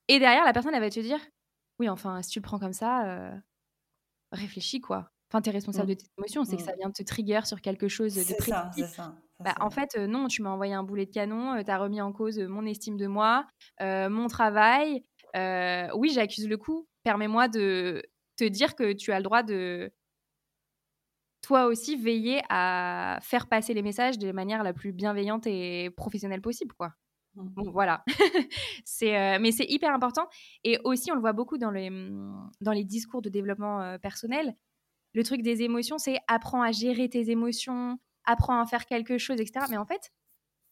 Et 0.08 0.20
derrière, 0.20 0.46
la 0.46 0.54
personne, 0.54 0.74
elle 0.74 0.82
va 0.82 0.90
te 0.90 1.00
dire 1.02 1.20
Oui, 1.80 1.90
enfin, 1.90 2.22
si 2.22 2.30
tu 2.30 2.40
le 2.40 2.44
prends 2.44 2.60
comme 2.60 2.74
ça, 2.74 3.34
réfléchis 4.32 4.82
quoi. 4.82 5.12
Enfin, 5.32 5.42
tu 5.42 5.50
es 5.50 5.54
responsable 5.54 5.92
mmh. 5.92 5.96
de 5.96 6.00
tes 6.00 6.08
émotions, 6.18 6.44
c'est 6.44 6.56
que 6.56 6.64
ça 6.64 6.72
mmh. 6.72 6.80
vient 6.80 6.92
te 6.92 7.04
trigger 7.04 7.42
sur 7.46 7.62
quelque 7.62 7.88
chose 7.88 8.16
de 8.16 8.36
précis. 8.36 8.84
Ça, 8.88 9.16
bah, 9.40 9.54
en 9.62 9.70
fait, 9.70 9.96
non, 9.96 10.28
tu 10.28 10.42
m'as 10.42 10.50
envoyé 10.50 10.74
un 10.74 10.84
boulet 10.84 11.06
de 11.06 11.12
canon, 11.12 11.64
tu 11.64 11.72
as 11.72 11.78
remis 11.78 12.02
en 12.02 12.12
cause 12.12 12.40
mon 12.40 12.66
estime 12.66 12.98
de 12.98 13.08
moi, 13.08 13.46
mon 13.80 14.28
travail. 14.28 15.04
oui, 15.36 16.12
j'accuse 16.14 16.48
le 16.48 16.58
coup. 16.58 16.88
Permets-moi 17.04 17.48
de 17.48 18.04
te 18.38 18.44
dire 18.44 18.76
que 18.76 18.94
tu 18.94 19.12
as 19.12 19.18
le 19.18 19.24
droit 19.24 19.44
de, 19.44 19.92
toi 21.42 21.66
aussi, 21.66 21.96
veiller 21.96 22.42
à 22.50 23.20
faire 23.22 23.48
passer 23.48 23.74
les 23.74 23.82
messages 23.82 24.18
de 24.18 24.32
manière 24.32 24.64
la 24.64 24.74
plus 24.74 24.92
bienveillante 24.92 25.48
et 25.48 25.90
professionnelle 25.96 26.42
possible, 26.42 26.76
quoi. 26.78 26.94
Mmh. 27.36 27.50
Bon, 27.50 27.72
voilà. 27.72 28.04
c'est, 28.86 29.18
euh, 29.18 29.40
mais 29.40 29.52
c'est 29.52 29.66
hyper 29.66 29.94
important. 29.94 30.28
Et 30.64 30.80
aussi, 30.84 31.12
on 31.12 31.16
le 31.16 31.22
voit 31.22 31.34
beaucoup 31.34 31.58
dans 31.58 31.72
les, 31.72 31.90
mmh, 31.90 32.52
dans 32.62 32.72
les 32.72 32.84
discours 32.84 33.22
de 33.22 33.30
développement 33.30 33.82
euh, 33.82 33.98
personnel. 33.98 34.56
Le 35.14 35.24
truc 35.24 35.42
des 35.42 35.64
émotions, 35.64 35.98
c'est 35.98 36.20
apprends 36.28 36.62
à 36.62 36.72
gérer 36.72 37.10
tes 37.10 37.32
émotions, 37.32 37.98
apprends 38.26 38.60
à 38.60 38.66
faire 38.66 38.86
quelque 38.86 39.18
chose, 39.18 39.40
etc. 39.40 39.66
Mais 39.70 39.78
en 39.78 39.86
fait, 39.86 40.12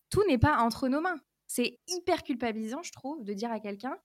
tout 0.09 0.23
n'est 0.27 0.37
pas 0.37 0.57
entre 0.57 0.87
nos 0.87 1.01
mains. 1.01 1.19
C'est 1.47 1.79
hyper 1.87 2.23
culpabilisant, 2.23 2.83
je 2.83 2.91
trouve, 2.91 3.23
de 3.23 3.33
dire 3.33 3.51
à 3.51 3.59
quelqu'un 3.59 3.97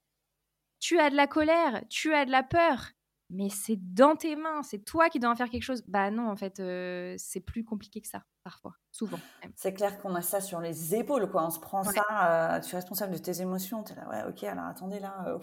Tu 0.80 0.98
as 0.98 1.10
de 1.10 1.16
la 1.16 1.26
colère, 1.26 1.82
tu 1.90 2.14
as 2.14 2.24
de 2.24 2.30
la 2.30 2.42
peur. 2.42 2.92
Mais 3.32 3.48
c'est 3.48 3.78
dans 3.94 4.14
tes 4.14 4.36
mains, 4.36 4.62
c'est 4.62 4.84
toi 4.84 5.08
qui 5.08 5.18
dois 5.18 5.30
en 5.30 5.34
faire 5.34 5.48
quelque 5.48 5.62
chose. 5.62 5.82
Bah 5.88 6.10
non, 6.10 6.28
en 6.28 6.36
fait, 6.36 6.60
euh, 6.60 7.14
c'est 7.16 7.40
plus 7.40 7.64
compliqué 7.64 8.02
que 8.02 8.06
ça, 8.06 8.22
parfois, 8.44 8.74
souvent. 8.90 9.18
C'est 9.56 9.72
clair 9.72 9.98
qu'on 9.98 10.14
a 10.14 10.20
ça 10.20 10.42
sur 10.42 10.60
les 10.60 10.94
épaules, 10.94 11.30
quoi. 11.30 11.46
On 11.46 11.50
se 11.50 11.58
prend 11.58 11.82
ça, 11.82 12.02
euh, 12.12 12.60
tu 12.60 12.74
es 12.74 12.76
responsable 12.76 13.14
de 13.14 13.18
tes 13.18 13.40
émotions, 13.40 13.82
tu 13.82 13.92
es 13.92 13.96
là, 13.96 14.08
ouais, 14.08 14.30
ok, 14.30 14.44
alors 14.44 14.66
attendez 14.66 15.00
là. 15.00 15.24
Euh, 15.26 15.38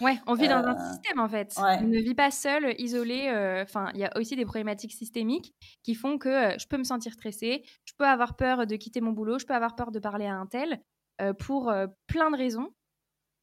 ouais, 0.00 0.18
on 0.26 0.34
vit 0.34 0.48
dans 0.48 0.64
un 0.64 0.92
système, 0.92 1.20
en 1.20 1.28
fait. 1.28 1.54
On 1.58 1.82
ne 1.82 1.98
vit 1.98 2.14
pas 2.14 2.30
seul, 2.30 2.74
isolé. 2.78 3.28
Enfin, 3.62 3.90
il 3.94 4.00
y 4.00 4.04
a 4.04 4.16
aussi 4.16 4.36
des 4.36 4.46
problématiques 4.46 4.94
systémiques 4.94 5.54
qui 5.82 5.94
font 5.94 6.16
que 6.16 6.58
je 6.58 6.66
peux 6.66 6.78
me 6.78 6.84
sentir 6.84 7.12
stressée, 7.12 7.62
je 7.84 7.92
peux 7.98 8.06
avoir 8.06 8.36
peur 8.36 8.66
de 8.66 8.76
quitter 8.76 9.00
mon 9.02 9.12
boulot, 9.12 9.38
je 9.38 9.44
peux 9.44 9.54
avoir 9.54 9.76
peur 9.76 9.90
de 9.90 9.98
parler 9.98 10.26
à 10.26 10.34
un 10.34 10.46
tel 10.46 10.80
pour 11.38 11.72
plein 12.06 12.30
de 12.30 12.36
raisons. 12.36 12.70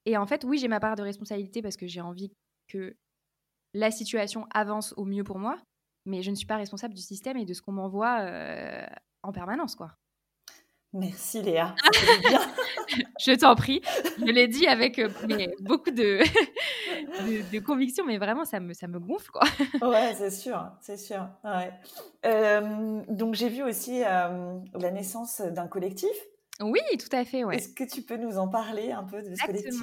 Et 0.06 0.18
en 0.18 0.26
fait, 0.26 0.44
oui, 0.44 0.58
j'ai 0.58 0.68
ma 0.68 0.80
part 0.80 0.96
de 0.96 1.04
responsabilité 1.04 1.62
parce 1.62 1.78
que 1.78 1.86
j'ai 1.86 2.02
envie 2.02 2.34
que 2.68 2.96
la 3.74 3.92
situation 3.92 4.48
avance 4.54 4.94
au 4.98 5.06
mieux 5.06 5.24
pour 5.24 5.40
moi, 5.40 5.58
mais 6.06 6.22
je 6.22 6.32
ne 6.32 6.36
suis 6.36 6.46
pas 6.46 6.58
responsable 6.58 6.94
du 6.94 7.02
système 7.02 7.38
et 7.38 7.46
de 7.46 7.54
ce 7.54 7.62
qu'on 7.62 7.74
m'envoie 7.74 8.22
euh, 8.22 8.86
en 9.24 9.32
permanence, 9.32 9.76
quoi. 9.76 9.92
Merci 10.94 11.42
Léa. 11.42 11.74
je 13.22 13.34
t'en 13.34 13.56
prie. 13.56 13.82
Je 14.20 14.26
l'ai 14.26 14.50
dit 14.50 14.68
avec 14.68 15.00
euh, 15.00 15.08
beaucoup 15.62 15.92
de, 15.92 16.20
de, 17.50 17.60
conviction, 17.60 18.04
mais 18.06 18.18
vraiment, 18.18 18.44
ça 18.44 18.60
me, 18.60 18.74
ça 18.74 18.88
me 18.88 19.00
gonfle. 19.00 19.32
Quoi. 19.32 19.44
ouais, 19.90 20.14
c'est 20.16 20.32
sûr, 20.32 20.70
c'est 20.82 20.98
sûr. 20.98 21.30
Euh, 22.26 23.02
donc, 23.08 23.36
j'ai 23.36 23.48
vu 23.48 23.64
aussi 23.64 24.02
la 24.02 24.92
naissance 24.92 25.40
d'un 25.40 25.68
collectif. 25.68 26.10
Oui, 26.60 26.82
tout 27.00 27.16
à 27.16 27.24
fait. 27.24 27.46
Ouais. 27.46 27.56
Est-ce 27.56 27.70
que 27.70 27.86
tu 27.86 28.02
peux 28.02 28.18
nous 28.18 28.38
en 28.38 28.50
parler 28.50 28.92
un 28.92 29.04
peu 29.06 29.22
de 29.22 29.34
ce 29.34 29.46
collectif? 29.46 29.82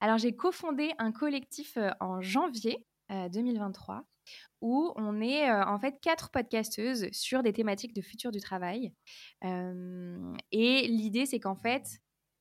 Alors, 0.00 0.18
j'ai 0.18 0.34
cofondé 0.34 0.92
un 0.98 1.12
collectif 1.12 1.78
en 2.00 2.20
janvier 2.20 2.84
2023 3.32 3.96
euh, 3.96 4.00
où 4.60 4.92
on 4.96 5.20
est 5.20 5.50
euh, 5.50 5.64
en 5.64 5.78
fait 5.78 5.98
quatre 6.00 6.30
podcasteuses 6.30 7.08
sur 7.10 7.42
des 7.42 7.52
thématiques 7.52 7.94
de 7.94 8.00
futur 8.00 8.30
du 8.30 8.40
travail. 8.40 8.92
et 9.42 10.86
l'idée, 10.88 11.26
c'est 11.26 11.40
qu'en 11.40 11.56
fait, 11.56 11.84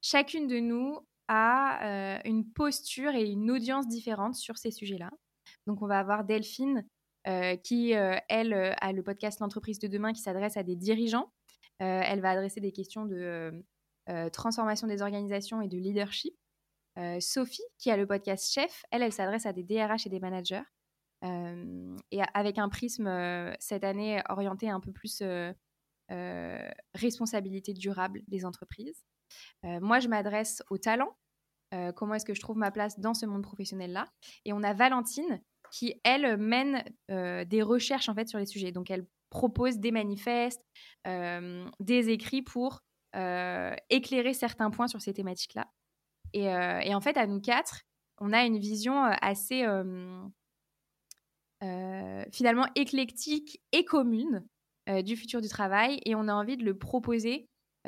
chacune 0.01 0.47
de 0.47 0.59
nous 0.59 0.99
a 1.27 2.17
euh, 2.17 2.19
une 2.25 2.51
posture 2.51 3.15
et 3.15 3.23
une 3.23 3.49
audience 3.49 3.87
différente 3.87 4.35
sur 4.35 4.57
ces 4.57 4.71
sujets-là. 4.71 5.09
Donc, 5.65 5.81
on 5.81 5.87
va 5.87 5.99
avoir 5.99 6.23
Delphine 6.23 6.85
qui, 7.63 7.91
elle, 7.91 8.53
a 8.53 8.91
le 8.93 9.03
podcast 9.03 9.39
L'entreprise 9.41 9.77
de 9.77 9.87
demain 9.87 10.11
qui 10.11 10.21
s'adresse 10.21 10.57
à 10.57 10.63
des 10.63 10.75
dirigeants. 10.75 11.31
elle 11.77 12.19
va 12.19 12.31
adresser 12.31 12.61
des 12.61 12.71
questions 12.71 13.05
de 13.05 13.63
transformation 14.33 14.87
des 14.87 15.03
organisations 15.03 15.61
et 15.61 15.67
de 15.67 15.77
leadership. 15.77 16.33
Sophie, 17.19 17.63
qui 17.77 17.89
a 17.91 17.97
le 17.97 18.05
podcast 18.05 18.51
Chef, 18.51 18.83
elle, 18.91 19.01
elle 19.01 19.13
s'adresse 19.13 19.45
à 19.45 19.53
des 19.53 19.63
DRH 19.63 20.05
et 20.05 20.09
des 20.09 20.19
managers. 20.19 20.63
Et 21.23 22.21
avec 22.33 22.57
un 22.57 22.69
prisme 22.69 23.07
cette 23.59 23.83
année 23.83 24.21
orienté 24.29 24.69
un 24.69 24.79
peu 24.79 24.91
plus 24.91 25.21
responsabilité 26.93 27.73
durable 27.73 28.21
des 28.27 28.45
entreprises. 28.45 29.05
moi, 29.63 29.99
je 29.99 30.07
m'adresse 30.07 30.63
aux 30.69 30.77
talents. 30.77 31.15
comment 31.95 32.15
est-ce 32.15 32.25
que 32.25 32.33
je 32.33 32.41
trouve 32.41 32.57
ma 32.57 32.71
place 32.71 32.99
dans 32.99 33.13
ce 33.13 33.25
monde 33.25 33.43
professionnel-là 33.43 34.07
Et 34.45 34.53
on 34.53 34.63
a 34.63 34.73
Valentine 34.73 35.41
qui, 35.71 36.01
elle, 36.03 36.37
mène 36.37 36.83
des 37.07 37.61
recherches 37.61 38.09
en 38.09 38.15
fait 38.15 38.27
sur 38.27 38.39
les 38.39 38.45
sujets. 38.45 38.71
Donc, 38.71 38.91
elle 38.91 39.07
propose 39.29 39.77
des 39.79 39.91
manifestes, 39.91 40.61
des 41.05 42.09
écrits 42.09 42.41
pour 42.41 42.81
éclairer 43.89 44.33
certains 44.33 44.71
points 44.71 44.87
sur 44.87 45.01
ces 45.01 45.13
thématiques-là. 45.13 45.71
Euh, 46.35 46.79
et, 46.79 46.93
en 46.95 47.01
fait, 47.01 47.17
à 47.17 47.27
nous 47.27 47.41
quatre, 47.41 47.81
on 48.19 48.33
a 48.33 48.43
une 48.45 48.57
vision 48.57 49.05
euh, 49.05 49.13
assez 49.21 49.63
euh, 49.63 50.29
finalement 52.31 52.67
éclectique 52.75 53.61
et 53.71 53.85
commune 53.85 54.45
du 55.05 55.15
futur 55.15 55.41
du 55.41 55.47
travail 55.47 56.01
et 56.05 56.15
on 56.15 56.27
a 56.27 56.33
envie 56.33 56.57
de 56.57 56.65
le 56.65 56.75
proposer 56.77 57.47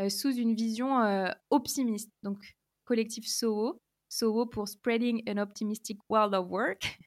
sous 0.10 0.32
une 0.32 0.54
vision 0.54 1.26
optimiste. 1.50 2.12
Donc, 2.22 2.38
collectif 2.86 3.28
SOHO, 3.28 3.82
SOHO 4.10 4.46
pour 4.46 4.68
Spreading 4.68 5.28
an 5.28 5.38
Optimistic 5.38 6.00
World 6.08 6.36
of 6.36 6.48
Work. 6.50 7.00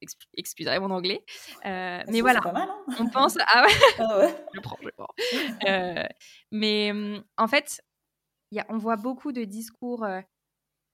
Excusez 0.36 0.78
mon 0.78 0.90
anglais. 0.90 1.24
mais 1.64 2.20
voilà, 2.20 2.40
pas 2.40 2.52
mal, 2.52 2.68
hein 2.70 2.84
on 3.00 3.08
pense. 3.08 3.36
Ah 3.48 3.64
ouais, 3.66 3.72
ah 3.98 4.18
ouais. 4.20 4.46
je 4.54 4.60
prends, 4.60 4.78
je 4.80 4.88
prends. 4.96 6.08
mais 6.52 6.92
en 7.36 7.48
fait, 7.48 7.82
y 8.52 8.60
a, 8.60 8.66
on 8.68 8.78
voit 8.78 8.96
beaucoup 8.96 9.32
de 9.32 9.42
discours 9.42 10.06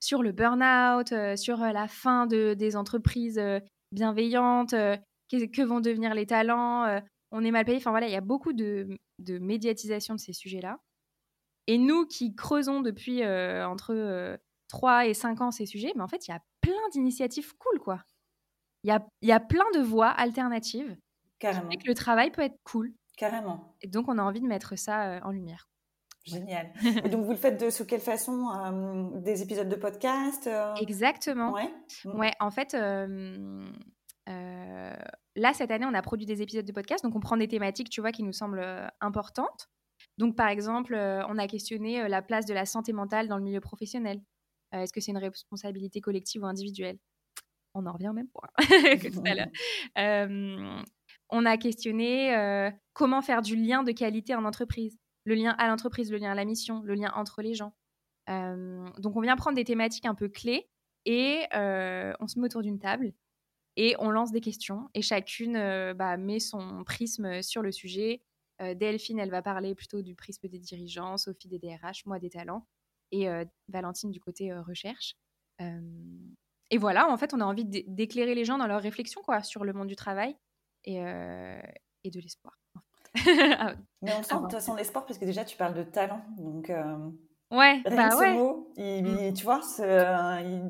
sur 0.00 0.22
le 0.22 0.32
burn-out, 0.32 1.12
euh, 1.12 1.36
sur 1.36 1.62
euh, 1.62 1.72
la 1.72 1.88
fin 1.88 2.26
de, 2.26 2.54
des 2.54 2.76
entreprises 2.76 3.38
euh, 3.38 3.60
bienveillantes, 3.92 4.74
que, 5.30 5.62
vont 5.62 5.80
devenir 5.80 6.14
les 6.14 6.26
talents, 6.26 7.02
on 7.32 7.44
est 7.44 7.50
mal 7.50 7.64
payé. 7.64 7.76
Enfin 7.78 7.90
voilà, 7.90 8.06
il 8.06 8.12
y 8.12 8.16
a 8.16 8.22
beaucoup 8.22 8.52
de, 8.52 8.86
médiatisation 9.28 10.14
de 10.14 10.20
ces 10.20 10.32
sujets-là. 10.32 10.78
Et 11.66 11.76
nous 11.76 12.06
qui 12.06 12.34
creusons 12.34 12.80
depuis 12.80 13.22
entre 13.24 14.38
3 14.68 15.06
et 15.06 15.14
5 15.14 15.40
ans 15.42 15.50
ces 15.50 15.66
sujets, 15.66 15.92
mais 15.96 16.02
en 16.02 16.08
fait, 16.08 16.26
il 16.26 16.30
y 16.30 16.34
a 16.34 16.40
plein 16.62 16.88
d'initiatives 16.92 17.54
cool, 17.58 17.78
quoi. 17.78 18.02
Il 18.84 18.88
y 18.88 18.90
a, 18.90 19.06
y 19.20 19.32
a 19.32 19.40
plein 19.40 19.70
de 19.74 19.80
voies 19.80 20.08
alternatives. 20.08 20.96
Carrément. 21.38 21.68
Que 21.68 21.86
le 21.86 21.94
travail 21.94 22.30
peut 22.30 22.42
être 22.42 22.58
cool. 22.64 22.94
Carrément. 23.18 23.74
Et 23.82 23.86
donc, 23.86 24.08
on 24.08 24.16
a 24.16 24.22
envie 24.22 24.40
de 24.40 24.46
mettre 24.46 24.78
ça 24.78 25.20
en 25.24 25.30
lumière. 25.30 25.68
Génial. 26.28 26.72
Et 27.04 27.08
donc, 27.08 27.24
vous 27.24 27.32
le 27.32 27.36
faites 27.36 27.60
de 27.60 27.70
sous 27.70 27.84
quelle 27.84 28.00
façon 28.00 28.48
euh, 28.50 29.20
Des 29.20 29.42
épisodes 29.42 29.68
de 29.68 29.76
podcast 29.76 30.46
euh? 30.46 30.74
Exactement. 30.76 31.52
Ouais. 31.52 31.70
Ouais, 32.04 32.32
en 32.40 32.50
fait, 32.50 32.74
euh, 32.74 33.66
là, 34.26 35.54
cette 35.54 35.70
année, 35.70 35.86
on 35.86 35.94
a 35.94 36.02
produit 36.02 36.26
des 36.26 36.42
épisodes 36.42 36.64
de 36.64 36.72
podcast. 36.72 37.04
Donc, 37.04 37.16
on 37.16 37.20
prend 37.20 37.36
des 37.36 37.48
thématiques, 37.48 37.90
tu 37.90 38.00
vois, 38.00 38.12
qui 38.12 38.22
nous 38.22 38.32
semblent 38.32 38.64
importantes. 39.00 39.68
Donc, 40.18 40.36
par 40.36 40.48
exemple, 40.48 40.94
on 40.94 41.38
a 41.38 41.46
questionné 41.46 42.08
la 42.08 42.22
place 42.22 42.44
de 42.44 42.54
la 42.54 42.66
santé 42.66 42.92
mentale 42.92 43.28
dans 43.28 43.36
le 43.36 43.44
milieu 43.44 43.60
professionnel. 43.60 44.20
Est-ce 44.72 44.92
que 44.92 45.00
c'est 45.00 45.12
une 45.12 45.18
responsabilité 45.18 46.00
collective 46.00 46.42
ou 46.42 46.46
individuelle? 46.46 46.98
On 47.74 47.86
en 47.86 47.92
revient 47.92 48.08
au 48.08 48.12
même 48.12 48.28
point 48.28 48.48
que 48.58 49.12
tout 49.12 49.22
à 49.24 49.34
l'heure. 49.34 50.74
on 51.30 51.46
a 51.46 51.56
questionné 51.56 52.70
comment 52.92 53.22
faire 53.22 53.42
du 53.42 53.56
lien 53.56 53.82
de 53.82 53.92
qualité 53.92 54.34
en 54.34 54.44
entreprise 54.44 54.98
le 55.28 55.34
lien 55.34 55.50
à 55.58 55.68
l'entreprise, 55.68 56.10
le 56.10 56.16
lien 56.16 56.32
à 56.32 56.34
la 56.34 56.46
mission, 56.46 56.82
le 56.82 56.94
lien 56.94 57.12
entre 57.14 57.42
les 57.42 57.54
gens. 57.54 57.74
Euh, 58.30 58.88
donc 58.98 59.14
on 59.14 59.20
vient 59.20 59.36
prendre 59.36 59.56
des 59.56 59.64
thématiques 59.64 60.06
un 60.06 60.14
peu 60.14 60.28
clés 60.28 60.68
et 61.04 61.44
euh, 61.54 62.12
on 62.18 62.26
se 62.26 62.38
met 62.38 62.46
autour 62.46 62.62
d'une 62.62 62.78
table 62.78 63.12
et 63.76 63.94
on 63.98 64.10
lance 64.10 64.32
des 64.32 64.40
questions 64.40 64.88
et 64.94 65.02
chacune 65.02 65.56
euh, 65.56 65.94
bah, 65.94 66.16
met 66.16 66.40
son 66.40 66.82
prisme 66.84 67.42
sur 67.42 67.62
le 67.62 67.70
sujet. 67.70 68.22
Delphine, 68.74 69.20
elle 69.20 69.30
va 69.30 69.40
parler 69.40 69.76
plutôt 69.76 70.02
du 70.02 70.16
prisme 70.16 70.48
des 70.48 70.58
dirigeants, 70.58 71.16
Sophie 71.16 71.46
des 71.46 71.60
DRH, 71.60 72.06
moi 72.06 72.18
des 72.18 72.28
talents 72.28 72.66
et 73.12 73.28
Valentine 73.68 74.10
du 74.10 74.18
côté 74.18 74.52
recherche. 74.52 75.14
et 75.60 76.76
voilà, 76.76 77.08
en 77.08 77.16
fait, 77.16 77.32
on 77.34 77.40
a 77.40 77.44
envie 77.44 77.64
d'éclairer 77.64 78.34
les 78.34 78.44
gens 78.44 78.58
dans 78.58 78.66
leur 78.66 78.82
réflexion 78.82 79.22
quoi, 79.22 79.44
sur 79.44 79.62
le 79.64 79.72
monde 79.72 79.86
du 79.86 79.94
travail 79.94 80.36
et, 80.82 80.96
et 80.96 82.10
de 82.10 82.18
l'espoir. 82.18 82.58
Ah 83.58 83.74
Mais 84.02 84.12
on 84.16 84.22
sent 84.22 84.34
de 84.34 84.40
toute 84.42 84.52
façon 84.52 84.74
l'espoir 84.74 85.04
parce 85.06 85.18
que 85.18 85.24
déjà 85.24 85.44
tu 85.44 85.56
parles 85.56 85.74
de 85.74 85.82
talent. 85.82 86.22
Donc, 86.38 86.70
euh, 86.70 86.96
ouais, 87.50 87.82
bah 87.84 88.10
ce 88.10 88.16
ouais. 88.18 88.34
mot, 88.34 88.72
il, 88.76 89.02
mmh. 89.02 89.34
tu 89.34 89.44
vois, 89.44 89.60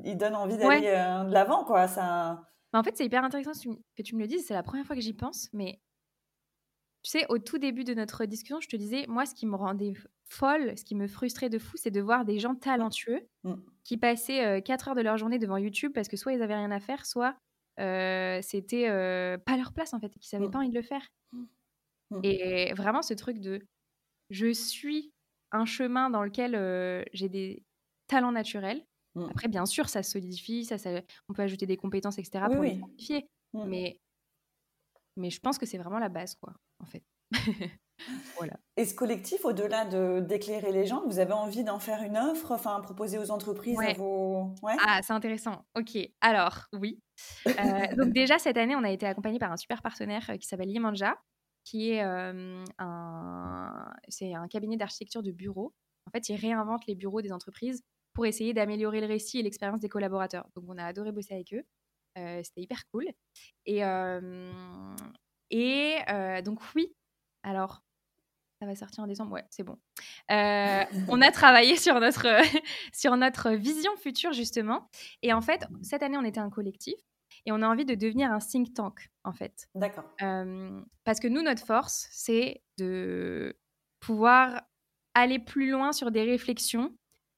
il, 0.04 0.16
donne 0.16 0.34
envie 0.34 0.56
d'aller 0.56 0.86
euh, 0.86 1.24
de 1.24 1.32
l'avant. 1.32 1.64
quoi. 1.64 1.88
Ça... 1.88 2.42
en 2.72 2.82
fait, 2.82 2.96
c'est 2.96 3.04
hyper 3.04 3.24
intéressant 3.24 3.52
que 3.96 4.02
tu 4.02 4.14
me 4.14 4.20
le 4.20 4.26
dises. 4.26 4.46
C'est 4.46 4.54
la 4.54 4.62
première 4.62 4.86
fois 4.86 4.96
que 4.96 5.02
j'y 5.02 5.12
pense. 5.12 5.48
Mais 5.52 5.80
tu 7.02 7.10
sais, 7.10 7.26
au 7.28 7.38
tout 7.38 7.58
début 7.58 7.84
de 7.84 7.92
notre 7.92 8.24
discussion, 8.24 8.60
je 8.60 8.68
te 8.68 8.76
disais, 8.76 9.04
moi, 9.08 9.26
ce 9.26 9.34
qui 9.34 9.46
me 9.46 9.56
rendait 9.56 9.92
folle, 10.24 10.76
ce 10.78 10.84
qui 10.84 10.94
me 10.94 11.06
frustrait 11.06 11.50
de 11.50 11.58
fou, 11.58 11.76
c'est 11.76 11.90
de 11.90 12.00
voir 12.00 12.24
des 12.24 12.38
gens 12.38 12.54
talentueux 12.54 13.28
mmh. 13.44 13.54
qui 13.84 13.98
passaient 13.98 14.62
4 14.62 14.88
heures 14.88 14.94
de 14.94 15.02
leur 15.02 15.18
journée 15.18 15.38
devant 15.38 15.58
YouTube 15.58 15.92
parce 15.94 16.08
que 16.08 16.16
soit 16.16 16.32
ils 16.32 16.42
avaient 16.42 16.56
rien 16.56 16.70
à 16.70 16.80
faire, 16.80 17.04
soit 17.04 17.36
c'était 17.76 18.88
pas 19.44 19.56
leur 19.58 19.74
place 19.74 19.92
en 19.92 20.00
fait, 20.00 20.16
et 20.16 20.18
qu'ils 20.18 20.38
n'avaient 20.38 20.48
mmh. 20.48 20.50
pas 20.50 20.58
envie 20.60 20.70
de 20.70 20.74
le 20.74 20.82
faire. 20.82 21.06
Mmh. 21.32 21.44
Et 22.22 22.72
vraiment, 22.74 23.02
ce 23.02 23.14
truc 23.14 23.38
de 23.40 23.60
je 24.30 24.52
suis 24.52 25.12
un 25.52 25.64
chemin 25.64 26.10
dans 26.10 26.22
lequel 26.22 27.04
j'ai 27.12 27.28
des 27.28 27.62
talents 28.06 28.32
naturels. 28.32 28.84
Mmh. 29.14 29.26
Après, 29.30 29.48
bien 29.48 29.66
sûr, 29.66 29.88
ça 29.88 30.02
solidifie, 30.02 30.64
ça, 30.64 30.76
on 31.28 31.34
peut 31.34 31.42
ajouter 31.42 31.66
des 31.66 31.76
compétences, 31.76 32.18
etc. 32.18 32.44
pour 32.50 32.62
les 32.62 32.78
simplifier. 32.78 33.28
Mmh. 33.52 33.64
Mais, 33.66 34.00
mais 35.16 35.30
je 35.30 35.40
pense 35.40 35.58
que 35.58 35.66
c'est 35.66 35.78
vraiment 35.78 35.98
la 35.98 36.08
base, 36.08 36.34
quoi, 36.36 36.54
en 36.80 36.86
fait. 36.86 37.02
voilà. 38.36 38.54
Et 38.76 38.84
ce 38.84 38.94
collectif, 38.94 39.44
au-delà 39.44 39.84
de 39.84 40.20
d'éclairer 40.20 40.72
les 40.72 40.86
gens, 40.86 41.02
vous 41.06 41.18
avez 41.18 41.32
envie 41.32 41.64
d'en 41.64 41.78
faire 41.78 42.02
une 42.02 42.16
offre, 42.16 42.52
enfin 42.52 42.80
proposer 42.80 43.18
aux 43.18 43.30
entreprises 43.30 43.78
à 43.80 43.92
vos... 43.94 44.54
ouais? 44.62 44.76
Ah, 44.86 45.00
c'est 45.02 45.12
intéressant. 45.12 45.64
Ok, 45.76 45.98
alors 46.20 46.68
oui. 46.72 47.00
Euh, 47.46 47.96
donc 47.96 48.12
déjà 48.12 48.38
cette 48.38 48.56
année, 48.56 48.76
on 48.76 48.84
a 48.84 48.90
été 48.90 49.06
accompagné 49.06 49.38
par 49.38 49.52
un 49.52 49.56
super 49.56 49.82
partenaire 49.82 50.30
qui 50.38 50.46
s'appelle 50.46 50.70
Yemanja, 50.70 51.16
qui 51.68 51.90
est 51.90 52.00
un, 52.00 52.64
c'est 54.08 54.34
un 54.34 54.48
cabinet 54.48 54.78
d'architecture 54.78 55.22
de 55.22 55.32
bureaux. 55.32 55.74
En 56.06 56.10
fait, 56.10 56.30
ils 56.30 56.36
réinventent 56.36 56.86
les 56.86 56.94
bureaux 56.94 57.20
des 57.20 57.30
entreprises 57.30 57.82
pour 58.14 58.24
essayer 58.24 58.54
d'améliorer 58.54 59.02
le 59.02 59.06
récit 59.06 59.38
et 59.38 59.42
l'expérience 59.42 59.80
des 59.80 59.90
collaborateurs. 59.90 60.48
Donc, 60.56 60.64
on 60.66 60.78
a 60.78 60.84
adoré 60.84 61.12
bosser 61.12 61.34
avec 61.34 61.52
eux. 61.52 61.62
C'était 62.42 62.62
hyper 62.62 62.82
cool. 62.90 63.06
Et, 63.66 63.80
et 65.50 66.42
donc, 66.42 66.60
oui, 66.74 66.94
alors, 67.42 67.82
ça 68.60 68.66
va 68.66 68.74
sortir 68.74 69.04
en 69.04 69.06
décembre, 69.06 69.32
ouais, 69.32 69.44
c'est 69.50 69.62
bon. 69.62 69.78
on 70.30 71.20
a 71.20 71.30
travaillé 71.30 71.76
sur 71.76 72.00
notre, 72.00 72.26
sur 72.94 73.14
notre 73.18 73.50
vision 73.50 73.94
future, 73.98 74.32
justement. 74.32 74.88
Et 75.20 75.34
en 75.34 75.42
fait, 75.42 75.66
cette 75.82 76.02
année, 76.02 76.16
on 76.16 76.24
était 76.24 76.40
un 76.40 76.50
collectif 76.50 76.96
et 77.48 77.52
on 77.52 77.62
a 77.62 77.66
envie 77.66 77.86
de 77.86 77.94
devenir 77.94 78.30
un 78.30 78.40
think 78.40 78.74
tank, 78.74 79.10
en 79.24 79.32
fait. 79.32 79.70
D'accord. 79.74 80.04
parce 81.04 81.18
que 81.18 81.28
nous, 81.28 81.40
notre 81.40 81.64
force, 81.64 82.06
c'est 82.12 82.62
de 82.76 83.58
pouvoir 84.00 84.64
aller 85.14 85.38
plus 85.38 85.70
loin 85.70 85.92
sur 85.92 86.10
des 86.10 86.24
réflexions 86.24 86.94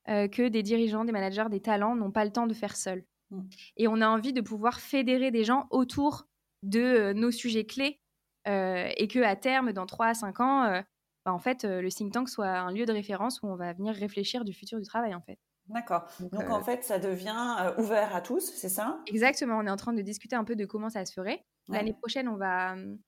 que 0.09 0.49
des 0.49 0.65
dirigeants, 0.65 1.05
des 1.05 1.13
managers, 1.13 1.47
des 1.49 1.63
talents 1.63 1.95
n'ont 1.95 2.11
pas 2.11 2.25
le 2.25 2.33
temps 2.33 2.49
de 2.49 2.55
faire 2.55 2.75
seuls. 2.75 3.05
Mmh. 3.31 3.43
Et 3.77 3.87
on 3.87 4.01
a 4.01 4.09
envie 4.09 4.33
de 4.33 4.41
pouvoir 4.41 4.81
fédérer 4.81 5.31
des 5.31 5.45
gens 5.45 5.69
autour 5.71 6.27
de 6.65 7.13
nos 7.13 7.31
sujets 7.31 7.65
clés 7.65 8.01
et 8.47 9.07
que 9.09 9.23
à 9.23 9.37
terme, 9.37 9.73
dans 9.73 9.87
3 9.87 10.07
à 10.07 10.15
5 10.15 10.41
ans, 10.41 10.83
bah, 11.25 11.33
en 11.33 11.39
fait, 11.39 11.63
le 11.63 11.89
think 11.89 12.13
tank 12.13 12.29
soit 12.29 12.49
un 12.49 12.73
lieu 12.73 12.85
de 12.85 12.93
référence 12.93 13.41
où 13.43 13.47
on 13.47 13.55
va 13.55 13.73
venir 13.75 13.95
réfléchir 13.95 14.45
du 14.45 14.53
futur 14.53 14.81
du 14.81 14.87
travail, 14.87 15.15
en 15.15 15.21
fait. 15.21 15.39
D'accord. 15.71 16.07
Donc, 16.33 16.51
en 16.51 16.62
fait, 16.62 16.85
ça 16.85 16.99
devient 16.99 17.73
ouvert 17.79 18.14
à 18.14 18.21
tous, 18.21 18.53
c'est 18.55 18.68
ça? 18.68 19.01
Exactement. 19.07 19.59
On 19.59 19.66
est 19.66 19.71
en 19.71 19.77
train 19.77 19.93
de 19.93 20.03
discuter 20.03 20.37
un 20.37 20.45
peu 20.45 20.57
de 20.57 20.64
comment 20.64 20.91
ça 20.91 21.05
se 21.05 21.12
ferait. 21.12 21.45
L'année 21.68 21.95
prochaine, 21.95 22.29
on 22.29 22.37
va, 22.37 22.75
mmh, 22.75 22.99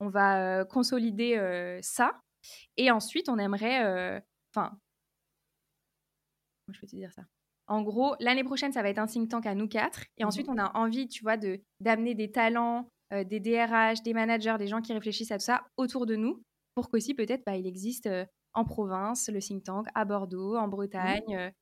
on 0.00 0.08
va 0.08 0.64
consolider 0.64 1.78
ça. 1.82 2.20
Et 2.76 2.90
ensuite, 2.90 3.28
on 3.28 3.38
aimerait. 3.38 4.22
Enfin. 4.54 4.76
je 6.72 6.80
peux 6.80 6.86
te 6.86 6.96
dire 6.96 7.12
ça? 7.12 7.22
En 7.66 7.82
gros, 7.82 8.14
l'année 8.20 8.44
prochaine, 8.44 8.72
ça 8.72 8.82
va 8.82 8.90
être 8.90 8.98
un 8.98 9.06
think 9.06 9.30
tank 9.30 9.46
à 9.46 9.54
nous 9.54 9.68
quatre. 9.68 10.04
Et 10.18 10.24
mmh 10.24 10.26
ensuite, 10.26 10.48
on 10.48 10.58
a 10.58 10.76
envie, 10.76 11.08
tu 11.08 11.22
vois, 11.22 11.36
de 11.36 11.60
d'amener 11.80 12.14
des 12.14 12.30
talents, 12.30 12.88
des 13.10 13.40
DRH, 13.40 14.02
des 14.02 14.12
managers, 14.12 14.56
des 14.58 14.66
gens 14.66 14.82
qui 14.82 14.92
réfléchissent 14.92 15.30
à 15.30 15.38
tout 15.38 15.44
ça 15.44 15.64
autour 15.76 16.06
de 16.06 16.16
nous, 16.16 16.42
pour 16.74 16.90
qu'aussi 16.90 17.14
peut-être, 17.14 17.44
bah, 17.46 17.56
il 17.56 17.66
existe 17.66 18.08
en 18.54 18.64
province 18.64 19.28
le 19.28 19.40
think 19.40 19.64
tank, 19.64 19.86
à 19.94 20.04
Bordeaux, 20.04 20.56
en 20.56 20.66
mmh. 20.66 20.70
Bretagne, 20.70 21.52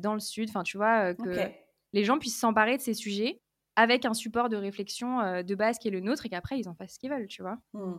dans 0.00 0.14
le 0.14 0.20
sud. 0.20 0.48
Enfin, 0.50 0.62
tu 0.62 0.76
vois, 0.76 1.14
que 1.14 1.50
les 1.92 2.04
gens 2.04 2.18
puissent 2.18 2.38
s'emparer 2.38 2.76
de 2.76 2.82
ces 2.82 2.94
sujets 2.94 3.40
avec 3.76 4.04
un 4.04 4.14
support 4.14 4.48
de 4.48 4.56
réflexion 4.56 5.42
de 5.42 5.54
base 5.54 5.78
qui 5.78 5.88
est 5.88 5.92
le 5.92 6.00
nôtre 6.00 6.26
et 6.26 6.28
qu'après, 6.28 6.58
ils 6.58 6.68
en 6.68 6.74
fassent 6.74 6.94
ce 6.94 6.98
qu'ils 6.98 7.10
veulent, 7.10 7.28
tu 7.28 7.42
vois. 7.42 7.58
Mmh. 7.72 7.96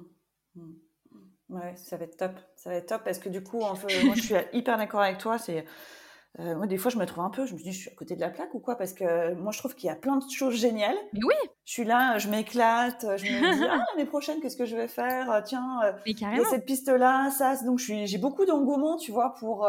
Ouais, 1.49 1.76
ça 1.76 1.97
va 1.97 2.06
être 2.06 2.16
top. 2.18 2.39
Ça 2.56 2.70
va 2.70 2.78
être 2.78 2.88
top 2.88 3.04
parce 3.04 3.20
que 3.20 3.28
du 3.28 3.43
coup, 3.43 3.60
moi, 3.60 3.76
je 3.88 4.22
suis 4.22 4.36
hyper 4.54 4.78
d'accord 4.78 5.02
avec 5.02 5.18
toi. 5.18 5.38
C'est 5.38 5.66
euh, 6.40 6.56
moi, 6.56 6.66
des 6.66 6.78
fois, 6.78 6.90
je 6.90 6.98
me 6.98 7.06
trouve 7.06 7.26
un 7.26 7.30
peu, 7.30 7.46
je 7.46 7.54
me 7.54 7.60
dis, 7.60 7.74
je 7.74 7.80
suis 7.80 7.90
à 7.90 7.94
côté 7.94 8.16
de 8.16 8.22
la 8.22 8.30
plaque 8.30 8.54
ou 8.54 8.60
quoi? 8.60 8.76
Parce 8.78 8.94
que 8.94 9.34
moi, 9.34 9.52
je 9.52 9.60
trouve 9.60 9.76
qu'il 9.76 9.88
y 9.88 9.92
a 9.92 9.96
plein 9.96 10.16
de 10.16 10.24
choses 10.30 10.56
géniales. 10.56 10.96
Mais 11.14 11.20
oui 11.26 11.36
Je 11.66 11.74
suis 11.74 11.84
là, 11.84 12.18
je 12.20 12.30
m'éclate, 12.30 13.06
je 13.18 13.26
me 13.26 13.54
dis, 13.58 13.66
ah, 13.70 13.84
l'année 13.92 14.08
prochaine, 14.08 14.40
qu'est-ce 14.40 14.56
que 14.56 14.66
je 14.66 14.78
vais 14.78 14.88
faire? 14.88 15.30
Euh, 15.30 15.42
Tiens, 15.44 15.80
euh, 15.84 15.92
il 16.06 16.20
y 16.20 16.26
a 16.26 16.44
cette 16.50 16.66
piste-là, 16.66 17.32
ça. 17.32 17.56
Donc, 17.66 17.80
j'ai 17.80 18.18
beaucoup 18.18 18.46
d'engouement, 18.46 18.98
tu 18.98 19.12
vois, 19.12 19.34
pour. 19.40 19.68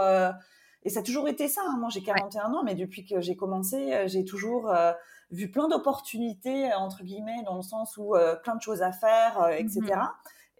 Et 0.85 0.91
ça 0.91 1.01
a 1.01 1.03
toujours 1.03 1.29
été 1.29 1.49
ça. 1.49 1.63
Hein. 1.67 1.77
Moi, 1.79 1.89
j'ai 1.93 2.03
41 2.03 2.53
ans, 2.53 2.63
mais 2.65 2.75
depuis 2.75 3.05
que 3.05 3.21
j'ai 3.21 3.37
commencé, 3.37 4.05
j'ai 4.07 4.25
toujours 4.25 4.73
vu 5.31 5.51
plein 5.51 5.69
d'opportunités, 5.69 6.73
entre 6.75 7.03
guillemets, 7.03 7.43
dans 7.45 7.57
le 7.57 7.63
sens 7.63 7.97
où 7.97 8.15
plein 8.45 8.55
de 8.55 8.63
choses 8.63 8.83
à 8.83 8.93
faire, 8.93 9.49
etc. 9.59 9.95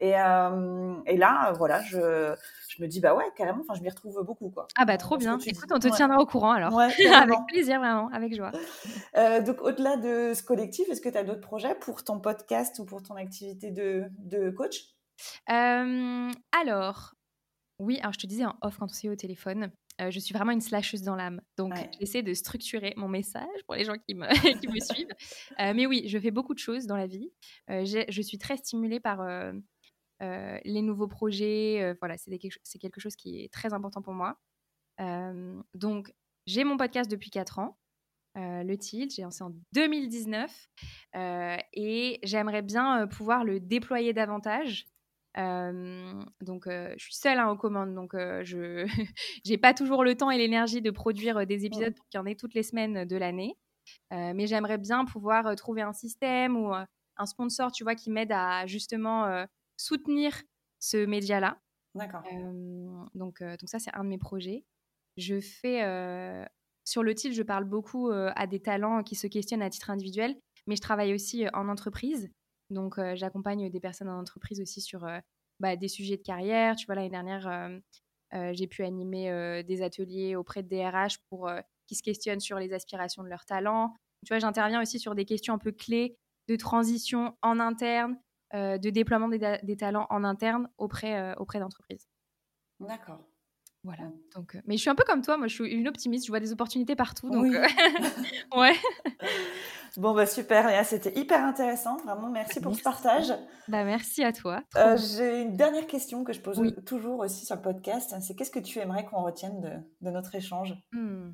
Et, 0.03 0.19
euh, 0.19 0.97
et 1.07 1.17
là, 1.17 1.53
voilà, 1.53 1.81
je, 1.81 2.35
je, 2.69 2.83
me 2.83 2.89
dis, 2.89 2.99
bah 2.99 3.15
ouais, 3.15 3.25
carrément, 3.37 3.61
enfin, 3.61 3.75
je 3.79 3.83
m'y 3.83 3.89
retrouve 3.89 4.21
beaucoup. 4.25 4.51
Quoi, 4.51 4.67
ah 4.77 4.85
bah 4.85 4.97
trop 4.99 5.17
bien. 5.17 5.39
Écoute, 5.39 5.71
on 5.73 5.79
te 5.79 5.87
tiendra 5.95 6.19
au 6.19 6.27
courant 6.27 6.51
alors. 6.51 6.77
avec 6.81 7.39
plaisir, 7.47 7.79
vraiment, 7.79 8.09
avec 8.09 8.35
joie. 8.35 8.51
Euh, 9.15 9.43
donc, 9.43 9.61
au-delà 9.61 9.97
de 9.97 10.33
ce 10.35 10.43
collectif, 10.43 10.89
est-ce 10.89 11.01
que 11.01 11.09
tu 11.09 11.19
as 11.19 11.23
d'autres 11.23 11.41
projets 11.41 11.75
pour 11.75 12.03
ton 12.03 12.19
podcast 12.19 12.79
ou 12.79 12.85
pour 12.85 13.03
ton 13.03 13.15
activité 13.15 13.71
de, 13.71 14.07
de 14.19 14.51
coach? 14.51 14.81
Euh, 15.51 16.31
Alors, 16.61 17.15
oui, 17.79 17.99
alors 18.01 18.13
je 18.13 18.19
te 18.19 18.27
disais 18.27 18.47
en 18.47 18.57
off 18.63 18.79
quand 18.79 18.87
on 18.87 18.89
s'est 18.89 19.11
au 19.11 19.15
téléphone, 19.15 19.71
je 20.01 20.19
suis 20.19 20.33
vraiment 20.35 20.53
une 20.53 20.63
slasheuse 20.63 21.03
dans 21.03 21.15
l'âme. 21.15 21.41
Donc, 21.59 21.75
j'essaie 22.01 22.23
de 22.23 22.33
structurer 22.33 22.95
mon 22.97 23.09
message 23.09 23.47
pour 23.67 23.75
les 23.75 23.85
gens 23.85 23.97
qui 24.09 24.15
me, 24.15 24.27
qui 24.61 24.69
me 24.69 24.81
suivent. 24.81 25.15
mais 25.59 25.87
oui, 25.87 26.09
je 26.09 26.19
fais 26.19 26.31
beaucoup 26.31 26.55
de 26.55 26.59
choses 26.59 26.87
dans 26.87 26.97
la 26.97 27.07
vie. 27.07 27.31
je 27.69 28.23
suis 28.23 28.39
très 28.39 28.57
stimulée 28.57 28.99
par 28.99 29.21
les 30.65 30.83
nouveaux 30.83 31.09
projets. 31.09 31.83
Euh, 31.83 31.95
voilà, 32.01 32.17
c'est 32.17 32.39
quelque, 32.39 33.01
chose 33.01 33.17
qui 33.17 33.43
est 33.43 33.53
très 33.53 33.73
important 33.73 34.03
pour 34.03 34.15
moi. 34.15 34.39
Euh, 35.01 35.61
donc, 35.75 36.13
j'ai 36.47 36.65
mon 36.65 36.77
podcast 36.77 37.11
depuis 37.11 37.31
4 37.31 37.59
ans. 37.59 37.79
le 38.35 38.75
Tilt. 38.77 39.15
J'ai 39.15 39.23
lancé 39.23 39.43
en 39.43 39.53
2019 39.73 40.69
et 41.73 42.19
j'aimerais 42.23 42.63
bien 42.63 43.07
pouvoir 43.07 43.45
le 43.45 43.61
déployer 43.61 44.13
davantage. 44.13 44.87
donc, 45.37 46.65
je 46.67 46.99
suis 46.99 47.15
seule 47.15 47.39
hein, 47.39 47.51
aux 47.51 47.57
commandes, 47.57 47.95
donc 47.95 48.13
je 48.15 48.87
n'ai 49.47 49.59
pas 49.59 49.75
toujours 49.75 50.05
le 50.05 50.17
temps 50.17 50.31
et 50.31 50.39
l'énergie 50.39 50.83
de 50.83 50.91
produire 50.91 51.47
des 51.47 51.65
épisodes 51.65 51.95
pour 51.95 52.07
qu'il 52.09 52.19
y 52.19 52.21
en 52.21 52.27
ait 52.27 52.35
toutes 52.35 52.55
les 52.55 52.63
semaines 52.63 53.05
de 53.05 53.17
l'année. 53.17 53.57
mais 54.11 54.47
j'aimerais 54.47 54.79
bien 54.79 55.05
pouvoir 55.05 55.55
trouver 55.57 55.83
un 55.83 55.93
système 55.93 56.57
ou 56.57 56.73
un 56.73 57.27
sponsor, 57.27 57.71
tu 57.71 57.85
vois, 57.85 57.95
qui 57.95 58.11
m'aide 58.11 58.33
à 58.33 58.67
justement 58.67 59.47
soutenir 59.83 60.43
ce 60.79 61.05
média-là. 61.05 61.59
D'accord. 61.95 62.23
donc, 63.15 63.43
donc 63.43 63.69
ça, 63.69 63.79
c'est 63.79 63.95
un 63.95 64.05
de 64.05 64.09
mes 64.09 64.19
projets. 64.19 64.65
Je 65.19 65.41
fais 65.41 65.83
sur 66.85 67.03
le 67.03 67.15
titre, 67.15 67.35
je 67.35 67.43
parle 67.43 67.65
beaucoup 67.65 68.11
à 68.11 68.47
des 68.47 68.61
talents 68.61 69.03
qui 69.03 69.15
se 69.15 69.27
questionnent 69.27 69.63
à 69.63 69.69
titre 69.69 69.91
individuel, 69.91 70.35
mais 70.67 70.77
je 70.77 70.81
travaille 70.81 71.13
aussi 71.13 71.47
en 71.53 71.69
entreprise. 71.69 72.31
Donc, 72.71 72.99
j'accompagne 73.15 73.69
des 73.71 73.81
personnes 73.81 74.09
en 74.09 74.19
entreprise 74.19 74.61
aussi 74.63 74.81
sur 74.81 75.07
bah, 75.61 75.77
des 75.77 75.89
sujets 75.89 76.17
de 76.17 76.23
carrière. 76.23 76.77
Tu 76.77 76.87
vois, 76.87 76.95
l'année 76.95 77.11
dernière, 77.11 77.71
j'ai 78.33 78.67
pu 78.67 78.85
animer 78.85 79.63
des 79.65 79.83
ateliers 79.83 80.35
auprès 80.35 80.63
de 80.63 80.69
DRH 80.69 81.19
pour 81.29 81.51
qui 81.87 81.95
se 81.95 82.03
questionnent 82.03 82.41
sur 82.41 82.59
les 82.59 82.73
aspirations 82.73 83.23
de 83.23 83.29
leurs 83.29 83.45
talents. 83.45 83.95
Tu 84.25 84.33
vois, 84.33 84.39
j'interviens 84.39 84.81
aussi 84.81 84.99
sur 84.99 85.15
des 85.15 85.25
questions 85.25 85.55
un 85.55 85.59
peu 85.59 85.73
clés 85.73 86.17
de 86.49 86.57
transition 86.57 87.37
en 87.43 87.61
interne, 87.61 88.13
euh, 88.13 88.17
de 88.53 88.91
déploiement 88.91 89.29
des, 89.29 89.77
talents 89.77 90.07
en 90.11 90.25
interne 90.25 90.69
auprès, 90.79 91.19
euh, 91.19 91.35
auprès 91.37 91.59
d'entreprises. 91.59 92.09
D'accord. 92.81 93.21
Voilà. 93.85 94.13
Donc, 94.35 94.55
euh, 94.55 94.61
mais 94.67 94.77
je 94.77 94.83
suis 94.83 94.91
un 94.91 94.95
peu 94.95 95.03
comme 95.05 95.23
toi, 95.23 95.37
moi 95.37 95.49
je 95.49 95.55
suis 95.55 95.69
une 95.69 95.89
optimiste, 95.89 96.27
je 96.27 96.31
vois 96.31 96.39
des 96.39 96.53
opportunités 96.53 96.95
partout. 96.95 97.31
Donc, 97.31 97.47
oui. 97.47 97.57
ouais. 98.57 98.77
Bon, 99.99 100.15
bah 100.15 100.25
super, 100.25 100.87
c'était 100.87 101.15
hyper 101.21 101.45
intéressant. 101.45 101.99
Vraiment, 101.99 102.31
merci 102.31 102.63
pour 102.63 102.75
ce 102.75 102.83
partage. 102.83 103.31
Bah, 103.69 103.85
merci 103.85 104.25
à 104.25 104.33
toi. 104.33 104.63
J'ai 104.97 105.43
une 105.43 105.55
dernière 105.55 105.87
question 105.87 106.25
que 106.25 106.33
je 106.33 106.41
pose 106.41 106.75
toujours 106.87 107.19
aussi 107.19 107.45
sur 107.45 107.57
le 107.57 107.61
podcast. 107.61 108.15
C'est 108.23 108.35
qu'est-ce 108.35 108.51
que 108.51 108.59
tu 108.59 108.79
aimerais 108.79 109.05
qu'on 109.05 109.23
retienne 109.23 109.61
de, 110.01 110.11
notre 110.11 110.35
échange? 110.35 110.75
Hmm. 110.93 111.33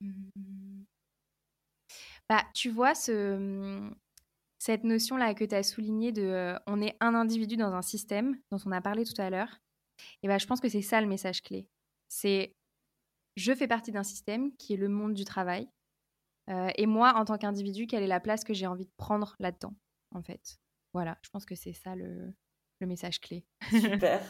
Hmm. 0.00 0.84
Bah, 2.30 2.42
tu 2.54 2.70
vois, 2.70 2.94
ce, 2.94 3.92
cette 4.66 4.82
notion-là 4.82 5.32
que 5.34 5.44
tu 5.44 5.54
as 5.54 5.62
soulignée 5.62 6.10
de 6.10 6.22
euh, 6.22 6.58
on 6.66 6.82
est 6.82 6.96
un 6.98 7.14
individu 7.14 7.56
dans 7.56 7.72
un 7.72 7.82
système, 7.82 8.36
dont 8.50 8.58
on 8.66 8.72
a 8.72 8.80
parlé 8.80 9.04
tout 9.04 9.20
à 9.20 9.30
l'heure, 9.30 9.60
et 10.24 10.28
ben, 10.28 10.38
je 10.38 10.46
pense 10.46 10.60
que 10.60 10.68
c'est 10.68 10.82
ça 10.82 11.00
le 11.00 11.06
message 11.06 11.40
clé. 11.40 11.68
C'est 12.08 12.56
je 13.36 13.54
fais 13.54 13.68
partie 13.68 13.92
d'un 13.92 14.02
système 14.02 14.50
qui 14.56 14.74
est 14.74 14.76
le 14.76 14.88
monde 14.88 15.14
du 15.14 15.24
travail. 15.24 15.68
Euh, 16.50 16.70
et 16.76 16.86
moi, 16.86 17.14
en 17.14 17.24
tant 17.24 17.38
qu'individu, 17.38 17.86
quelle 17.86 18.02
est 18.02 18.08
la 18.08 18.18
place 18.18 18.42
que 18.42 18.54
j'ai 18.54 18.66
envie 18.66 18.86
de 18.86 18.92
prendre 18.96 19.36
là-dedans, 19.38 19.74
en 20.14 20.22
fait? 20.22 20.58
Voilà, 20.94 21.16
je 21.22 21.30
pense 21.30 21.44
que 21.44 21.54
c'est 21.54 21.72
ça 21.72 21.94
le, 21.94 22.34
le, 22.80 22.86
message 22.88 23.20
clé. 23.20 23.44
Super. 23.70 24.20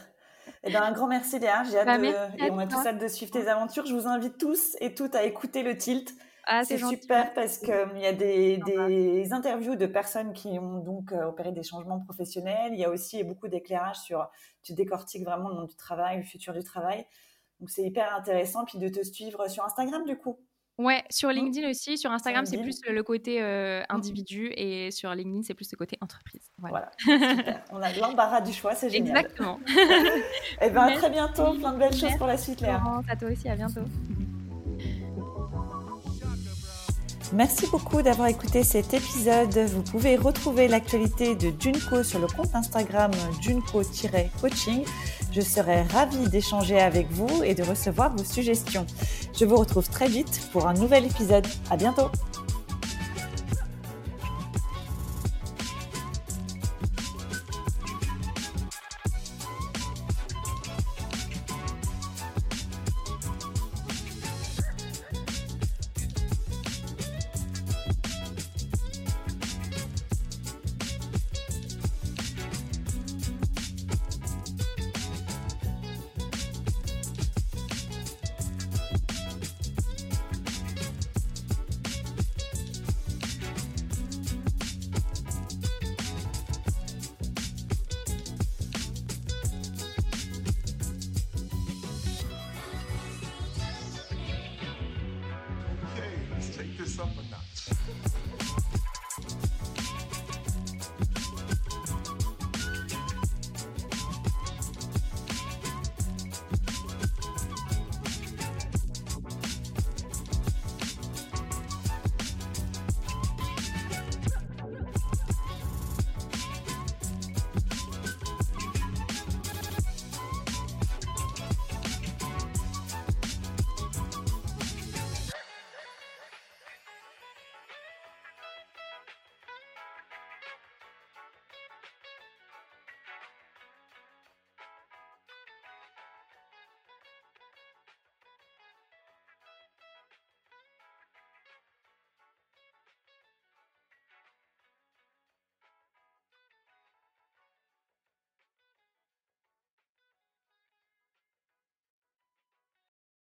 Eh 0.63 0.71
ben, 0.71 0.83
un 0.83 0.91
grand 0.91 1.07
merci 1.07 1.39
Léa, 1.39 1.63
j'ai 1.63 1.79
hâte 1.79 1.85
bah, 1.85 1.97
de, 1.97 2.43
et 2.43 2.51
on 2.51 2.59
a 2.59 2.67
tous 2.67 2.85
hâte 2.85 2.99
de 2.99 3.07
suivre 3.07 3.31
tes 3.31 3.47
aventures. 3.47 3.87
Je 3.87 3.95
vous 3.95 4.07
invite 4.07 4.37
tous 4.37 4.75
et 4.81 4.93
toutes 4.93 5.15
à 5.15 5.23
écouter 5.23 5.63
le 5.63 5.75
tilt. 5.77 6.13
Ah, 6.49 6.63
c'est 6.63 6.77
super 6.77 7.33
parce 7.33 7.57
qu'il 7.57 7.99
y 7.99 8.05
a 8.05 8.13
des, 8.13 8.57
des, 8.65 9.33
interviews 9.33 9.75
de 9.75 9.85
personnes 9.85 10.31
qui 10.31 10.57
ont 10.59 10.79
donc 10.79 11.11
euh, 11.11 11.25
opéré 11.25 11.51
des 11.51 11.61
changements 11.61 11.99
professionnels. 11.99 12.71
Il 12.71 12.79
y 12.79 12.85
a 12.85 12.89
aussi 12.89 13.21
beaucoup 13.25 13.49
d'éclairage 13.49 13.97
sur, 13.97 14.29
tu 14.63 14.73
décortiques 14.73 15.25
vraiment 15.25 15.49
le 15.49 15.55
monde 15.55 15.67
du 15.67 15.75
travail, 15.75 16.17
le 16.17 16.23
futur 16.23 16.53
du 16.53 16.63
travail. 16.63 17.05
Donc 17.59 17.69
c'est 17.69 17.83
hyper 17.83 18.15
intéressant. 18.15 18.63
Puis 18.63 18.79
de 18.79 18.87
te 18.87 19.03
suivre 19.03 19.49
sur 19.49 19.65
Instagram 19.65 20.05
du 20.05 20.17
coup. 20.17 20.39
Ouais, 20.77 21.03
sur. 21.09 21.31
LinkedIn 21.31 21.69
aussi. 21.69 21.97
Sur 21.97 22.11
Instagram, 22.11 22.45
c'est 22.45 22.59
plus 22.59 22.79
le 22.87 23.03
côté 23.03 23.41
euh, 23.41 23.81
mmh. 23.81 23.85
individu 23.89 24.53
et 24.55 24.91
sur 24.91 25.13
LinkedIn, 25.13 25.43
c'est 25.43 25.53
plus 25.55 25.69
le 25.71 25.77
côté 25.77 25.97
entreprise. 25.99 26.49
Voilà. 26.59 26.91
super. 26.97 27.65
On 27.73 27.81
a 27.81 27.91
l'embarras 27.93 28.39
du 28.41 28.53
choix, 28.53 28.73
c'est 28.73 28.89
génial. 28.89 29.17
Exactement. 29.17 29.59
et 29.67 30.21
eh 30.61 30.69
ben, 30.69 30.83
à 30.83 30.91
très 30.95 31.09
bientôt. 31.09 31.55
Plein 31.55 31.73
de 31.73 31.79
belles 31.79 31.95
choses 31.95 32.15
pour 32.17 32.27
la 32.27 32.37
suite, 32.37 32.61
Léa. 32.61 32.81
À 33.09 33.15
toi 33.17 33.29
aussi, 33.29 33.49
à 33.49 33.55
bientôt. 33.55 33.81
Merci 37.33 37.67
beaucoup 37.67 38.01
d'avoir 38.01 38.29
écouté 38.29 38.63
cet 38.63 38.93
épisode. 38.93 39.57
Vous 39.57 39.81
pouvez 39.81 40.15
retrouver 40.15 40.67
l'actualité 40.67 41.35
de 41.35 41.51
Junko 41.59 42.03
sur 42.03 42.19
le 42.19 42.27
compte 42.27 42.55
Instagram 42.55 43.11
junko-coaching. 43.41 44.85
Je 45.33 45.41
serai 45.41 45.81
ravie 45.83 46.29
d'échanger 46.29 46.79
avec 46.79 47.11
vous 47.11 47.43
et 47.43 47.53
de 47.53 47.63
recevoir 47.63 48.15
vos 48.15 48.23
suggestions. 48.23 48.85
Je 49.37 49.45
vous 49.45 49.57
retrouve 49.57 49.89
très 49.89 50.07
vite 50.07 50.49
pour 50.53 50.67
un 50.67 50.73
nouvel 50.73 51.05
épisode. 51.05 51.45
À 51.69 51.75
bientôt! 51.75 52.09